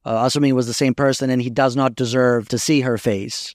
uh, 0.05 0.23
assuming 0.25 0.51
it 0.51 0.55
was 0.55 0.69
the 0.69 0.75
same 0.75 0.95
person, 0.95 1.29
and 1.29 1.43
he 1.43 1.51
does 1.51 1.75
not 1.75 1.97
deserve 1.97 2.49
to 2.51 2.59
see 2.59 2.83
her 2.83 2.99
face, 2.99 3.55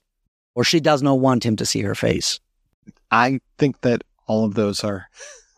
or 0.54 0.62
she 0.62 0.80
does 0.80 1.02
not 1.02 1.20
want 1.20 1.46
him 1.46 1.56
to 1.56 1.64
see 1.64 1.80
her 1.82 1.94
face. 1.94 2.38
I 3.10 3.40
think 3.56 3.80
that 3.80 4.02
all 4.26 4.44
of 4.44 4.54
those 4.54 4.84
are 4.84 5.06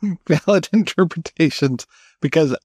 valid 0.26 0.68
interpretations 0.72 1.86
because 2.20 2.56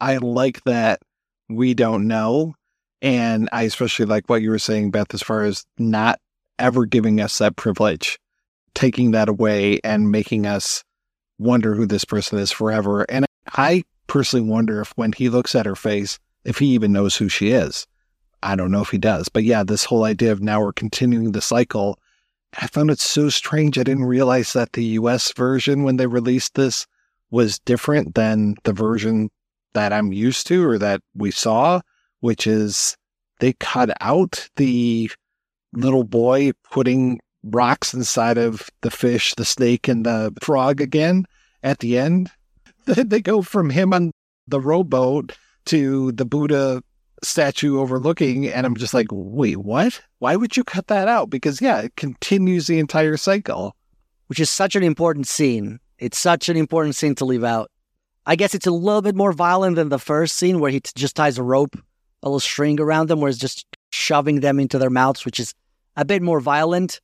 I 0.00 0.16
like 0.18 0.62
that 0.64 1.00
we 1.48 1.74
don't 1.74 2.06
know. 2.06 2.54
And 3.02 3.48
I 3.52 3.62
especially 3.62 4.06
like 4.06 4.28
what 4.28 4.42
you 4.42 4.50
were 4.50 4.58
saying, 4.58 4.90
Beth, 4.90 5.12
as 5.14 5.22
far 5.22 5.42
as 5.42 5.66
not 5.78 6.18
ever 6.58 6.86
giving 6.86 7.20
us 7.20 7.38
that 7.38 7.56
privilege, 7.56 8.18
taking 8.74 9.10
that 9.12 9.28
away 9.28 9.80
and 9.84 10.10
making 10.10 10.46
us 10.46 10.82
wonder 11.38 11.74
who 11.74 11.86
this 11.86 12.04
person 12.04 12.38
is 12.38 12.50
forever. 12.50 13.02
And 13.08 13.26
I 13.52 13.84
personally 14.06 14.48
wonder 14.48 14.80
if 14.80 14.92
when 14.96 15.12
he 15.12 15.28
looks 15.28 15.54
at 15.54 15.66
her 15.66 15.76
face, 15.76 16.18
if 16.44 16.58
he 16.58 16.68
even 16.68 16.92
knows 16.92 17.16
who 17.16 17.28
she 17.28 17.50
is. 17.50 17.86
I 18.42 18.54
don't 18.54 18.70
know 18.70 18.82
if 18.82 18.90
he 18.90 18.98
does. 18.98 19.28
But 19.28 19.44
yeah, 19.44 19.64
this 19.64 19.84
whole 19.84 20.04
idea 20.04 20.32
of 20.32 20.42
now 20.42 20.60
we're 20.60 20.72
continuing 20.72 21.32
the 21.32 21.40
cycle 21.40 21.98
I 22.58 22.66
found 22.68 22.90
it 22.90 23.00
so 23.00 23.28
strange. 23.28 23.78
I 23.78 23.82
didn't 23.82 24.04
realize 24.04 24.52
that 24.54 24.72
the 24.72 24.84
US 24.84 25.32
version, 25.32 25.82
when 25.82 25.96
they 25.96 26.06
released 26.06 26.54
this, 26.54 26.86
was 27.30 27.58
different 27.58 28.14
than 28.14 28.54
the 28.64 28.72
version 28.72 29.30
that 29.74 29.92
I'm 29.92 30.12
used 30.12 30.46
to 30.46 30.66
or 30.66 30.78
that 30.78 31.02
we 31.14 31.30
saw, 31.30 31.80
which 32.20 32.46
is 32.46 32.96
they 33.40 33.52
cut 33.54 33.90
out 34.00 34.48
the 34.56 35.10
little 35.72 36.04
boy 36.04 36.52
putting 36.70 37.20
rocks 37.42 37.92
inside 37.92 38.38
of 38.38 38.70
the 38.80 38.90
fish, 38.90 39.34
the 39.34 39.44
snake, 39.44 39.86
and 39.86 40.06
the 40.06 40.32
frog 40.40 40.80
again 40.80 41.26
at 41.62 41.80
the 41.80 41.98
end. 41.98 42.30
They 42.86 43.20
go 43.20 43.42
from 43.42 43.70
him 43.70 43.92
on 43.92 44.12
the 44.46 44.60
rowboat 44.60 45.36
to 45.66 46.12
the 46.12 46.24
Buddha 46.24 46.82
statue 47.22 47.80
overlooking, 47.80 48.46
and 48.46 48.66
I'm 48.66 48.76
just 48.76 48.94
like, 48.94 49.08
wait, 49.10 49.56
what? 49.58 50.00
Why 50.18 50.36
would 50.36 50.56
you 50.56 50.64
cut 50.64 50.88
that 50.88 51.08
out? 51.08 51.30
Because 51.30 51.60
yeah, 51.60 51.80
it 51.80 51.96
continues 51.96 52.66
the 52.66 52.78
entire 52.78 53.16
cycle. 53.16 53.74
which 54.26 54.40
is 54.40 54.50
such 54.50 54.76
an 54.76 54.82
important 54.82 55.26
scene. 55.26 55.78
It's 55.98 56.18
such 56.18 56.48
an 56.48 56.56
important 56.56 56.96
scene 56.96 57.14
to 57.16 57.24
leave 57.24 57.44
out. 57.44 57.70
I 58.26 58.36
guess 58.36 58.54
it's 58.54 58.66
a 58.66 58.72
little 58.72 59.02
bit 59.02 59.14
more 59.14 59.32
violent 59.32 59.76
than 59.76 59.88
the 59.88 59.98
first 59.98 60.36
scene 60.36 60.58
where 60.58 60.70
he 60.70 60.80
t- 60.80 60.90
just 60.96 61.14
ties 61.16 61.38
a 61.38 61.42
rope, 61.42 61.76
a 62.22 62.28
little 62.28 62.40
string 62.40 62.80
around 62.80 63.08
them, 63.08 63.20
where 63.20 63.28
it's 63.28 63.38
just 63.38 63.64
shoving 63.92 64.40
them 64.40 64.58
into 64.58 64.78
their 64.78 64.90
mouths, 64.90 65.24
which 65.24 65.38
is 65.38 65.54
a 65.96 66.04
bit 66.04 66.22
more 66.22 66.40
violent. 66.40 67.00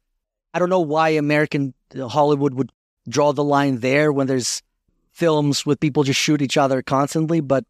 I 0.52 0.58
don't 0.58 0.68
know 0.68 0.80
why 0.80 1.10
American 1.10 1.74
uh, 1.98 2.08
Hollywood 2.08 2.54
would 2.54 2.72
draw 3.08 3.32
the 3.32 3.44
line 3.44 3.78
there 3.78 4.12
when 4.12 4.26
there's 4.26 4.62
films 5.12 5.64
with 5.64 5.80
people 5.80 6.02
just 6.02 6.20
shoot 6.20 6.42
each 6.42 6.56
other 6.56 6.82
constantly, 6.82 7.40
but 7.40 7.64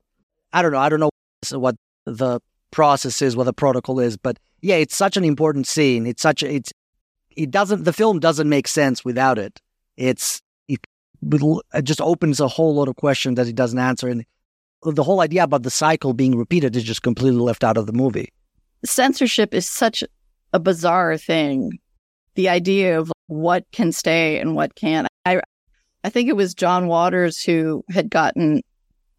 I 0.52 0.62
don't 0.62 0.72
know. 0.72 0.78
I 0.78 0.88
don't 0.88 1.00
know 1.00 1.10
what 1.52 1.76
the 2.04 2.40
process 2.70 3.22
is, 3.22 3.36
what 3.36 3.44
the 3.44 3.52
protocol 3.52 4.00
is, 4.00 4.16
but 4.16 4.38
yeah, 4.60 4.76
it's 4.76 4.96
such 4.96 5.16
an 5.16 5.24
important 5.24 5.66
scene. 5.66 6.06
It's 6.06 6.22
such 6.22 6.42
a, 6.42 6.52
it's 6.52 6.72
it 7.36 7.50
doesn't 7.50 7.84
the 7.84 7.92
film 7.92 8.20
doesn't 8.20 8.48
make 8.48 8.68
sense 8.68 9.04
without 9.04 9.38
it. 9.38 9.60
It's 9.96 10.40
it, 10.68 10.80
it 11.22 11.84
just 11.84 12.00
opens 12.00 12.40
a 12.40 12.48
whole 12.48 12.74
lot 12.74 12.88
of 12.88 12.96
questions 12.96 13.36
that 13.36 13.48
it 13.48 13.56
doesn't 13.56 13.78
answer, 13.78 14.08
and 14.08 14.24
the 14.82 15.02
whole 15.02 15.20
idea 15.20 15.44
about 15.44 15.62
the 15.62 15.70
cycle 15.70 16.12
being 16.12 16.36
repeated 16.36 16.74
is 16.76 16.84
just 16.84 17.02
completely 17.02 17.40
left 17.40 17.64
out 17.64 17.76
of 17.76 17.86
the 17.86 17.92
movie. 17.92 18.32
Censorship 18.84 19.54
is 19.54 19.68
such 19.68 20.02
a 20.52 20.58
bizarre 20.58 21.16
thing. 21.16 21.78
The 22.34 22.48
idea 22.48 22.98
of 22.98 23.12
what 23.26 23.64
can 23.72 23.92
stay 23.92 24.38
and 24.38 24.54
what 24.54 24.74
can't. 24.74 25.08
I 25.24 25.40
I 26.04 26.08
think 26.08 26.28
it 26.28 26.36
was 26.36 26.54
John 26.54 26.86
Waters 26.86 27.42
who 27.42 27.84
had 27.90 28.10
gotten 28.10 28.62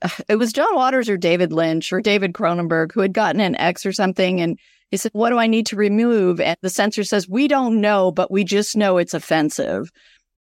it 0.28 0.36
was 0.36 0.54
John 0.54 0.76
Waters 0.76 1.10
or 1.10 1.18
David 1.18 1.52
Lynch 1.52 1.92
or 1.92 2.02
David 2.02 2.34
Cronenberg 2.34 2.92
who 2.92 3.02
had 3.02 3.14
gotten 3.14 3.42
an 3.42 3.56
X 3.56 3.86
or 3.86 3.94
something 3.94 4.42
and 4.42 4.60
he 4.92 4.98
said, 4.98 5.12
What 5.14 5.32
do 5.32 5.40
I 5.40 5.48
need 5.48 5.66
to 5.68 5.76
remove? 5.76 6.40
And 6.40 6.56
the 6.62 6.70
censor 6.70 7.04
says, 7.04 7.28
We 7.28 7.48
don't 7.48 7.82
know, 7.82 8.12
but 8.12 8.30
we 8.30 8.44
just 8.44 8.78
know 8.78 8.98
it's 8.98 9.16
offensive. 9.16 9.92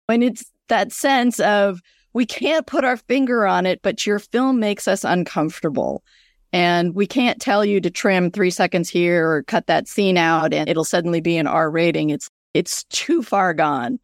And 0.09 0.23
it's 0.23 0.45
that 0.69 0.93
sense 0.93 1.41
of 1.41 1.81
we 2.13 2.27
can't 2.27 2.67
put 2.67 2.85
our 2.85 2.97
finger 2.97 3.47
on 3.47 3.67
it, 3.67 3.81
but 3.83 4.07
your 4.07 4.19
film 4.19 4.61
makes 4.61 4.89
us 4.89 5.05
uncomfortable. 5.05 6.03
And 6.53 6.95
we 6.95 7.07
can't 7.07 7.41
tell 7.41 7.65
you 7.65 7.81
to 7.81 7.91
trim 7.91 8.31
three 8.31 8.51
seconds 8.51 8.89
here 8.89 9.29
or 9.29 9.43
cut 9.43 9.67
that 9.67 9.89
scene 9.89 10.17
out 10.17 10.55
and 10.55 10.69
it'll 10.69 10.85
suddenly 10.85 11.21
be 11.21 11.37
an 11.39 11.47
R 11.47 11.71
rating. 11.71 12.11
It's 12.11 12.29
it's 12.53 12.85
too 12.85 13.23
far 13.23 13.55
gone. 13.55 13.99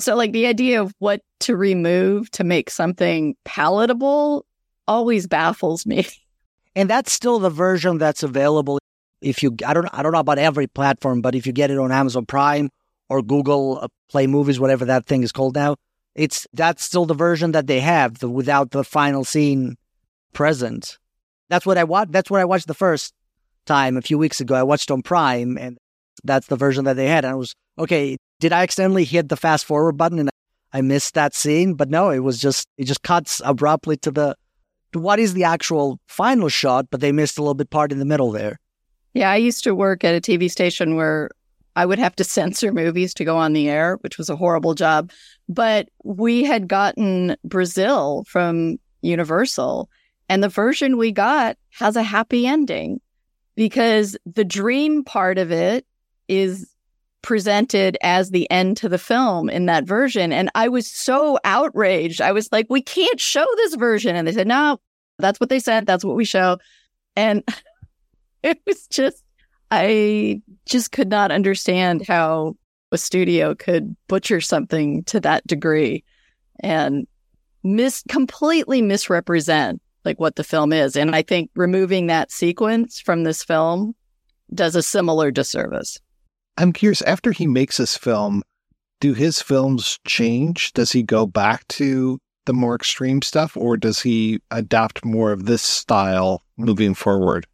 So 0.00 0.16
like 0.16 0.32
the 0.32 0.46
idea 0.46 0.80
of 0.80 0.92
what 0.98 1.22
to 1.40 1.56
remove 1.56 2.30
to 2.32 2.44
make 2.44 2.70
something 2.70 3.36
palatable 3.44 4.44
always 4.88 5.26
baffles 5.26 5.86
me. 5.86 6.06
And 6.76 6.88
that's 6.88 7.10
still 7.10 7.40
the 7.40 7.50
version 7.50 7.98
that's 7.98 8.22
available 8.22 8.78
if 9.20 9.42
you 9.42 9.56
I 9.66 9.74
don't 9.74 9.88
I 9.92 10.02
don't 10.02 10.12
know 10.12 10.20
about 10.20 10.38
every 10.38 10.68
platform, 10.68 11.20
but 11.20 11.34
if 11.34 11.46
you 11.46 11.52
get 11.52 11.72
it 11.72 11.78
on 11.78 11.90
Amazon 11.90 12.26
Prime 12.26 12.70
or 13.08 13.20
Google 13.22 13.80
uh, 13.82 13.88
Play 14.08 14.28
Movies, 14.28 14.60
whatever 14.60 14.84
that 14.84 15.06
thing 15.06 15.24
is 15.24 15.32
called 15.32 15.56
now, 15.56 15.74
it's 16.14 16.46
that's 16.52 16.84
still 16.84 17.04
the 17.04 17.14
version 17.14 17.52
that 17.52 17.66
they 17.66 17.80
have 17.80 18.18
the, 18.18 18.28
without 18.28 18.70
the 18.70 18.84
final 18.84 19.24
scene 19.24 19.76
present. 20.32 20.98
That's 21.48 21.66
what 21.66 21.78
I 21.78 21.84
watched. 21.84 22.12
That's 22.12 22.30
what 22.30 22.40
I 22.40 22.44
watched 22.44 22.68
the 22.68 22.74
first 22.74 23.12
time 23.66 23.96
a 23.96 24.02
few 24.02 24.18
weeks 24.18 24.40
ago. 24.40 24.54
I 24.54 24.62
watched 24.62 24.90
on 24.90 25.02
Prime, 25.02 25.56
and 25.58 25.78
that's 26.22 26.46
the 26.46 26.56
version 26.56 26.84
that 26.84 26.94
they 26.94 27.06
had. 27.06 27.24
And 27.24 27.32
I 27.32 27.36
was 27.36 27.54
okay. 27.78 28.18
Did 28.40 28.52
I 28.52 28.62
accidentally 28.62 29.04
hit 29.04 29.28
the 29.28 29.36
fast 29.36 29.64
forward 29.64 29.96
button 29.96 30.18
and 30.20 30.30
I 30.72 30.80
missed 30.80 31.14
that 31.14 31.34
scene? 31.34 31.74
But 31.74 31.90
no, 31.90 32.10
it 32.10 32.20
was 32.20 32.38
just 32.38 32.68
it 32.76 32.84
just 32.84 33.02
cuts 33.02 33.40
abruptly 33.44 33.96
to 33.98 34.10
the 34.10 34.36
what 34.92 35.18
is 35.18 35.34
the 35.34 35.44
actual 35.44 36.00
final 36.06 36.48
shot, 36.48 36.86
but 36.90 37.00
they 37.00 37.12
missed 37.12 37.38
a 37.38 37.42
little 37.42 37.54
bit 37.54 37.70
part 37.70 37.92
in 37.92 37.98
the 37.98 38.04
middle 38.04 38.30
there. 38.30 38.58
Yeah, 39.14 39.30
I 39.30 39.36
used 39.36 39.64
to 39.64 39.74
work 39.74 40.04
at 40.04 40.14
a 40.14 40.20
TV 40.20 40.50
station 40.50 40.96
where 40.96 41.30
I 41.76 41.86
would 41.86 41.98
have 41.98 42.16
to 42.16 42.24
censor 42.38 42.72
movies 42.72 43.14
to 43.14 43.24
go 43.24 43.36
on 43.36 43.52
the 43.52 43.68
air, 43.68 43.96
which 44.00 44.18
was 44.18 44.28
a 44.28 44.36
horrible 44.36 44.74
job. 44.74 45.10
But 45.48 45.88
we 46.04 46.44
had 46.44 46.68
gotten 46.68 47.36
Brazil 47.44 48.24
from 48.26 48.78
Universal, 49.02 49.88
and 50.28 50.42
the 50.42 50.48
version 50.48 50.98
we 50.98 51.12
got 51.12 51.56
has 51.70 51.96
a 51.96 52.02
happy 52.02 52.46
ending 52.46 53.00
because 53.54 54.16
the 54.26 54.44
dream 54.44 55.02
part 55.04 55.38
of 55.38 55.50
it 55.50 55.86
is 56.28 56.72
presented 57.22 57.98
as 58.02 58.30
the 58.30 58.50
end 58.50 58.76
to 58.78 58.88
the 58.88 58.98
film 58.98 59.50
in 59.50 59.66
that 59.66 59.84
version. 59.84 60.32
And 60.32 60.50
I 60.54 60.68
was 60.68 60.86
so 60.86 61.38
outraged. 61.44 62.20
I 62.20 62.32
was 62.32 62.50
like, 62.52 62.66
we 62.68 62.82
can't 62.82 63.20
show 63.20 63.46
this 63.56 63.74
version. 63.74 64.16
And 64.16 64.26
they 64.26 64.32
said, 64.32 64.46
no, 64.46 64.80
that's 65.18 65.40
what 65.40 65.48
they 65.48 65.58
said. 65.58 65.86
That's 65.86 66.04
what 66.04 66.16
we 66.16 66.24
show. 66.24 66.58
And 67.16 67.42
it 68.42 68.60
was 68.66 68.86
just, 68.86 69.22
I 69.70 70.42
just 70.66 70.92
could 70.92 71.08
not 71.08 71.32
understand 71.32 72.06
how 72.06 72.56
a 72.92 72.98
studio 72.98 73.54
could 73.54 73.96
butcher 74.06 74.40
something 74.40 75.04
to 75.04 75.20
that 75.20 75.46
degree 75.46 76.04
and 76.60 77.06
mis 77.62 78.02
completely 78.08 78.80
misrepresent 78.80 79.82
like 80.04 80.18
what 80.18 80.36
the 80.36 80.44
film 80.44 80.72
is. 80.72 80.96
And 80.96 81.14
I 81.14 81.22
think 81.22 81.50
removing 81.54 82.06
that 82.06 82.32
sequence 82.32 83.00
from 83.00 83.24
this 83.24 83.44
film 83.44 83.94
does 84.54 84.74
a 84.74 84.82
similar 84.82 85.30
disservice. 85.30 85.98
I'm 86.58 86.72
curious, 86.72 87.02
after 87.02 87.30
he 87.30 87.46
makes 87.46 87.76
this 87.76 87.96
film, 87.96 88.42
do 89.00 89.14
his 89.14 89.40
films 89.40 90.00
change? 90.04 90.72
Does 90.72 90.90
he 90.90 91.04
go 91.04 91.24
back 91.24 91.66
to 91.68 92.18
the 92.46 92.52
more 92.52 92.74
extreme 92.74 93.22
stuff 93.22 93.56
or 93.56 93.76
does 93.76 94.02
he 94.02 94.40
adopt 94.50 95.04
more 95.04 95.30
of 95.30 95.44
this 95.44 95.62
style 95.62 96.42
moving 96.56 96.94
forward? 96.94 97.46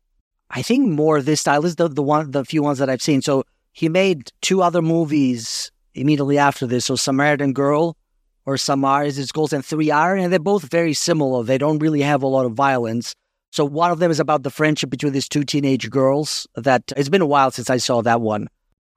I 0.48 0.62
think 0.62 0.88
more 0.88 1.18
of 1.18 1.26
this 1.26 1.42
style 1.42 1.66
is 1.66 1.76
the 1.76 1.88
the 1.88 2.02
one 2.02 2.30
the 2.30 2.44
few 2.46 2.62
ones 2.62 2.78
that 2.78 2.88
I've 2.88 3.02
seen. 3.02 3.20
So 3.20 3.44
he 3.72 3.90
made 3.90 4.32
two 4.40 4.62
other 4.62 4.80
movies 4.80 5.70
immediately 5.94 6.38
after 6.38 6.66
this. 6.66 6.86
So 6.86 6.96
Samaritan 6.96 7.52
Girl 7.52 7.98
or 8.46 8.56
Samar 8.56 9.02
as 9.02 9.18
it's 9.18 9.32
called 9.32 9.52
and 9.52 9.64
Three 9.64 9.90
Iron, 9.90 10.20
and 10.20 10.32
they're 10.32 10.38
both 10.38 10.70
very 10.70 10.94
similar. 10.94 11.42
They 11.42 11.58
don't 11.58 11.78
really 11.78 12.02
have 12.02 12.22
a 12.22 12.26
lot 12.26 12.46
of 12.46 12.52
violence. 12.52 13.14
So 13.52 13.66
one 13.66 13.90
of 13.90 13.98
them 13.98 14.10
is 14.10 14.20
about 14.20 14.44
the 14.44 14.50
friendship 14.50 14.88
between 14.88 15.12
these 15.12 15.28
two 15.28 15.44
teenage 15.44 15.90
girls. 15.90 16.46
That 16.54 16.90
it's 16.96 17.10
been 17.10 17.20
a 17.20 17.26
while 17.26 17.50
since 17.50 17.68
I 17.68 17.76
saw 17.76 18.00
that 18.02 18.22
one. 18.22 18.48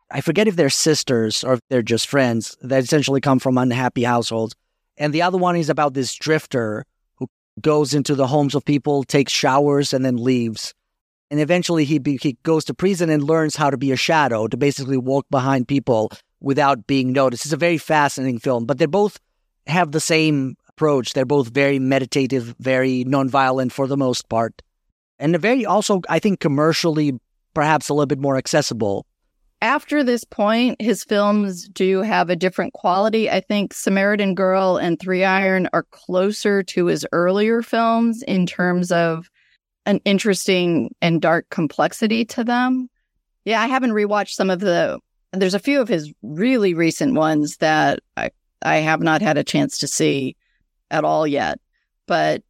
I 0.10 0.22
forget 0.22 0.48
if 0.48 0.56
they're 0.56 0.70
sisters 0.70 1.44
or 1.44 1.54
if 1.54 1.60
they're 1.70 1.82
just 1.82 2.08
friends 2.08 2.56
that 2.62 2.84
essentially 2.84 3.22
come 3.22 3.40
from 3.40 3.58
unhappy 3.58 4.04
households. 4.04 4.56
And 4.98 5.14
the 5.14 5.22
other 5.22 5.38
one 5.38 5.56
is 5.56 5.70
about 5.70 5.94
this 5.94 6.14
drifter 6.16 6.86
who 7.16 7.28
goes 7.62 7.94
into 7.94 8.16
the 8.16 8.28
homes 8.28 8.56
of 8.56 8.64
people, 8.64 9.04
takes 9.04 9.32
showers, 9.32 9.94
and 9.94 10.06
then 10.06 10.18
leaves. 10.18 10.74
And 11.30 11.42
eventually 11.42 11.84
he, 11.84 12.00
be, 12.00 12.18
he 12.22 12.38
goes 12.44 12.64
to 12.66 12.74
prison 12.74 13.10
and 13.10 13.24
learns 13.24 13.56
how 13.56 13.70
to 13.70 13.78
be 13.78 13.92
a 13.92 13.98
shadow, 13.98 14.48
to 14.48 14.56
basically 14.56 14.98
walk 14.98 15.26
behind 15.30 15.68
people 15.68 16.12
without 16.40 16.88
being 16.88 17.12
noticed. 17.12 17.46
It's 17.46 17.54
a 17.54 17.58
very 17.58 17.78
fascinating 17.78 18.40
film, 18.40 18.66
but 18.66 18.78
they 18.78 18.86
both 18.86 19.20
have 19.68 19.92
the 19.92 20.00
same 20.00 20.56
approach. 20.70 21.14
They're 21.14 21.26
both 21.26 21.50
very 21.50 21.80
meditative, 21.80 22.56
very 22.60 23.04
nonviolent 23.04 23.74
for 23.74 23.88
the 23.88 23.98
most 23.98 24.30
part. 24.30 24.62
And 25.20 25.38
very 25.38 25.66
also, 25.66 26.02
I 26.08 26.20
think, 26.20 26.40
commercially, 26.40 27.20
perhaps 27.54 27.90
a 27.90 27.94
little 27.94 28.08
bit 28.08 28.20
more 28.20 28.38
accessible 28.38 29.06
after 29.62 30.04
this 30.04 30.24
point, 30.24 30.82
his 30.82 31.04
films 31.04 31.68
do 31.68 32.02
have 32.02 32.30
a 32.30 32.36
different 32.36 32.74
quality. 32.74 33.30
I 33.30 33.40
think 33.42 33.74
Samaritan 33.74 34.36
Girl 34.36 34.78
and 34.78 35.00
Three 35.00 35.24
Iron 35.24 35.68
are 35.74 35.84
closer 35.84 36.62
to 36.64 36.86
his 36.86 37.06
earlier 37.12 37.62
films 37.62 38.22
in 38.24 38.46
terms 38.46 38.92
of 38.92 39.30
an 39.86 40.00
interesting 40.06 40.94
and 41.02 41.22
dark 41.22 41.50
complexity 41.50 42.26
to 42.26 42.44
them. 42.44 42.90
Yeah, 43.46 43.62
I 43.62 43.68
haven't 43.68 43.92
rewatched 43.92 44.34
some 44.34 44.50
of 44.50 44.60
the. 44.60 45.00
There's 45.32 45.54
a 45.54 45.60
few 45.60 45.82
of 45.82 45.88
his 45.88 46.14
really 46.22 46.74
recent 46.74 47.16
ones 47.16 47.58
that 47.58 48.00
I 48.16 48.30
I 48.62 48.78
have 48.78 49.02
not 49.02 49.22
had 49.22 49.38
a 49.38 49.44
chance 49.44 49.80
to 49.80 49.88
see 49.88 50.36
at 50.92 51.04
all 51.04 51.26
yet. 51.26 51.60
But 52.06 52.44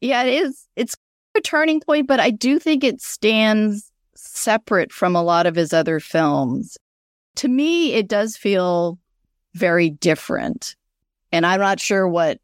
yeah, 0.00 0.24
it 0.24 0.34
is. 0.42 0.66
It's 0.76 0.96
a 1.34 1.40
turning 1.40 1.80
point, 1.80 2.06
but 2.06 2.20
I 2.20 2.30
do 2.30 2.58
think 2.58 2.84
it 2.84 3.00
stands 3.00 3.89
separate 4.32 4.92
from 4.92 5.16
a 5.16 5.22
lot 5.22 5.46
of 5.46 5.56
his 5.56 5.72
other 5.72 6.00
films. 6.00 6.76
To 7.36 7.48
me, 7.48 7.92
it 7.92 8.08
does 8.08 8.36
feel 8.36 8.98
very 9.54 9.90
different. 9.90 10.76
And 11.32 11.46
I'm 11.46 11.60
not 11.60 11.80
sure 11.80 12.08
what 12.08 12.38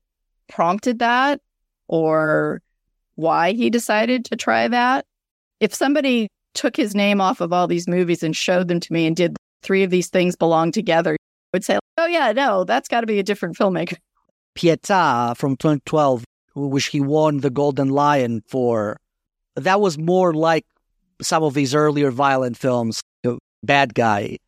prompted 0.49 0.99
that 1.01 1.41
or 1.89 2.63
why 3.15 3.53
he 3.53 3.71
decided 3.71 4.25
to 4.27 4.37
try 4.37 4.69
that. 4.69 5.07
If 5.61 5.75
somebody 5.75 6.29
took 6.55 6.77
his 6.77 6.95
name 6.95 7.21
off 7.21 7.41
of 7.41 7.53
all 7.53 7.67
these 7.67 7.89
movies 7.89 8.23
and 8.23 8.37
showed 8.37 8.69
them 8.69 8.81
to 8.81 8.93
me 8.93 9.07
and 9.07 9.17
did 9.17 9.37
three 9.63 9.83
of 9.83 9.91
these 9.91 10.09
things 10.09 10.37
belong 10.37 10.73
together, 10.73 11.15
I 11.15 11.57
would 11.57 11.65
say, 11.65 11.79
oh, 11.99 12.07
yeah, 12.07 12.33
no, 12.33 12.65
that's 12.65 12.89
got 12.89 13.01
to 13.01 13.07
be 13.07 13.19
a 13.19 13.23
different 13.23 13.57
filmmaker. 13.57 13.97
Pietà 14.57 15.37
from 15.37 15.57
2012, 15.57 16.25
which 16.55 16.87
he 16.87 17.01
won 17.01 17.39
the 17.39 17.51
Golden 17.51 17.89
Lion 17.91 18.43
for, 18.47 18.97
that 19.55 19.81
was 19.81 19.99
more 19.99 20.35
like 20.35 20.65
some 21.21 21.43
of 21.43 21.55
these 21.55 21.75
earlier 21.75 22.11
violent 22.11 22.57
films, 22.57 23.03
Bad 23.63 23.95
Guy, 23.95 24.39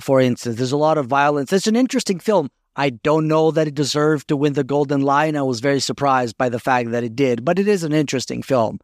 for 0.00 0.20
instance. 0.20 0.56
There's 0.56 0.72
a 0.72 0.76
lot 0.76 0.98
of 0.98 1.06
violence. 1.06 1.52
It's 1.52 1.66
an 1.66 1.76
interesting 1.76 2.18
film. 2.18 2.48
I 2.76 2.90
don't 2.90 3.26
know 3.26 3.50
that 3.50 3.66
it 3.66 3.74
deserved 3.74 4.28
to 4.28 4.36
win 4.36 4.52
the 4.52 4.62
Golden 4.62 5.02
Lion. 5.02 5.36
I 5.36 5.42
was 5.42 5.60
very 5.60 5.80
surprised 5.80 6.36
by 6.38 6.48
the 6.48 6.60
fact 6.60 6.92
that 6.92 7.02
it 7.02 7.16
did, 7.16 7.44
but 7.44 7.58
it 7.58 7.66
is 7.66 7.82
an 7.82 7.92
interesting 7.92 8.42
film. 8.42 8.78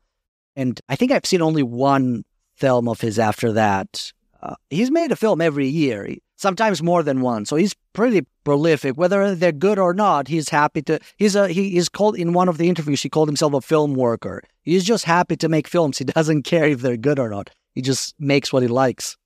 And 0.57 0.80
I 0.89 0.97
think 0.97 1.12
I've 1.12 1.26
seen 1.26 1.43
only 1.43 1.62
one 1.62 2.24
film 2.57 2.89
of 2.89 3.01
his 3.01 3.18
after 3.18 3.53
that. 3.53 4.12
Uh, 4.43 4.55
he's 4.70 4.91
made 4.91 5.12
a 5.12 5.16
film 5.16 5.41
every 5.41 5.68
year, 5.68 6.09
sometimes 6.45 6.83
more 6.83 7.03
than 7.03 7.23
one. 7.23 7.47
So 7.47 7.57
he's 7.57 7.75
pretty 7.95 8.27
prolific. 8.45 8.99
Whether 8.99 9.35
they're 9.35 9.51
good 9.51 9.79
or 9.79 9.95
not, 9.95 10.29
he's 10.29 10.51
happy 10.51 10.83
to. 10.83 11.01
He's 11.17 11.35
a 11.35 11.49
he 11.49 11.79
is 11.79 11.89
called 11.89 12.17
in 12.17 12.35
one 12.35 12.51
of 12.51 12.59
the 12.59 12.69
interviews. 12.69 13.03
He 13.03 13.09
called 13.09 13.29
himself 13.29 13.55
a 13.55 13.63
film 13.63 13.95
worker. 13.95 14.43
He's 14.63 14.85
just 14.85 15.05
happy 15.07 15.37
to 15.37 15.49
make 15.49 15.67
films. 15.67 15.97
He 15.97 16.05
doesn't 16.05 16.43
care 16.53 16.67
if 16.67 16.83
they're 16.83 16.99
good 17.09 17.19
or 17.19 17.31
not. 17.31 17.49
He 17.75 17.81
just 17.81 18.15
makes 18.21 18.53
what 18.53 18.63
he 18.63 18.69
likes. 18.69 19.17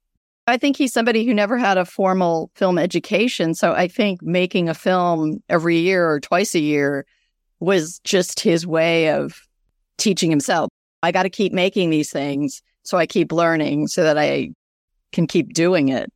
I 0.46 0.56
think 0.56 0.76
he's 0.76 0.92
somebody 0.92 1.26
who 1.26 1.34
never 1.34 1.58
had 1.58 1.76
a 1.76 1.84
formal 1.84 2.50
film 2.54 2.78
education. 2.78 3.52
So 3.54 3.72
I 3.72 3.88
think 3.88 4.22
making 4.22 4.68
a 4.68 4.74
film 4.74 5.42
every 5.48 5.78
year 5.78 6.08
or 6.08 6.20
twice 6.20 6.54
a 6.54 6.60
year 6.60 7.04
was 7.60 7.98
just 8.04 8.40
his 8.40 8.64
way 8.66 9.10
of 9.10 9.42
teaching 9.98 10.30
himself. 10.30 10.70
I 11.02 11.12
got 11.12 11.24
to 11.24 11.30
keep 11.30 11.52
making 11.52 11.90
these 11.90 12.10
things. 12.10 12.62
So 12.84 12.96
I 12.96 13.06
keep 13.06 13.32
learning 13.32 13.88
so 13.88 14.04
that 14.04 14.16
I 14.16 14.52
can 15.12 15.26
keep 15.26 15.52
doing 15.52 15.88
it. 15.90 16.10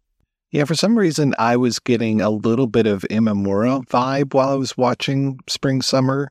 Yeah, 0.53 0.65
for 0.65 0.75
some 0.75 0.99
reason, 0.99 1.35
I 1.39 1.57
was 1.57 1.79
getting 1.79 2.21
a 2.21 2.29
little 2.29 2.67
bit 2.67 2.87
of 2.87 3.07
Imamura 3.11 3.87
vibe 3.87 4.35
while 4.35 4.51
I 4.51 4.55
was 4.55 4.77
watching 4.77 5.41
Spring 5.49 5.81
Summer. 5.81 6.31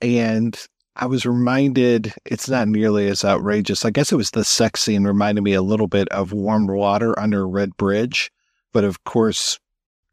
And 0.00 0.56
I 0.94 1.06
was 1.06 1.26
reminded 1.26 2.14
it's 2.24 2.48
not 2.48 2.68
nearly 2.68 3.08
as 3.08 3.24
outrageous. 3.24 3.84
I 3.84 3.90
guess 3.90 4.12
it 4.12 4.16
was 4.16 4.30
the 4.30 4.44
sex 4.44 4.82
scene 4.82 5.02
reminded 5.02 5.42
me 5.42 5.52
a 5.52 5.62
little 5.62 5.88
bit 5.88 6.08
of 6.10 6.32
Warm 6.32 6.68
Water 6.68 7.18
under 7.18 7.46
Red 7.48 7.76
Bridge, 7.76 8.30
but 8.72 8.84
of 8.84 9.02
course, 9.02 9.58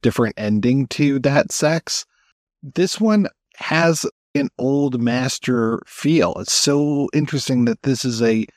different 0.01 0.33
ending 0.35 0.87
to 0.87 1.19
that 1.19 1.51
sex. 1.51 2.07
This 2.63 2.99
one 2.99 3.27
has 3.57 4.03
an 4.33 4.49
old 4.57 4.99
master 4.99 5.79
feel. 5.85 6.33
It's 6.39 6.53
so 6.53 7.07
interesting 7.13 7.65
that 7.65 7.83
this 7.83 8.03
is 8.03 8.19
a 8.21 8.47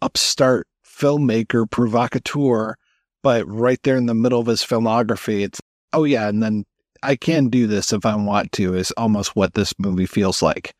upstart 0.00 0.66
filmmaker 0.84 1.70
provocateur, 1.70 2.76
but 3.22 3.46
right 3.48 3.80
there 3.82 3.96
in 3.96 4.06
the 4.06 4.14
middle 4.14 4.40
of 4.40 4.46
his 4.46 4.62
filmography, 4.62 5.42
it's 5.44 5.60
oh 5.92 6.04
yeah, 6.04 6.28
and 6.28 6.42
then 6.42 6.64
I 7.02 7.16
can 7.16 7.48
do 7.48 7.66
this 7.66 7.92
if 7.92 8.06
I 8.06 8.14
want 8.14 8.52
to 8.52 8.74
is 8.74 8.92
almost 8.92 9.34
what 9.34 9.54
this 9.54 9.72
movie 9.78 10.06
feels 10.06 10.42
like. 10.42 10.74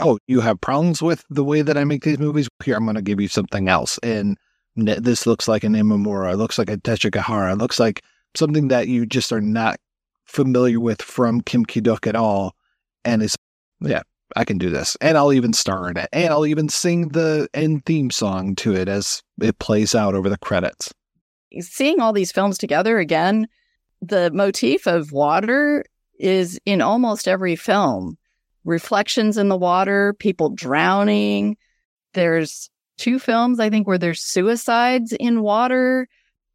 Oh, 0.00 0.18
you 0.26 0.40
have 0.40 0.60
problems 0.60 1.02
with 1.02 1.24
the 1.30 1.44
way 1.44 1.62
that 1.62 1.78
I 1.78 1.84
make 1.84 2.02
these 2.04 2.18
movies? 2.18 2.48
Here, 2.64 2.76
I'm 2.76 2.84
going 2.84 2.96
to 2.96 3.02
give 3.02 3.20
you 3.20 3.28
something 3.28 3.68
else. 3.68 3.98
And 3.98 4.36
this 4.76 5.26
looks 5.26 5.46
like 5.46 5.64
an 5.64 5.74
Imamura. 5.74 6.32
It 6.32 6.36
looks 6.36 6.58
like 6.58 6.70
a 6.70 6.76
Teshigahara. 6.76 7.52
It 7.52 7.58
looks 7.58 7.78
like 7.78 8.02
something 8.34 8.68
that 8.68 8.88
you 8.88 9.06
just 9.06 9.32
are 9.32 9.40
not 9.40 9.78
familiar 10.24 10.80
with 10.80 11.00
from 11.00 11.40
Kim 11.40 11.64
Ki-duk 11.64 12.06
at 12.06 12.16
all. 12.16 12.54
And 13.04 13.22
it's, 13.22 13.36
yeah, 13.80 14.02
I 14.34 14.44
can 14.44 14.58
do 14.58 14.70
this. 14.70 14.96
And 15.00 15.16
I'll 15.16 15.32
even 15.32 15.52
star 15.52 15.90
in 15.90 15.96
it. 15.96 16.08
And 16.12 16.32
I'll 16.32 16.46
even 16.46 16.68
sing 16.68 17.08
the 17.08 17.48
end 17.54 17.84
theme 17.84 18.10
song 18.10 18.56
to 18.56 18.74
it 18.74 18.88
as 18.88 19.22
it 19.40 19.58
plays 19.58 19.94
out 19.94 20.14
over 20.14 20.28
the 20.28 20.38
credits. 20.38 20.92
Seeing 21.60 22.00
all 22.00 22.12
these 22.12 22.32
films 22.32 22.58
together 22.58 22.98
again, 22.98 23.46
the 24.00 24.30
motif 24.32 24.86
of 24.86 25.12
water 25.12 25.84
is 26.18 26.58
in 26.66 26.80
almost 26.80 27.28
every 27.28 27.56
film. 27.56 28.16
Reflections 28.64 29.36
in 29.36 29.48
the 29.48 29.56
water, 29.56 30.14
people 30.14 30.50
drowning. 30.50 31.56
There's 32.12 32.70
two 32.96 33.18
films, 33.18 33.60
I 33.60 33.70
think, 33.70 33.86
where 33.86 33.98
there's 33.98 34.20
suicides 34.20 35.12
in 35.12 35.42
water. 35.42 36.08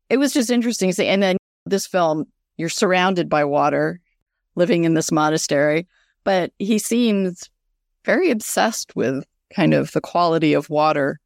It 0.10 0.18
was 0.18 0.34
just 0.34 0.50
interesting 0.50 0.90
to 0.90 0.96
see. 0.96 1.08
And 1.08 1.22
then 1.22 1.38
this 1.66 1.86
film, 1.86 2.26
you're 2.58 2.70
surrounded 2.70 3.30
by 3.30 3.44
water, 3.44 4.00
living 4.56 4.84
in 4.84 4.94
this 4.94 5.12
monastery. 5.12 5.88
But 6.24 6.52
he 6.60 6.80
seems 6.80 7.50
very 8.06 8.32
obsessed 8.32 8.96
with 8.96 9.24
kind 9.54 9.74
of 9.74 9.92
the 9.92 10.02
quality 10.02 10.54
of 10.54 10.70
water. 10.70 11.20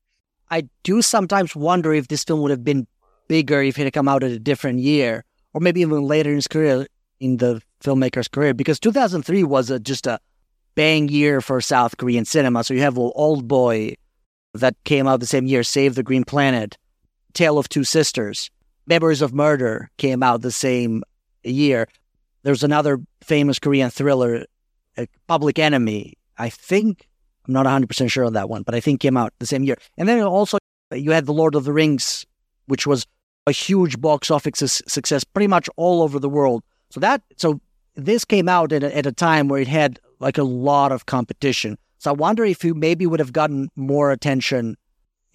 I 0.50 0.68
do 0.84 1.02
sometimes 1.02 1.56
wonder 1.56 1.94
if 1.94 2.08
this 2.08 2.24
film 2.24 2.42
would 2.42 2.52
have 2.52 2.64
been 2.64 2.88
bigger 3.28 3.62
if 3.62 3.78
it 3.80 3.84
had 3.84 3.94
come 3.94 4.08
out 4.08 4.24
at 4.24 4.32
a 4.32 4.40
different 4.40 4.80
year, 4.80 5.24
or 5.54 5.62
maybe 5.62 5.82
even 5.82 6.04
later 6.04 6.30
in 6.30 6.36
his 6.36 6.48
career, 6.48 6.88
in 7.20 7.38
the 7.38 7.62
filmmaker's 7.84 8.28
career, 8.28 8.54
because 8.54 8.80
2003 8.80 9.44
was 9.44 9.70
a, 9.70 9.80
just 9.80 10.08
a 10.08 10.20
bang 10.76 11.08
year 11.10 11.42
for 11.42 11.62
South 11.62 11.98
Korean 11.98 12.26
cinema. 12.26 12.64
So 12.64 12.74
you 12.74 12.82
have 12.82 12.98
Old 12.98 13.48
Boy 13.48 13.96
that 14.54 14.76
came 14.84 15.08
out 15.08 15.20
the 15.20 15.26
same 15.26 15.48
year, 15.48 15.64
Save 15.64 15.96
the 15.96 16.04
Green 16.04 16.24
Planet, 16.24 16.78
Tale 17.34 17.58
of 17.58 17.70
Two 17.70 17.84
Sisters, 17.84 18.50
Memories 18.88 19.22
of 19.22 19.34
Murder 19.34 19.90
came 19.98 20.22
out 20.22 20.42
the 20.42 20.52
same 20.52 21.04
year. 21.44 21.88
There's 22.44 22.64
another 22.64 23.00
famous 23.22 23.60
Korean 23.60 23.90
thriller, 23.90 24.46
Public 25.28 25.58
Enemy, 25.58 26.18
I 26.38 26.50
think 26.50 27.08
I'm 27.48 27.54
not 27.54 27.66
100% 27.66 28.10
sure 28.10 28.26
on 28.26 28.34
that 28.34 28.50
one, 28.50 28.64
but 28.64 28.76
I 28.76 28.80
think 28.80 29.02
came 29.02 29.18
out 29.18 29.34
the 29.40 29.46
same 29.46 29.64
year. 29.64 29.78
And 29.98 30.08
then 30.08 30.22
also 30.22 30.58
you 30.92 31.12
had 31.12 31.26
The 31.26 31.34
Lord 31.34 31.56
of 31.56 31.66
the 31.66 31.74
Rings, 31.74 32.26
which 32.68 32.88
was 32.88 33.06
a 33.48 33.52
huge 33.52 34.00
box 34.00 34.32
office 34.32 34.82
success 34.88 35.24
pretty 35.24 35.48
much 35.48 35.70
all 35.76 36.02
over 36.02 36.20
the 36.20 36.30
world. 36.30 36.64
So 36.90 37.00
that 37.00 37.22
so 37.38 37.60
this 37.96 38.26
came 38.26 38.48
out 38.48 38.72
at 38.72 38.84
a, 38.84 38.96
at 38.96 39.06
a 39.06 39.12
time 39.12 39.48
where 39.48 39.62
it 39.62 39.68
had 39.68 40.00
like 40.20 40.38
a 40.38 40.44
lot 40.44 40.92
of 40.92 41.06
competition. 41.06 41.78
So 42.00 42.12
I 42.12 42.14
wonder 42.14 42.44
if 42.44 42.64
you 42.64 42.74
maybe 42.74 43.06
would 43.06 43.20
have 43.20 43.34
gotten 43.34 43.70
more 43.76 44.12
attention 44.12 44.78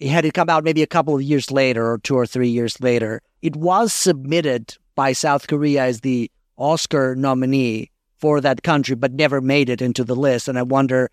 had 0.07 0.25
it 0.25 0.33
come 0.33 0.49
out 0.49 0.63
maybe 0.63 0.81
a 0.81 0.87
couple 0.87 1.15
of 1.15 1.21
years 1.21 1.51
later 1.51 1.91
or 1.91 1.97
two 1.97 2.15
or 2.15 2.25
three 2.25 2.47
years 2.47 2.79
later. 2.79 3.21
It 3.41 3.55
was 3.55 3.91
submitted 3.91 4.77
by 4.95 5.13
South 5.13 5.47
Korea 5.47 5.83
as 5.83 6.01
the 6.01 6.31
Oscar 6.57 7.15
nominee 7.15 7.91
for 8.17 8.41
that 8.41 8.63
country, 8.63 8.95
but 8.95 9.13
never 9.13 9.41
made 9.41 9.69
it 9.69 9.81
into 9.81 10.03
the 10.03 10.15
list. 10.15 10.47
And 10.47 10.57
I 10.57 10.63
wonder, 10.63 11.09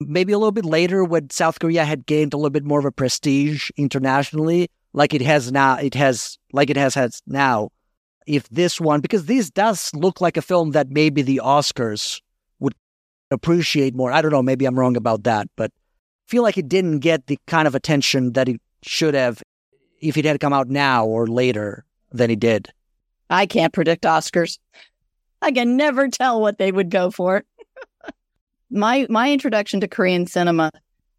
maybe 0.00 0.32
a 0.32 0.38
little 0.38 0.52
bit 0.52 0.64
later, 0.64 1.04
when 1.04 1.30
South 1.30 1.58
Korea 1.58 1.84
had 1.84 2.06
gained 2.06 2.32
a 2.32 2.36
little 2.36 2.50
bit 2.50 2.64
more 2.64 2.78
of 2.78 2.84
a 2.84 2.92
prestige 2.92 3.70
internationally, 3.76 4.70
like 4.92 5.14
it 5.14 5.22
has 5.22 5.50
now, 5.50 5.76
it 5.76 5.94
has 5.94 6.38
like 6.52 6.70
it 6.70 6.76
has 6.76 6.94
had 6.94 7.12
now. 7.26 7.70
If 8.26 8.48
this 8.50 8.80
one, 8.80 9.00
because 9.00 9.26
this 9.26 9.50
does 9.50 9.92
look 9.94 10.20
like 10.20 10.36
a 10.36 10.42
film 10.42 10.70
that 10.72 10.90
maybe 10.90 11.22
the 11.22 11.40
Oscars 11.42 12.20
would 12.60 12.74
appreciate 13.32 13.96
more. 13.96 14.12
I 14.12 14.22
don't 14.22 14.30
know. 14.30 14.42
Maybe 14.42 14.64
I'm 14.64 14.78
wrong 14.78 14.96
about 14.96 15.24
that, 15.24 15.48
but 15.56 15.72
I 15.74 16.30
feel 16.30 16.44
like 16.44 16.56
it 16.56 16.68
didn't 16.68 17.00
get 17.00 17.26
the 17.26 17.38
kind 17.48 17.66
of 17.66 17.74
attention 17.74 18.34
that 18.34 18.48
it 18.48 18.60
should 18.82 19.14
have 19.14 19.42
if 20.00 20.16
it 20.16 20.24
had 20.24 20.38
come 20.38 20.52
out 20.52 20.68
now 20.68 21.04
or 21.04 21.26
later 21.26 21.84
than 22.12 22.30
it 22.30 22.38
did. 22.38 22.72
I 23.28 23.46
can't 23.46 23.72
predict 23.72 24.04
Oscars. 24.04 24.58
I 25.40 25.50
can 25.50 25.76
never 25.76 26.08
tell 26.08 26.40
what 26.40 26.58
they 26.58 26.70
would 26.70 26.90
go 26.90 27.10
for. 27.10 27.42
my 28.70 29.06
my 29.08 29.32
introduction 29.32 29.80
to 29.80 29.88
Korean 29.88 30.26
cinema, 30.26 30.70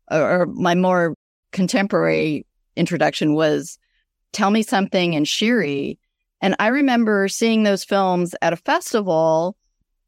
or, 0.10 0.42
or 0.42 0.46
my 0.46 0.76
more 0.76 1.16
contemporary 1.52 2.46
introduction, 2.76 3.34
was 3.34 3.78
Tell 4.32 4.52
Me 4.52 4.64
Something 4.64 5.16
and 5.16 5.26
Shiri. 5.26 5.98
And 6.42 6.56
I 6.60 6.68
remember 6.68 7.28
seeing 7.28 7.64
those 7.64 7.84
films 7.84 8.36
at 8.42 8.54
a 8.54 8.58
festival 8.58 9.56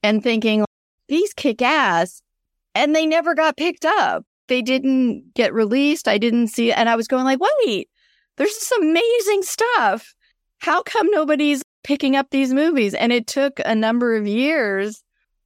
and 0.03 0.21
thinking, 0.21 0.65
these 1.07 1.33
kick 1.33 1.61
ass. 1.61 2.21
And 2.73 2.95
they 2.95 3.05
never 3.05 3.35
got 3.35 3.57
picked 3.57 3.85
up. 3.85 4.25
They 4.47 4.61
didn't 4.61 5.33
get 5.33 5.53
released. 5.53 6.07
I 6.07 6.17
didn't 6.17 6.47
see 6.47 6.71
And 6.71 6.89
I 6.89 6.95
was 6.95 7.07
going 7.07 7.23
like, 7.23 7.39
wait, 7.39 7.89
there's 8.37 8.53
this 8.53 8.71
amazing 8.79 9.43
stuff. 9.43 10.13
How 10.59 10.83
come 10.83 11.09
nobody's 11.09 11.61
picking 11.85 12.15
up 12.15 12.31
these 12.31 12.51
movies. 12.51 12.95
And 12.95 13.13
it 13.13 13.27
took 13.27 13.61
a 13.63 13.75
number 13.75 14.15
of 14.15 14.27
years 14.27 15.03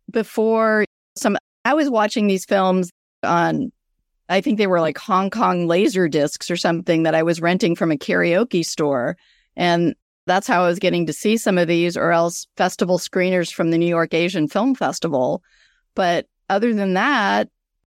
before 0.09 0.85
some, 1.17 1.37
I 1.65 1.73
was 1.73 1.89
watching 1.89 2.27
these 2.27 2.45
films 2.45 2.89
on, 3.21 3.71
I 4.29 4.41
think 4.41 4.57
they 4.57 4.67
were 4.67 4.79
like 4.79 4.97
Hong 4.97 5.29
Kong 5.29 5.67
laser 5.67 6.07
discs 6.07 6.51
or 6.51 6.55
something 6.55 7.03
that 7.03 7.15
I 7.15 7.23
was 7.23 7.41
renting 7.41 7.75
from 7.75 7.91
a 7.91 7.97
karaoke 7.97 8.63
store. 8.63 9.17
And 9.55 9.95
that's 10.27 10.47
how 10.47 10.63
I 10.63 10.67
was 10.67 10.79
getting 10.79 11.07
to 11.07 11.13
see 11.13 11.35
some 11.35 11.57
of 11.57 11.67
these, 11.67 11.97
or 11.97 12.11
else 12.11 12.45
festival 12.55 12.99
screeners 12.99 13.51
from 13.51 13.71
the 13.71 13.77
New 13.77 13.87
York 13.87 14.13
Asian 14.13 14.47
Film 14.47 14.75
Festival. 14.75 15.41
But 15.95 16.27
other 16.49 16.73
than 16.73 16.93
that, 16.93 17.49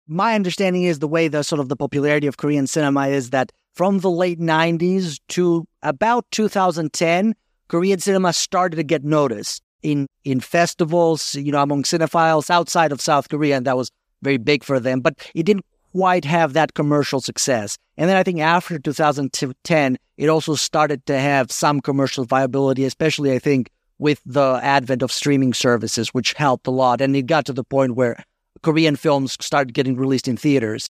my 0.08 0.34
understanding 0.34 0.84
is 0.84 0.98
the 0.98 1.08
way 1.08 1.28
the 1.28 1.44
sort 1.44 1.60
of 1.60 1.68
the 1.68 1.76
popularity 1.76 2.26
of 2.26 2.38
Korean 2.38 2.66
cinema 2.66 3.08
is 3.08 3.30
that 3.30 3.52
from 3.74 4.00
the 4.00 4.10
late 4.10 4.40
90s 4.40 5.20
to 5.28 5.66
about 5.82 6.24
2010, 6.30 7.34
Korean 7.68 7.98
cinema 7.98 8.32
started 8.32 8.76
to 8.76 8.82
get 8.82 9.04
noticed 9.04 9.62
in 9.82 10.06
in 10.24 10.40
festivals, 10.40 11.34
you 11.34 11.52
know, 11.52 11.62
among 11.62 11.82
cinephiles 11.82 12.50
outside 12.50 12.92
of 12.92 13.00
South 13.00 13.28
Korea, 13.28 13.56
and 13.56 13.66
that 13.66 13.76
was 13.76 13.90
very 14.22 14.36
big 14.36 14.64
for 14.64 14.78
them. 14.78 15.00
But 15.00 15.14
it 15.34 15.44
didn't 15.44 15.64
quite 15.92 16.24
have 16.24 16.52
that 16.54 16.74
commercial 16.74 17.20
success. 17.20 17.76
And 17.96 18.08
then 18.08 18.16
I 18.16 18.22
think 18.22 18.40
after 18.40 18.78
2010, 18.78 19.98
it 20.16 20.28
also 20.28 20.54
started 20.54 21.04
to 21.06 21.18
have 21.18 21.52
some 21.52 21.80
commercial 21.80 22.24
viability, 22.24 22.84
especially 22.84 23.32
I 23.32 23.38
think 23.38 23.70
with 23.98 24.20
the 24.26 24.58
advent 24.62 25.02
of 25.02 25.12
streaming 25.12 25.54
services, 25.54 26.08
which 26.08 26.32
helped 26.32 26.66
a 26.66 26.70
lot. 26.70 27.00
And 27.00 27.14
it 27.14 27.26
got 27.26 27.46
to 27.46 27.52
the 27.52 27.64
point 27.64 27.94
where 27.94 28.24
Korean 28.62 28.96
films 28.96 29.36
started 29.40 29.74
getting 29.74 29.96
released 29.96 30.28
in 30.28 30.36
theaters 30.36 30.88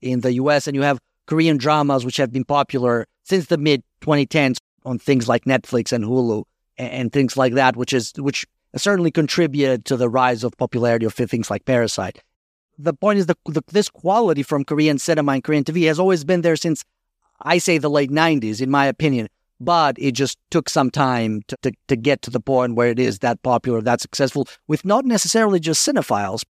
in 0.00 0.20
the 0.20 0.32
US, 0.34 0.66
and 0.66 0.74
you 0.74 0.82
have 0.82 0.98
Korean 1.26 1.56
dramas 1.56 2.04
which 2.04 2.16
have 2.16 2.32
been 2.32 2.44
popular 2.44 3.06
since 3.24 3.46
the 3.46 3.58
mid 3.58 3.82
2010s 4.00 4.58
on 4.84 4.98
things 4.98 5.28
like 5.28 5.44
Netflix 5.44 5.92
and 5.92 6.04
Hulu 6.04 6.44
and, 6.78 6.90
and 6.90 7.12
things 7.12 7.36
like 7.36 7.54
that, 7.54 7.76
which 7.76 7.92
is 7.92 8.12
which 8.16 8.46
certainly 8.76 9.10
contributed 9.10 9.84
to 9.86 9.96
the 9.96 10.08
rise 10.08 10.44
of 10.44 10.56
popularity 10.56 11.06
of 11.06 11.14
things 11.14 11.50
like 11.50 11.64
Parasite. 11.64 12.22
The 12.78 12.94
point 12.94 13.18
is 13.18 13.26
the, 13.26 13.36
the 13.46 13.62
this 13.68 13.88
quality 13.88 14.42
from 14.42 14.64
Korean 14.64 14.98
cinema 14.98 15.32
and 15.32 15.44
Korean 15.44 15.64
TV 15.64 15.86
has 15.88 15.98
always 15.98 16.24
been 16.24 16.42
there 16.42 16.56
since 16.56 16.84
I 17.42 17.58
say 17.58 17.78
the 17.78 17.90
late 17.90 18.10
'90s, 18.10 18.60
in 18.60 18.70
my 18.70 18.86
opinion. 18.86 19.28
But 19.60 19.96
it 19.98 20.12
just 20.12 20.38
took 20.50 20.68
some 20.68 20.88
time 20.88 21.42
to, 21.48 21.56
to, 21.62 21.72
to 21.88 21.96
get 21.96 22.22
to 22.22 22.30
the 22.30 22.38
point 22.38 22.76
where 22.76 22.88
it 22.90 23.00
is 23.00 23.18
that 23.18 23.42
popular, 23.42 23.80
that 23.80 24.00
successful, 24.00 24.46
with 24.68 24.84
not 24.84 25.04
necessarily 25.04 25.58
just 25.58 25.86
cinephiles, 25.86 26.44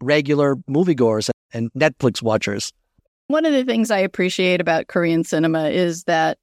regular 0.00 0.56
moviegoers 0.68 1.28
and 1.52 1.70
Netflix 1.74 2.22
watchers. 2.22 2.72
One 3.26 3.44
of 3.44 3.52
the 3.52 3.64
things 3.64 3.90
I 3.90 3.98
appreciate 3.98 4.62
about 4.62 4.86
Korean 4.86 5.22
cinema 5.22 5.68
is 5.68 6.04
that 6.04 6.38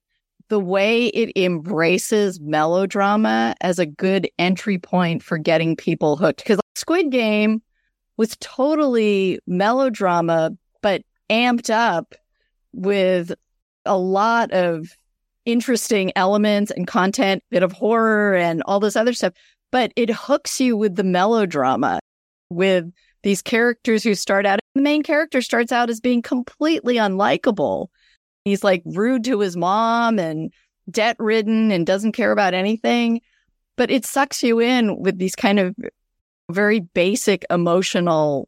the 0.49 0.59
way 0.59 1.07
it 1.07 1.31
embraces 1.35 2.39
melodrama 2.39 3.55
as 3.61 3.79
a 3.79 3.85
good 3.87 4.29
entry 4.37 4.77
point 4.77 5.23
for 5.23 5.39
getting 5.39 5.75
people 5.75 6.15
hooked. 6.15 6.43
Because 6.43 6.59
Squid 6.75 7.09
Game 7.09 7.61
was 8.17 8.37
totally 8.39 9.39
melodrama, 9.47 10.51
but 10.81 11.01
amped 11.29 11.69
up 11.69 12.15
with 12.73 13.33
a 13.85 13.97
lot 13.97 14.51
of 14.51 14.95
interesting 15.45 16.11
elements 16.15 16.71
and 16.71 16.87
content, 16.87 17.43
bit 17.49 17.63
of 17.63 17.71
horror 17.71 18.35
and 18.35 18.63
all 18.65 18.79
this 18.79 18.95
other 18.95 19.13
stuff. 19.13 19.33
But 19.71 19.91
it 19.95 20.09
hooks 20.09 20.59
you 20.59 20.77
with 20.77 20.95
the 20.95 21.03
melodrama, 21.03 21.99
with 22.49 22.91
these 23.23 23.41
characters 23.41 24.03
who 24.03 24.15
start 24.15 24.45
out. 24.45 24.59
The 24.75 24.81
main 24.81 25.03
character 25.03 25.41
starts 25.41 25.71
out 25.71 25.89
as 25.89 25.99
being 25.99 26.21
completely 26.21 26.95
unlikable. 26.95 27.87
He's 28.45 28.63
like 28.63 28.83
rude 28.85 29.23
to 29.25 29.39
his 29.39 29.57
mom 29.57 30.19
and 30.19 30.53
debt 30.89 31.15
ridden 31.19 31.71
and 31.71 31.85
doesn't 31.85 32.11
care 32.11 32.31
about 32.31 32.53
anything. 32.53 33.21
But 33.75 33.89
it 33.89 34.05
sucks 34.05 34.43
you 34.43 34.59
in 34.59 35.01
with 35.01 35.17
these 35.17 35.35
kind 35.35 35.59
of 35.59 35.75
very 36.53 36.79
basic 36.79 37.45
emotional 37.49 38.47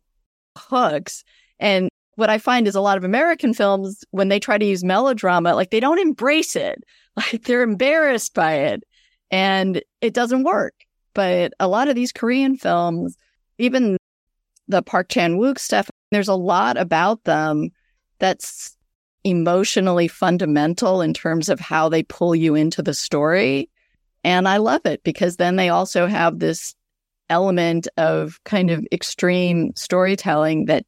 hooks. 0.57 1.23
And 1.59 1.89
what 2.15 2.29
I 2.29 2.37
find 2.37 2.67
is 2.67 2.75
a 2.75 2.81
lot 2.81 2.97
of 2.97 3.03
American 3.03 3.53
films, 3.53 4.03
when 4.11 4.29
they 4.29 4.39
try 4.39 4.57
to 4.57 4.65
use 4.65 4.83
melodrama, 4.83 5.53
like 5.53 5.71
they 5.71 5.79
don't 5.79 5.99
embrace 5.99 6.55
it. 6.55 6.83
Like 7.17 7.43
they're 7.43 7.63
embarrassed 7.63 8.33
by 8.33 8.55
it 8.55 8.83
and 9.31 9.81
it 10.01 10.13
doesn't 10.13 10.43
work. 10.43 10.73
But 11.13 11.53
a 11.61 11.67
lot 11.69 11.87
of 11.87 11.95
these 11.95 12.11
Korean 12.11 12.57
films, 12.57 13.15
even 13.57 13.95
the 14.67 14.81
Park 14.81 15.07
Chan 15.07 15.37
Wook 15.37 15.57
stuff, 15.57 15.89
there's 16.11 16.27
a 16.27 16.35
lot 16.35 16.75
about 16.75 17.23
them 17.23 17.69
that's 18.19 18.75
emotionally 19.23 20.09
fundamental 20.09 21.01
in 21.01 21.13
terms 21.13 21.47
of 21.47 21.59
how 21.59 21.87
they 21.87 22.03
pull 22.03 22.35
you 22.35 22.53
into 22.53 22.81
the 22.81 22.93
story. 22.93 23.69
And 24.23 24.47
I 24.47 24.57
love 24.57 24.85
it 24.85 25.03
because 25.03 25.37
then 25.37 25.55
they 25.55 25.69
also 25.69 26.07
have 26.07 26.39
this 26.39 26.75
element 27.29 27.87
of 27.97 28.39
kind 28.43 28.69
of 28.69 28.85
extreme 28.91 29.73
storytelling 29.75 30.65
that 30.65 30.85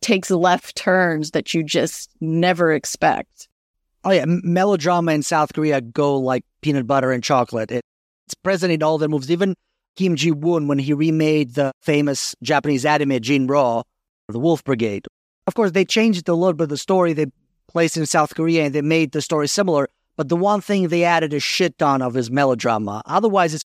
takes 0.00 0.30
left 0.30 0.76
turns 0.76 1.32
that 1.32 1.54
you 1.54 1.62
just 1.62 2.10
never 2.20 2.72
expect. 2.72 3.48
Oh 4.04 4.10
yeah, 4.10 4.24
melodrama 4.26 5.12
in 5.12 5.22
South 5.22 5.52
Korea 5.52 5.80
go 5.80 6.16
like 6.18 6.44
peanut 6.60 6.86
butter 6.86 7.10
and 7.10 7.24
chocolate. 7.24 7.70
It, 7.72 7.82
it's 8.26 8.34
present 8.34 8.72
in 8.72 8.82
all 8.82 8.98
their 8.98 9.08
movies. 9.08 9.30
Even 9.30 9.54
Kim 9.96 10.14
Ji 10.14 10.30
Woon, 10.30 10.68
when 10.68 10.78
he 10.78 10.92
remade 10.92 11.54
the 11.54 11.72
famous 11.82 12.34
Japanese 12.42 12.84
anime 12.84 13.20
Jin-Roh, 13.20 13.82
The 14.28 14.38
Wolf 14.38 14.62
Brigade. 14.62 15.06
Of 15.46 15.54
course, 15.54 15.72
they 15.72 15.84
changed 15.84 16.28
a 16.28 16.34
little 16.34 16.52
bit 16.52 16.64
of 16.64 16.68
the 16.70 16.76
story. 16.76 17.12
They 17.12 17.26
placed 17.68 17.96
in 17.96 18.06
South 18.06 18.34
Korea 18.34 18.64
and 18.64 18.74
they 18.74 18.82
made 18.82 19.12
the 19.12 19.22
story 19.22 19.48
similar. 19.48 19.88
But 20.16 20.28
the 20.28 20.36
one 20.36 20.60
thing 20.60 20.88
they 20.88 21.04
added 21.04 21.32
a 21.34 21.40
shit 21.40 21.78
ton 21.78 22.02
of 22.02 22.16
is 22.16 22.30
melodrama. 22.30 23.02
Otherwise, 23.06 23.54
it's 23.54 23.64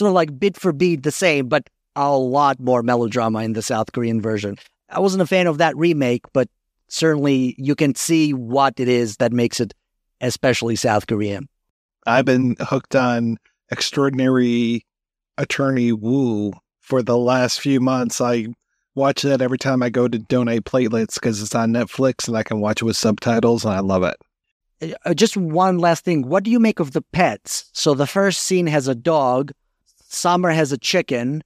sort 0.00 0.08
of 0.08 0.14
like 0.14 0.38
bit 0.38 0.56
for 0.56 0.72
beat 0.72 1.04
the 1.04 1.12
same, 1.12 1.46
but 1.46 1.68
a 1.94 2.16
lot 2.16 2.58
more 2.58 2.82
melodrama 2.82 3.40
in 3.40 3.52
the 3.52 3.62
South 3.62 3.92
Korean 3.92 4.20
version. 4.20 4.56
I 4.88 4.98
wasn't 4.98 5.22
a 5.22 5.26
fan 5.26 5.46
of 5.46 5.58
that 5.58 5.76
remake, 5.76 6.24
but 6.32 6.48
certainly 6.88 7.54
you 7.58 7.74
can 7.74 7.94
see 7.94 8.32
what 8.32 8.80
it 8.80 8.88
is 8.88 9.18
that 9.18 9.32
makes 9.32 9.60
it 9.60 9.74
especially 10.20 10.76
South 10.76 11.06
Korean. 11.06 11.48
I've 12.06 12.24
been 12.24 12.56
hooked 12.60 12.96
on 12.96 13.36
Extraordinary 13.70 14.86
Attorney 15.38 15.92
Woo 15.92 16.52
for 16.80 17.02
the 17.02 17.18
last 17.18 17.60
few 17.60 17.78
months. 17.78 18.20
I 18.20 18.48
watch 18.94 19.22
that 19.22 19.42
every 19.42 19.58
time 19.58 19.82
I 19.82 19.90
go 19.90 20.08
to 20.08 20.18
donate 20.18 20.64
platelets 20.64 21.14
because 21.14 21.42
it's 21.42 21.54
on 21.54 21.72
Netflix 21.72 22.26
and 22.26 22.36
I 22.36 22.42
can 22.42 22.60
watch 22.60 22.82
it 22.82 22.86
with 22.86 22.96
subtitles 22.96 23.64
and 23.64 23.74
I 23.74 23.80
love 23.80 24.02
it. 24.02 24.16
Uh, 25.04 25.14
just 25.14 25.36
one 25.36 25.78
last 25.78 26.04
thing. 26.04 26.26
What 26.26 26.42
do 26.42 26.50
you 26.50 26.58
make 26.58 26.80
of 26.80 26.92
the 26.92 27.02
pets? 27.02 27.70
So 27.72 27.94
the 27.94 28.06
first 28.06 28.40
scene 28.40 28.66
has 28.66 28.88
a 28.88 28.94
dog, 28.94 29.52
Summer 30.12 30.50
has 30.50 30.72
a 30.72 30.78
chicken, 30.78 31.42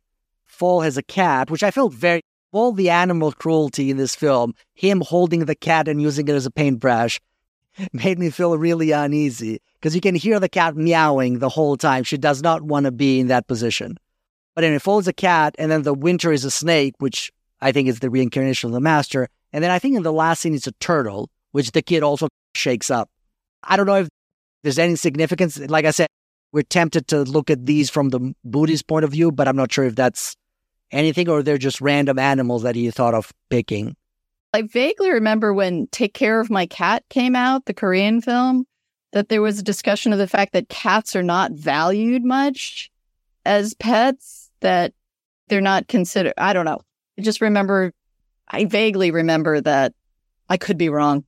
Fall 0.46 0.80
has 0.80 0.96
a 0.96 1.02
cat, 1.02 1.50
which 1.50 1.62
I 1.62 1.70
felt 1.70 1.92
very 1.92 2.22
all 2.50 2.72
the 2.72 2.88
animal 2.88 3.32
cruelty 3.32 3.90
in 3.90 3.96
this 3.96 4.14
film, 4.14 4.54
him 4.74 5.00
holding 5.00 5.44
the 5.44 5.54
cat 5.54 5.86
and 5.88 6.00
using 6.00 6.28
it 6.28 6.34
as 6.34 6.46
a 6.46 6.50
paintbrush, 6.50 7.20
made 7.92 8.18
me 8.18 8.30
feel 8.30 8.56
really 8.56 8.92
uneasy 8.92 9.60
because 9.74 9.94
you 9.94 10.00
can 10.00 10.14
hear 10.14 10.40
the 10.40 10.48
cat 10.48 10.76
meowing 10.76 11.40
the 11.40 11.48
whole 11.48 11.76
time. 11.76 12.04
She 12.04 12.16
does 12.16 12.42
not 12.42 12.62
want 12.62 12.84
to 12.84 12.92
be 12.92 13.20
in 13.20 13.26
that 13.26 13.48
position. 13.48 13.98
But 14.54 14.62
then 14.62 14.72
it 14.72 14.82
falls 14.82 15.08
a 15.08 15.12
cat, 15.12 15.54
and 15.58 15.70
then 15.70 15.82
the 15.82 15.92
winter 15.92 16.32
is 16.32 16.44
a 16.44 16.50
snake, 16.50 16.94
which 16.98 17.32
I 17.60 17.72
think 17.72 17.88
is 17.88 17.98
the 17.98 18.08
reincarnation 18.08 18.68
of 18.68 18.74
the 18.74 18.80
master. 18.80 19.28
And 19.52 19.62
then 19.62 19.72
I 19.72 19.80
think 19.80 19.96
in 19.96 20.04
the 20.04 20.12
last 20.12 20.40
scene 20.40 20.54
it's 20.54 20.68
a 20.68 20.72
turtle, 20.72 21.28
which 21.50 21.72
the 21.72 21.82
kid 21.82 22.02
also 22.04 22.28
shakes 22.54 22.90
up. 22.90 23.10
I 23.64 23.76
don't 23.76 23.86
know 23.86 23.96
if 23.96 24.08
there's 24.62 24.78
any 24.78 24.94
significance. 24.94 25.58
Like 25.58 25.84
I 25.84 25.90
said, 25.90 26.06
we're 26.54 26.62
tempted 26.62 27.08
to 27.08 27.24
look 27.24 27.50
at 27.50 27.66
these 27.66 27.90
from 27.90 28.10
the 28.10 28.32
Buddhist 28.44 28.86
point 28.86 29.04
of 29.04 29.10
view, 29.10 29.32
but 29.32 29.48
I'm 29.48 29.56
not 29.56 29.72
sure 29.72 29.84
if 29.84 29.96
that's 29.96 30.36
anything 30.92 31.28
or 31.28 31.42
they're 31.42 31.58
just 31.58 31.80
random 31.80 32.16
animals 32.16 32.62
that 32.62 32.76
he 32.76 32.88
thought 32.92 33.12
of 33.12 33.32
picking. 33.50 33.96
I 34.52 34.62
vaguely 34.62 35.10
remember 35.10 35.52
when 35.52 35.88
Take 35.88 36.14
Care 36.14 36.38
of 36.38 36.50
My 36.50 36.66
Cat 36.66 37.02
came 37.10 37.34
out, 37.34 37.64
the 37.64 37.74
Korean 37.74 38.20
film, 38.20 38.66
that 39.12 39.28
there 39.30 39.42
was 39.42 39.58
a 39.58 39.64
discussion 39.64 40.12
of 40.12 40.20
the 40.20 40.28
fact 40.28 40.52
that 40.52 40.68
cats 40.68 41.16
are 41.16 41.24
not 41.24 41.50
valued 41.50 42.24
much 42.24 42.88
as 43.44 43.74
pets, 43.74 44.52
that 44.60 44.92
they're 45.48 45.60
not 45.60 45.88
considered. 45.88 46.34
I 46.38 46.52
don't 46.52 46.66
know. 46.66 46.78
I 47.18 47.22
just 47.22 47.40
remember, 47.40 47.92
I 48.46 48.66
vaguely 48.66 49.10
remember 49.10 49.60
that 49.60 49.92
I 50.48 50.56
could 50.56 50.78
be 50.78 50.88
wrong, 50.88 51.24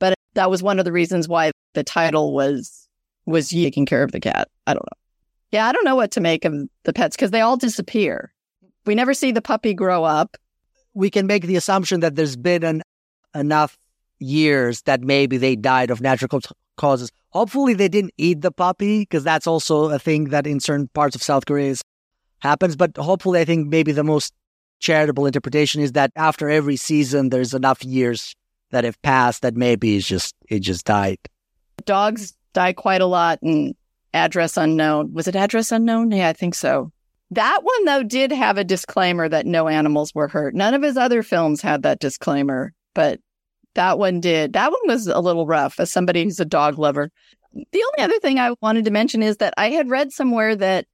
but 0.00 0.14
that 0.34 0.50
was 0.50 0.64
one 0.64 0.80
of 0.80 0.84
the 0.84 0.92
reasons 0.92 1.28
why 1.28 1.52
the 1.74 1.84
title 1.84 2.34
was, 2.34 2.83
was 3.26 3.50
taking 3.50 3.86
care 3.86 4.02
of 4.02 4.12
the 4.12 4.20
cat. 4.20 4.48
I 4.66 4.74
don't 4.74 4.84
know. 4.84 4.98
Yeah, 5.52 5.68
I 5.68 5.72
don't 5.72 5.84
know 5.84 5.96
what 5.96 6.10
to 6.12 6.20
make 6.20 6.44
of 6.44 6.54
the 6.82 6.92
pets 6.92 7.16
because 7.16 7.30
they 7.30 7.40
all 7.40 7.56
disappear. 7.56 8.32
We 8.86 8.94
never 8.94 9.14
see 9.14 9.32
the 9.32 9.42
puppy 9.42 9.72
grow 9.72 10.04
up. 10.04 10.36
We 10.94 11.10
can 11.10 11.26
make 11.26 11.44
the 11.44 11.56
assumption 11.56 12.00
that 12.00 12.16
there's 12.16 12.36
been 12.36 12.64
an, 12.64 12.82
enough 13.34 13.78
years 14.18 14.82
that 14.82 15.02
maybe 15.02 15.36
they 15.36 15.56
died 15.56 15.90
of 15.90 16.00
natural 16.00 16.40
causes. 16.76 17.10
Hopefully, 17.30 17.74
they 17.74 17.88
didn't 17.88 18.14
eat 18.16 18.42
the 18.42 18.52
puppy 18.52 19.00
because 19.00 19.24
that's 19.24 19.46
also 19.46 19.90
a 19.90 19.98
thing 19.98 20.30
that 20.30 20.46
in 20.46 20.60
certain 20.60 20.88
parts 20.88 21.16
of 21.16 21.22
South 21.22 21.46
Korea 21.46 21.74
happens. 22.40 22.76
But 22.76 22.96
hopefully, 22.96 23.40
I 23.40 23.44
think 23.44 23.68
maybe 23.68 23.92
the 23.92 24.04
most 24.04 24.32
charitable 24.80 25.26
interpretation 25.26 25.80
is 25.80 25.92
that 25.92 26.10
after 26.16 26.48
every 26.48 26.76
season, 26.76 27.30
there's 27.30 27.54
enough 27.54 27.84
years 27.84 28.34
that 28.70 28.84
have 28.84 29.00
passed 29.02 29.42
that 29.42 29.56
maybe 29.56 29.96
it's 29.96 30.06
just 30.06 30.34
it 30.48 30.60
just 30.60 30.84
died. 30.84 31.18
Dogs 31.84 32.34
die 32.54 32.72
quite 32.72 33.02
a 33.02 33.06
lot 33.06 33.40
and 33.42 33.74
address 34.14 34.56
unknown. 34.56 35.12
Was 35.12 35.28
it 35.28 35.36
address 35.36 35.70
unknown? 35.70 36.10
Yeah, 36.10 36.28
I 36.28 36.32
think 36.32 36.54
so. 36.54 36.90
That 37.30 37.60
one, 37.62 37.84
though, 37.84 38.02
did 38.02 38.32
have 38.32 38.58
a 38.58 38.64
disclaimer 38.64 39.28
that 39.28 39.46
no 39.46 39.68
animals 39.68 40.14
were 40.14 40.28
hurt. 40.28 40.54
None 40.54 40.72
of 40.72 40.82
his 40.82 40.96
other 40.96 41.22
films 41.22 41.60
had 41.60 41.82
that 41.82 41.98
disclaimer, 41.98 42.72
but 42.94 43.20
that 43.74 43.98
one 43.98 44.20
did. 44.20 44.52
That 44.52 44.70
one 44.70 44.80
was 44.86 45.06
a 45.08 45.20
little 45.20 45.46
rough 45.46 45.80
as 45.80 45.90
somebody 45.90 46.22
who's 46.22 46.40
a 46.40 46.44
dog 46.44 46.78
lover. 46.78 47.10
The 47.52 47.84
only 47.84 48.04
other 48.04 48.18
thing 48.20 48.38
I 48.38 48.54
wanted 48.60 48.84
to 48.84 48.90
mention 48.90 49.22
is 49.22 49.38
that 49.38 49.54
I 49.56 49.70
had 49.70 49.90
read 49.90 50.12
somewhere 50.12 50.54
that 50.56 50.86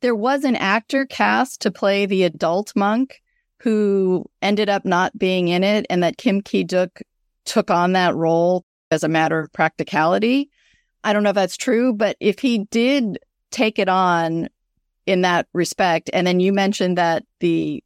there 0.00 0.14
was 0.14 0.44
an 0.44 0.56
actor 0.56 1.06
cast 1.06 1.62
to 1.62 1.70
play 1.70 2.06
the 2.06 2.24
adult 2.24 2.72
monk 2.74 3.20
who 3.60 4.26
ended 4.42 4.68
up 4.68 4.84
not 4.84 5.16
being 5.16 5.48
in 5.48 5.64
it, 5.64 5.86
and 5.88 6.02
that 6.02 6.18
Kim 6.18 6.42
Ki 6.42 6.64
Duk 6.64 7.00
took 7.44 7.70
on 7.70 7.92
that 7.92 8.14
role 8.14 8.64
as 8.90 9.04
a 9.04 9.08
matter 9.08 9.38
of 9.38 9.52
practicality. 9.52 10.50
I 11.04 11.12
don't 11.12 11.22
know 11.22 11.30
if 11.30 11.34
that's 11.34 11.56
true, 11.56 11.92
but 11.92 12.16
if 12.18 12.38
he 12.40 12.64
did 12.70 13.18
take 13.50 13.78
it 13.78 13.88
on 13.88 14.48
in 15.06 15.22
that 15.22 15.46
respect. 15.52 16.10
And 16.12 16.26
then 16.26 16.40
you 16.40 16.52
mentioned 16.52 16.98
that 16.98 17.24
the 17.40 17.82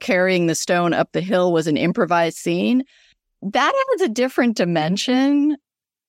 carrying 0.00 0.46
the 0.46 0.54
stone 0.54 0.94
up 0.94 1.12
the 1.12 1.20
hill 1.20 1.52
was 1.52 1.66
an 1.66 1.76
improvised 1.76 2.38
scene. 2.38 2.84
That 3.42 3.72
adds 3.92 4.02
a 4.02 4.08
different 4.08 4.56
dimension 4.56 5.56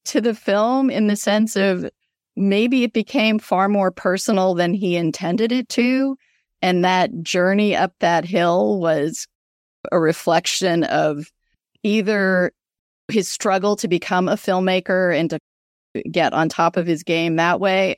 to 0.06 0.22
the 0.22 0.34
film 0.34 0.90
in 0.90 1.08
the 1.08 1.16
sense 1.16 1.56
of 1.56 1.90
maybe 2.36 2.84
it 2.84 2.94
became 2.94 3.40
far 3.40 3.68
more 3.68 3.92
personal 3.92 4.54
than 4.54 4.74
he 4.74 4.96
intended 4.96 5.52
it 5.52 5.70
to. 5.70 6.18
And 6.62 6.86
that 6.86 7.22
journey 7.22 7.76
up 7.76 7.94
that 8.00 8.26
hill 8.26 8.80
was 8.80 9.28
a 9.92 10.00
reflection 10.00 10.84
of 10.86 11.32
either 11.84 12.52
his 13.10 13.28
struggle 13.28 13.76
to 13.76 13.88
become 13.88 14.30
a 14.30 14.36
filmmaker 14.36 15.18
and 15.18 15.30
to 15.30 15.40
get 16.12 16.34
on 16.34 16.50
top 16.50 16.78
of 16.78 16.88
his 16.88 17.04
game 17.04 17.36
that 17.38 17.60
way, 17.60 17.96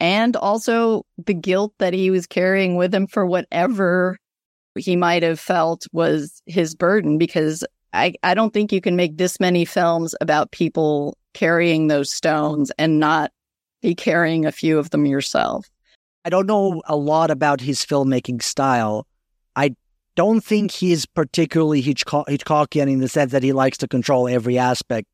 and 0.00 0.36
also 0.36 1.04
the 1.24 1.34
guilt 1.34 1.72
that 1.78 1.92
he 1.92 2.10
was 2.10 2.26
carrying 2.26 2.76
with 2.76 2.94
him 2.94 3.06
for 3.06 3.26
whatever 3.26 4.18
he 4.76 4.96
might 4.96 5.22
have 5.22 5.40
felt 5.40 5.86
was 5.92 6.42
his 6.46 6.74
burden 6.74 7.18
because 7.18 7.64
I, 7.92 8.14
I 8.22 8.34
don't 8.34 8.52
think 8.52 8.72
you 8.72 8.80
can 8.80 8.96
make 8.96 9.16
this 9.16 9.40
many 9.40 9.64
films 9.64 10.14
about 10.20 10.50
people 10.50 11.16
carrying 11.34 11.88
those 11.88 12.12
stones 12.12 12.70
and 12.78 13.00
not 13.00 13.32
be 13.82 13.94
carrying 13.94 14.44
a 14.44 14.52
few 14.52 14.78
of 14.78 14.90
them 14.90 15.06
yourself. 15.06 15.68
I 16.24 16.30
don't 16.30 16.46
know 16.46 16.82
a 16.86 16.96
lot 16.96 17.30
about 17.30 17.60
his 17.60 17.84
filmmaking 17.84 18.42
style. 18.42 19.06
I 19.56 19.74
don't 20.14 20.42
think 20.44 20.70
he's 20.70 21.06
particularly 21.06 21.80
Hitchcock- 21.80 22.28
Hitchcockian 22.28 22.90
in 22.90 22.98
the 22.98 23.08
sense 23.08 23.32
that 23.32 23.42
he 23.42 23.52
likes 23.52 23.78
to 23.78 23.88
control 23.88 24.28
every 24.28 24.58
aspect 24.58 25.08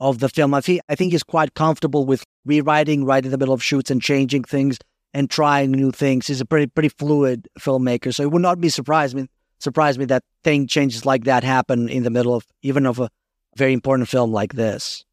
of 0.00 0.18
the 0.18 0.28
film. 0.28 0.54
I 0.54 0.60
think, 0.60 0.80
I 0.88 0.94
think 0.94 1.12
he's 1.12 1.22
quite 1.22 1.54
comfortable 1.54 2.04
with 2.04 2.24
rewriting 2.44 3.04
right 3.04 3.24
in 3.24 3.30
the 3.30 3.38
middle 3.38 3.54
of 3.54 3.62
shoots 3.62 3.90
and 3.90 4.02
changing 4.02 4.44
things 4.44 4.78
and 5.14 5.30
trying 5.30 5.70
new 5.70 5.90
things. 5.90 6.26
He's 6.26 6.40
a 6.40 6.44
pretty 6.44 6.66
pretty 6.66 6.90
fluid 6.90 7.48
filmmaker, 7.58 8.14
so 8.14 8.22
it 8.22 8.30
would 8.30 8.42
not 8.42 8.60
be 8.60 8.68
surprised 8.68 9.16
me 9.16 9.28
surprise 9.58 9.98
me 9.98 10.04
that 10.06 10.22
thing 10.44 10.66
changes 10.66 11.06
like 11.06 11.24
that 11.24 11.42
happen 11.42 11.88
in 11.88 12.02
the 12.02 12.10
middle 12.10 12.34
of 12.34 12.46
even 12.62 12.86
of 12.86 12.98
a 12.98 13.10
very 13.56 13.72
important 13.72 14.08
film 14.08 14.32
like 14.32 14.52
this. 14.52 15.04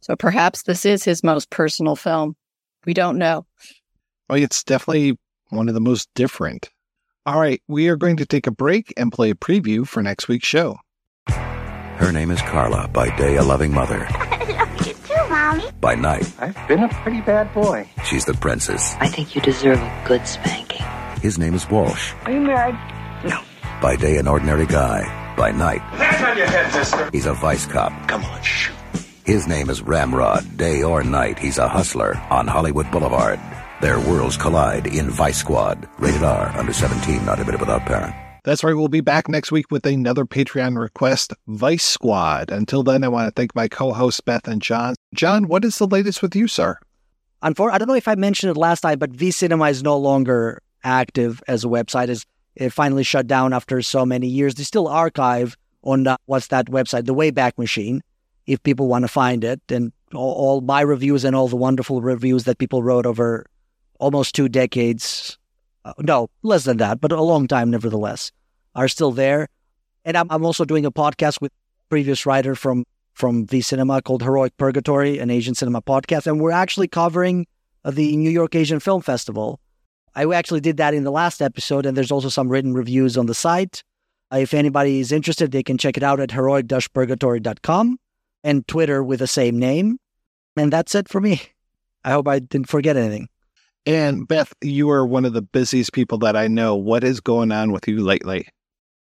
So 0.00 0.16
perhaps 0.16 0.62
this 0.62 0.86
is 0.86 1.04
his 1.04 1.22
most 1.22 1.50
personal 1.50 1.96
film. 1.96 2.34
We 2.86 2.94
don't 2.94 3.18
know. 3.18 3.46
Well, 4.28 4.42
it's 4.42 4.64
definitely 4.64 5.18
one 5.50 5.68
of 5.68 5.74
the 5.74 5.80
most 5.80 6.08
different. 6.14 6.70
All 7.26 7.38
right, 7.38 7.60
we 7.68 7.88
are 7.88 7.96
going 7.96 8.16
to 8.16 8.26
take 8.26 8.46
a 8.46 8.50
break 8.50 8.94
and 8.96 9.12
play 9.12 9.30
a 9.30 9.34
preview 9.34 9.86
for 9.86 10.02
next 10.02 10.28
week's 10.28 10.48
show. 10.48 10.78
Her 12.00 12.12
name 12.12 12.30
is 12.30 12.40
Carla, 12.40 12.88
by 12.88 13.14
day 13.16 13.36
a 13.36 13.42
loving 13.42 13.72
mother. 13.74 14.06
I 14.10 14.44
love 14.58 14.86
you 14.86 14.94
too, 14.94 15.28
Mommy. 15.28 15.64
By 15.80 15.94
night, 15.94 16.32
I've 16.38 16.56
been 16.68 16.82
a 16.82 16.88
pretty 16.88 17.20
bad 17.20 17.52
boy. 17.52 17.88
she's 18.04 18.24
the 18.24 18.32
princess. 18.34 18.94
I 19.00 19.08
think 19.08 19.34
you 19.34 19.42
deserve 19.42 19.78
a 19.78 20.04
good 20.06 20.26
spanking. 20.26 20.86
His 21.20 21.38
name 21.38 21.54
is 21.54 21.68
Walsh. 21.68 22.14
Are 22.24 22.32
you 22.32 22.40
married? 22.40 22.78
No. 23.28 23.38
By 23.82 23.96
day, 23.96 24.16
an 24.16 24.26
ordinary 24.28 24.66
guy. 24.66 25.34
By 25.36 25.50
night, 25.52 25.80
Hands 25.80 26.24
on 26.24 26.36
your 26.38 26.46
head, 26.46 26.74
mister. 26.74 27.10
he's 27.12 27.26
a 27.26 27.34
vice 27.34 27.66
cop. 27.66 27.92
Come 28.08 28.24
on, 28.24 28.42
shoot. 28.42 28.74
His 29.24 29.46
name 29.46 29.68
is 29.70 29.82
Ramrod. 29.82 30.56
Day 30.56 30.82
or 30.82 31.02
night, 31.04 31.38
he's 31.38 31.58
a 31.58 31.68
hustler 31.68 32.16
on 32.30 32.46
Hollywood 32.46 32.90
Boulevard. 32.90 33.38
Their 33.82 33.98
worlds 34.00 34.36
collide 34.38 34.86
in 34.86 35.10
Vice 35.10 35.38
Squad. 35.38 35.86
Rated 35.98 36.22
R, 36.22 36.48
under 36.56 36.72
17, 36.72 37.24
not 37.26 37.38
admitted 37.40 37.60
without 37.60 37.82
parent. 37.86 38.14
That's 38.44 38.64
right. 38.64 38.74
We'll 38.74 38.88
be 38.88 39.00
back 39.00 39.28
next 39.28 39.52
week 39.52 39.70
with 39.70 39.84
another 39.84 40.24
Patreon 40.24 40.78
request, 40.78 41.32
Vice 41.46 41.84
Squad. 41.84 42.50
Until 42.50 42.82
then, 42.82 43.04
I 43.04 43.08
want 43.08 43.28
to 43.28 43.38
thank 43.38 43.54
my 43.54 43.68
co-hosts 43.68 44.20
Beth 44.20 44.48
and 44.48 44.62
John. 44.62 44.94
John, 45.14 45.46
what 45.48 45.64
is 45.64 45.78
the 45.78 45.86
latest 45.86 46.22
with 46.22 46.34
you, 46.34 46.48
sir? 46.48 46.78
Unfor- 47.42 47.72
I 47.72 47.78
don't 47.78 47.88
know 47.88 47.94
if 47.94 48.08
I 48.08 48.14
mentioned 48.14 48.50
it 48.50 48.56
last 48.56 48.80
time, 48.80 48.98
but 48.98 49.10
V 49.10 49.30
Cinema 49.30 49.66
is 49.66 49.82
no 49.82 49.96
longer 49.96 50.62
active 50.84 51.42
as 51.48 51.64
a 51.64 51.68
website. 51.68 52.08
Is 52.08 52.24
it 52.54 52.70
finally 52.70 53.02
shut 53.02 53.26
down 53.26 53.52
after 53.52 53.82
so 53.82 54.04
many 54.06 54.26
years? 54.26 54.54
They 54.54 54.62
still 54.62 54.88
archive 54.88 55.56
on 55.82 56.06
uh, 56.06 56.16
what's 56.26 56.48
that 56.48 56.66
website, 56.66 57.06
the 57.06 57.14
Wayback 57.14 57.56
Machine, 57.58 58.02
if 58.46 58.62
people 58.62 58.88
want 58.88 59.04
to 59.04 59.08
find 59.08 59.44
it, 59.44 59.60
and 59.70 59.92
all, 60.14 60.32
all 60.32 60.60
my 60.60 60.80
reviews 60.80 61.24
and 61.24 61.34
all 61.34 61.48
the 61.48 61.56
wonderful 61.56 62.00
reviews 62.02 62.44
that 62.44 62.58
people 62.58 62.82
wrote 62.82 63.06
over 63.06 63.46
almost 63.98 64.34
two 64.34 64.48
decades. 64.48 65.38
Uh, 65.84 65.94
no, 65.98 66.28
less 66.42 66.64
than 66.64 66.76
that, 66.78 67.00
but 67.00 67.12
a 67.12 67.22
long 67.22 67.46
time 67.46 67.70
nevertheless, 67.70 68.32
are 68.74 68.88
still 68.88 69.12
there. 69.12 69.48
And 70.04 70.16
I'm, 70.16 70.26
I'm 70.30 70.44
also 70.44 70.64
doing 70.64 70.84
a 70.84 70.92
podcast 70.92 71.40
with 71.40 71.52
previous 71.88 72.26
writer 72.26 72.54
from 72.54 72.84
from 73.12 73.46
V 73.46 73.60
Cinema 73.60 74.00
called 74.00 74.22
Heroic 74.22 74.56
Purgatory, 74.56 75.18
an 75.18 75.30
Asian 75.30 75.54
cinema 75.54 75.82
podcast, 75.82 76.26
and 76.26 76.40
we're 76.40 76.52
actually 76.52 76.88
covering 76.88 77.46
the 77.84 78.16
New 78.16 78.30
York 78.30 78.54
Asian 78.54 78.80
Film 78.80 79.02
Festival. 79.02 79.60
I 80.14 80.24
actually 80.32 80.60
did 80.60 80.76
that 80.78 80.94
in 80.94 81.04
the 81.04 81.10
last 81.10 81.42
episode, 81.42 81.86
and 81.86 81.96
there's 81.96 82.10
also 82.10 82.28
some 82.28 82.48
written 82.48 82.72
reviews 82.72 83.16
on 83.16 83.26
the 83.26 83.34
site. 83.34 83.82
Uh, 84.32 84.38
if 84.38 84.54
anybody 84.54 85.00
is 85.00 85.12
interested, 85.12 85.50
they 85.50 85.62
can 85.62 85.78
check 85.78 85.96
it 85.96 86.02
out 86.02 86.20
at 86.20 86.30
heroic-purgatory.com 86.30 87.98
and 88.44 88.66
Twitter 88.68 89.02
with 89.02 89.18
the 89.20 89.26
same 89.26 89.58
name. 89.58 89.98
And 90.56 90.72
that's 90.72 90.94
it 90.94 91.08
for 91.08 91.20
me. 91.20 91.42
I 92.04 92.12
hope 92.12 92.26
I 92.28 92.38
didn't 92.38 92.68
forget 92.68 92.96
anything. 92.96 93.28
And 93.86 94.28
Beth, 94.28 94.52
you 94.60 94.90
are 94.90 95.06
one 95.06 95.24
of 95.24 95.32
the 95.32 95.42
busiest 95.42 95.92
people 95.92 96.18
that 96.18 96.36
I 96.36 96.48
know. 96.48 96.76
What 96.76 97.02
is 97.02 97.20
going 97.20 97.50
on 97.50 97.72
with 97.72 97.88
you 97.88 98.02
lately? 98.02 98.46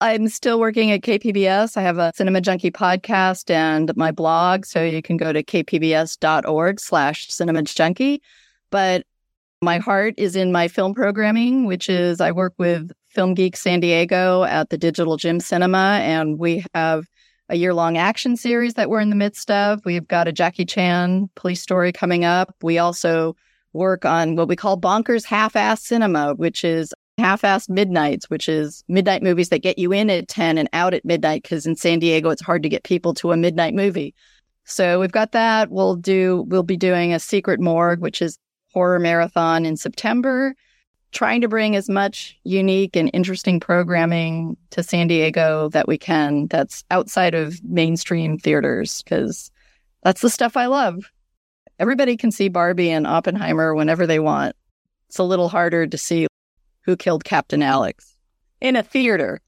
I'm 0.00 0.26
still 0.28 0.58
working 0.58 0.90
at 0.90 1.02
KPBS. 1.02 1.76
I 1.76 1.82
have 1.82 1.98
a 1.98 2.10
Cinema 2.16 2.40
Junkie 2.40 2.72
podcast 2.72 3.50
and 3.50 3.96
my 3.96 4.10
blog, 4.10 4.64
so 4.64 4.82
you 4.82 5.00
can 5.00 5.16
go 5.16 5.32
to 5.32 5.44
kpbs.org 5.44 6.80
slash 6.80 7.28
cinema 7.28 7.62
junkie. 7.62 8.20
But 8.70 9.04
my 9.60 9.78
heart 9.78 10.14
is 10.16 10.34
in 10.34 10.50
my 10.50 10.66
film 10.66 10.92
programming, 10.92 11.66
which 11.66 11.88
is 11.88 12.20
I 12.20 12.32
work 12.32 12.54
with 12.58 12.90
Film 13.10 13.34
Geek 13.34 13.56
San 13.56 13.78
Diego 13.78 14.42
at 14.42 14.70
the 14.70 14.78
Digital 14.78 15.16
Gym 15.16 15.38
Cinema, 15.38 16.00
and 16.02 16.36
we 16.38 16.64
have 16.74 17.06
a 17.48 17.56
year 17.56 17.74
long 17.74 17.96
action 17.96 18.36
series 18.36 18.74
that 18.74 18.90
we're 18.90 19.00
in 19.00 19.10
the 19.10 19.16
midst 19.16 19.50
of. 19.52 19.84
We've 19.84 20.08
got 20.08 20.26
a 20.26 20.32
Jackie 20.32 20.64
Chan 20.64 21.30
police 21.36 21.60
story 21.60 21.92
coming 21.92 22.24
up. 22.24 22.56
We 22.60 22.78
also 22.78 23.36
work 23.72 24.04
on 24.04 24.36
what 24.36 24.48
we 24.48 24.56
call 24.56 24.80
bonkers 24.80 25.24
half 25.24 25.56
ass 25.56 25.82
cinema, 25.82 26.34
which 26.34 26.64
is 26.64 26.92
half 27.18 27.42
assed 27.42 27.68
midnights, 27.68 28.28
which 28.30 28.48
is 28.48 28.84
midnight 28.88 29.22
movies 29.22 29.50
that 29.50 29.62
get 29.62 29.78
you 29.78 29.92
in 29.92 30.10
at 30.10 30.28
10 30.28 30.58
and 30.58 30.68
out 30.72 30.94
at 30.94 31.04
midnight. 31.04 31.44
Cause 31.44 31.66
in 31.66 31.76
San 31.76 31.98
Diego, 31.98 32.30
it's 32.30 32.42
hard 32.42 32.62
to 32.62 32.68
get 32.68 32.84
people 32.84 33.14
to 33.14 33.32
a 33.32 33.36
midnight 33.36 33.74
movie. 33.74 34.14
So 34.64 35.00
we've 35.00 35.12
got 35.12 35.32
that. 35.32 35.70
We'll 35.70 35.96
do, 35.96 36.44
we'll 36.48 36.62
be 36.62 36.76
doing 36.76 37.12
a 37.12 37.20
secret 37.20 37.60
morgue, 37.60 38.00
which 38.00 38.22
is 38.22 38.38
horror 38.72 38.98
marathon 38.98 39.66
in 39.66 39.76
September, 39.76 40.54
trying 41.10 41.42
to 41.42 41.48
bring 41.48 41.76
as 41.76 41.88
much 41.88 42.38
unique 42.44 42.96
and 42.96 43.10
interesting 43.12 43.60
programming 43.60 44.56
to 44.70 44.82
San 44.82 45.08
Diego 45.08 45.68
that 45.70 45.86
we 45.86 45.98
can 45.98 46.46
that's 46.46 46.84
outside 46.90 47.34
of 47.34 47.62
mainstream 47.64 48.38
theaters 48.38 49.02
because 49.02 49.50
that's 50.02 50.22
the 50.22 50.30
stuff 50.30 50.56
I 50.56 50.66
love. 50.66 51.10
Everybody 51.82 52.16
can 52.16 52.30
see 52.30 52.46
Barbie 52.48 52.90
and 52.90 53.08
Oppenheimer 53.08 53.74
whenever 53.74 54.06
they 54.06 54.20
want. 54.20 54.54
It's 55.08 55.18
a 55.18 55.24
little 55.24 55.48
harder 55.48 55.84
to 55.84 55.98
see 55.98 56.28
who 56.82 56.96
killed 56.96 57.24
Captain 57.24 57.60
Alex 57.60 58.16
in 58.60 58.76
a 58.76 58.84
theater. 58.84 59.40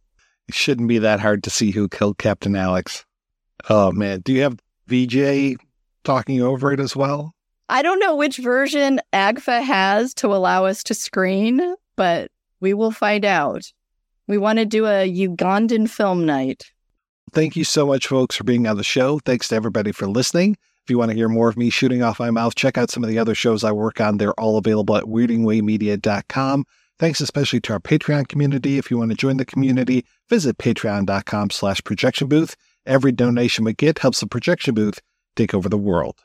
It 0.48 0.54
shouldn't 0.56 0.88
be 0.88 0.98
that 0.98 1.20
hard 1.20 1.44
to 1.44 1.50
see 1.50 1.70
who 1.70 1.88
killed 1.88 2.18
Captain 2.18 2.56
Alex. 2.56 3.04
Oh 3.70 3.92
man, 3.92 4.18
do 4.18 4.32
you 4.32 4.42
have 4.42 4.58
VJ 4.88 5.60
talking 6.02 6.42
over 6.42 6.72
it 6.72 6.80
as 6.80 6.96
well? 6.96 7.36
I 7.68 7.82
don't 7.82 8.00
know 8.00 8.16
which 8.16 8.38
version 8.38 9.00
AGFA 9.12 9.62
has 9.62 10.12
to 10.14 10.34
allow 10.34 10.64
us 10.64 10.82
to 10.82 10.92
screen, 10.94 11.76
but 11.94 12.32
we 12.58 12.74
will 12.74 12.90
find 12.90 13.24
out. 13.24 13.72
We 14.26 14.38
want 14.38 14.58
to 14.58 14.64
do 14.64 14.86
a 14.86 15.08
Ugandan 15.08 15.88
film 15.88 16.26
night. 16.26 16.64
Thank 17.30 17.54
you 17.54 17.62
so 17.62 17.86
much, 17.86 18.08
folks, 18.08 18.34
for 18.34 18.42
being 18.42 18.66
on 18.66 18.76
the 18.76 18.82
show. 18.82 19.20
Thanks 19.20 19.46
to 19.48 19.54
everybody 19.54 19.92
for 19.92 20.08
listening. 20.08 20.56
If 20.84 20.90
you 20.90 20.98
want 20.98 21.12
to 21.12 21.16
hear 21.16 21.30
more 21.30 21.48
of 21.48 21.56
me 21.56 21.70
shooting 21.70 22.02
off 22.02 22.18
my 22.18 22.30
mouth, 22.30 22.54
check 22.54 22.76
out 22.76 22.90
some 22.90 23.02
of 23.02 23.08
the 23.08 23.18
other 23.18 23.34
shows 23.34 23.64
I 23.64 23.72
work 23.72 24.02
on. 24.02 24.18
They're 24.18 24.38
all 24.38 24.58
available 24.58 24.96
at 24.96 25.04
weirdingwaymedia.com. 25.04 26.66
Thanks 26.98 27.20
especially 27.22 27.60
to 27.62 27.72
our 27.72 27.80
Patreon 27.80 28.28
community. 28.28 28.76
If 28.76 28.90
you 28.90 28.98
want 28.98 29.10
to 29.10 29.16
join 29.16 29.38
the 29.38 29.46
community, 29.46 30.04
visit 30.28 30.58
patreon.com 30.58 31.50
slash 31.50 31.82
projection 31.84 32.28
booth. 32.28 32.54
Every 32.84 33.12
donation 33.12 33.64
we 33.64 33.72
get 33.72 34.00
helps 34.00 34.20
the 34.20 34.26
projection 34.26 34.74
booth 34.74 35.00
take 35.36 35.54
over 35.54 35.70
the 35.70 35.78
world. 35.78 36.20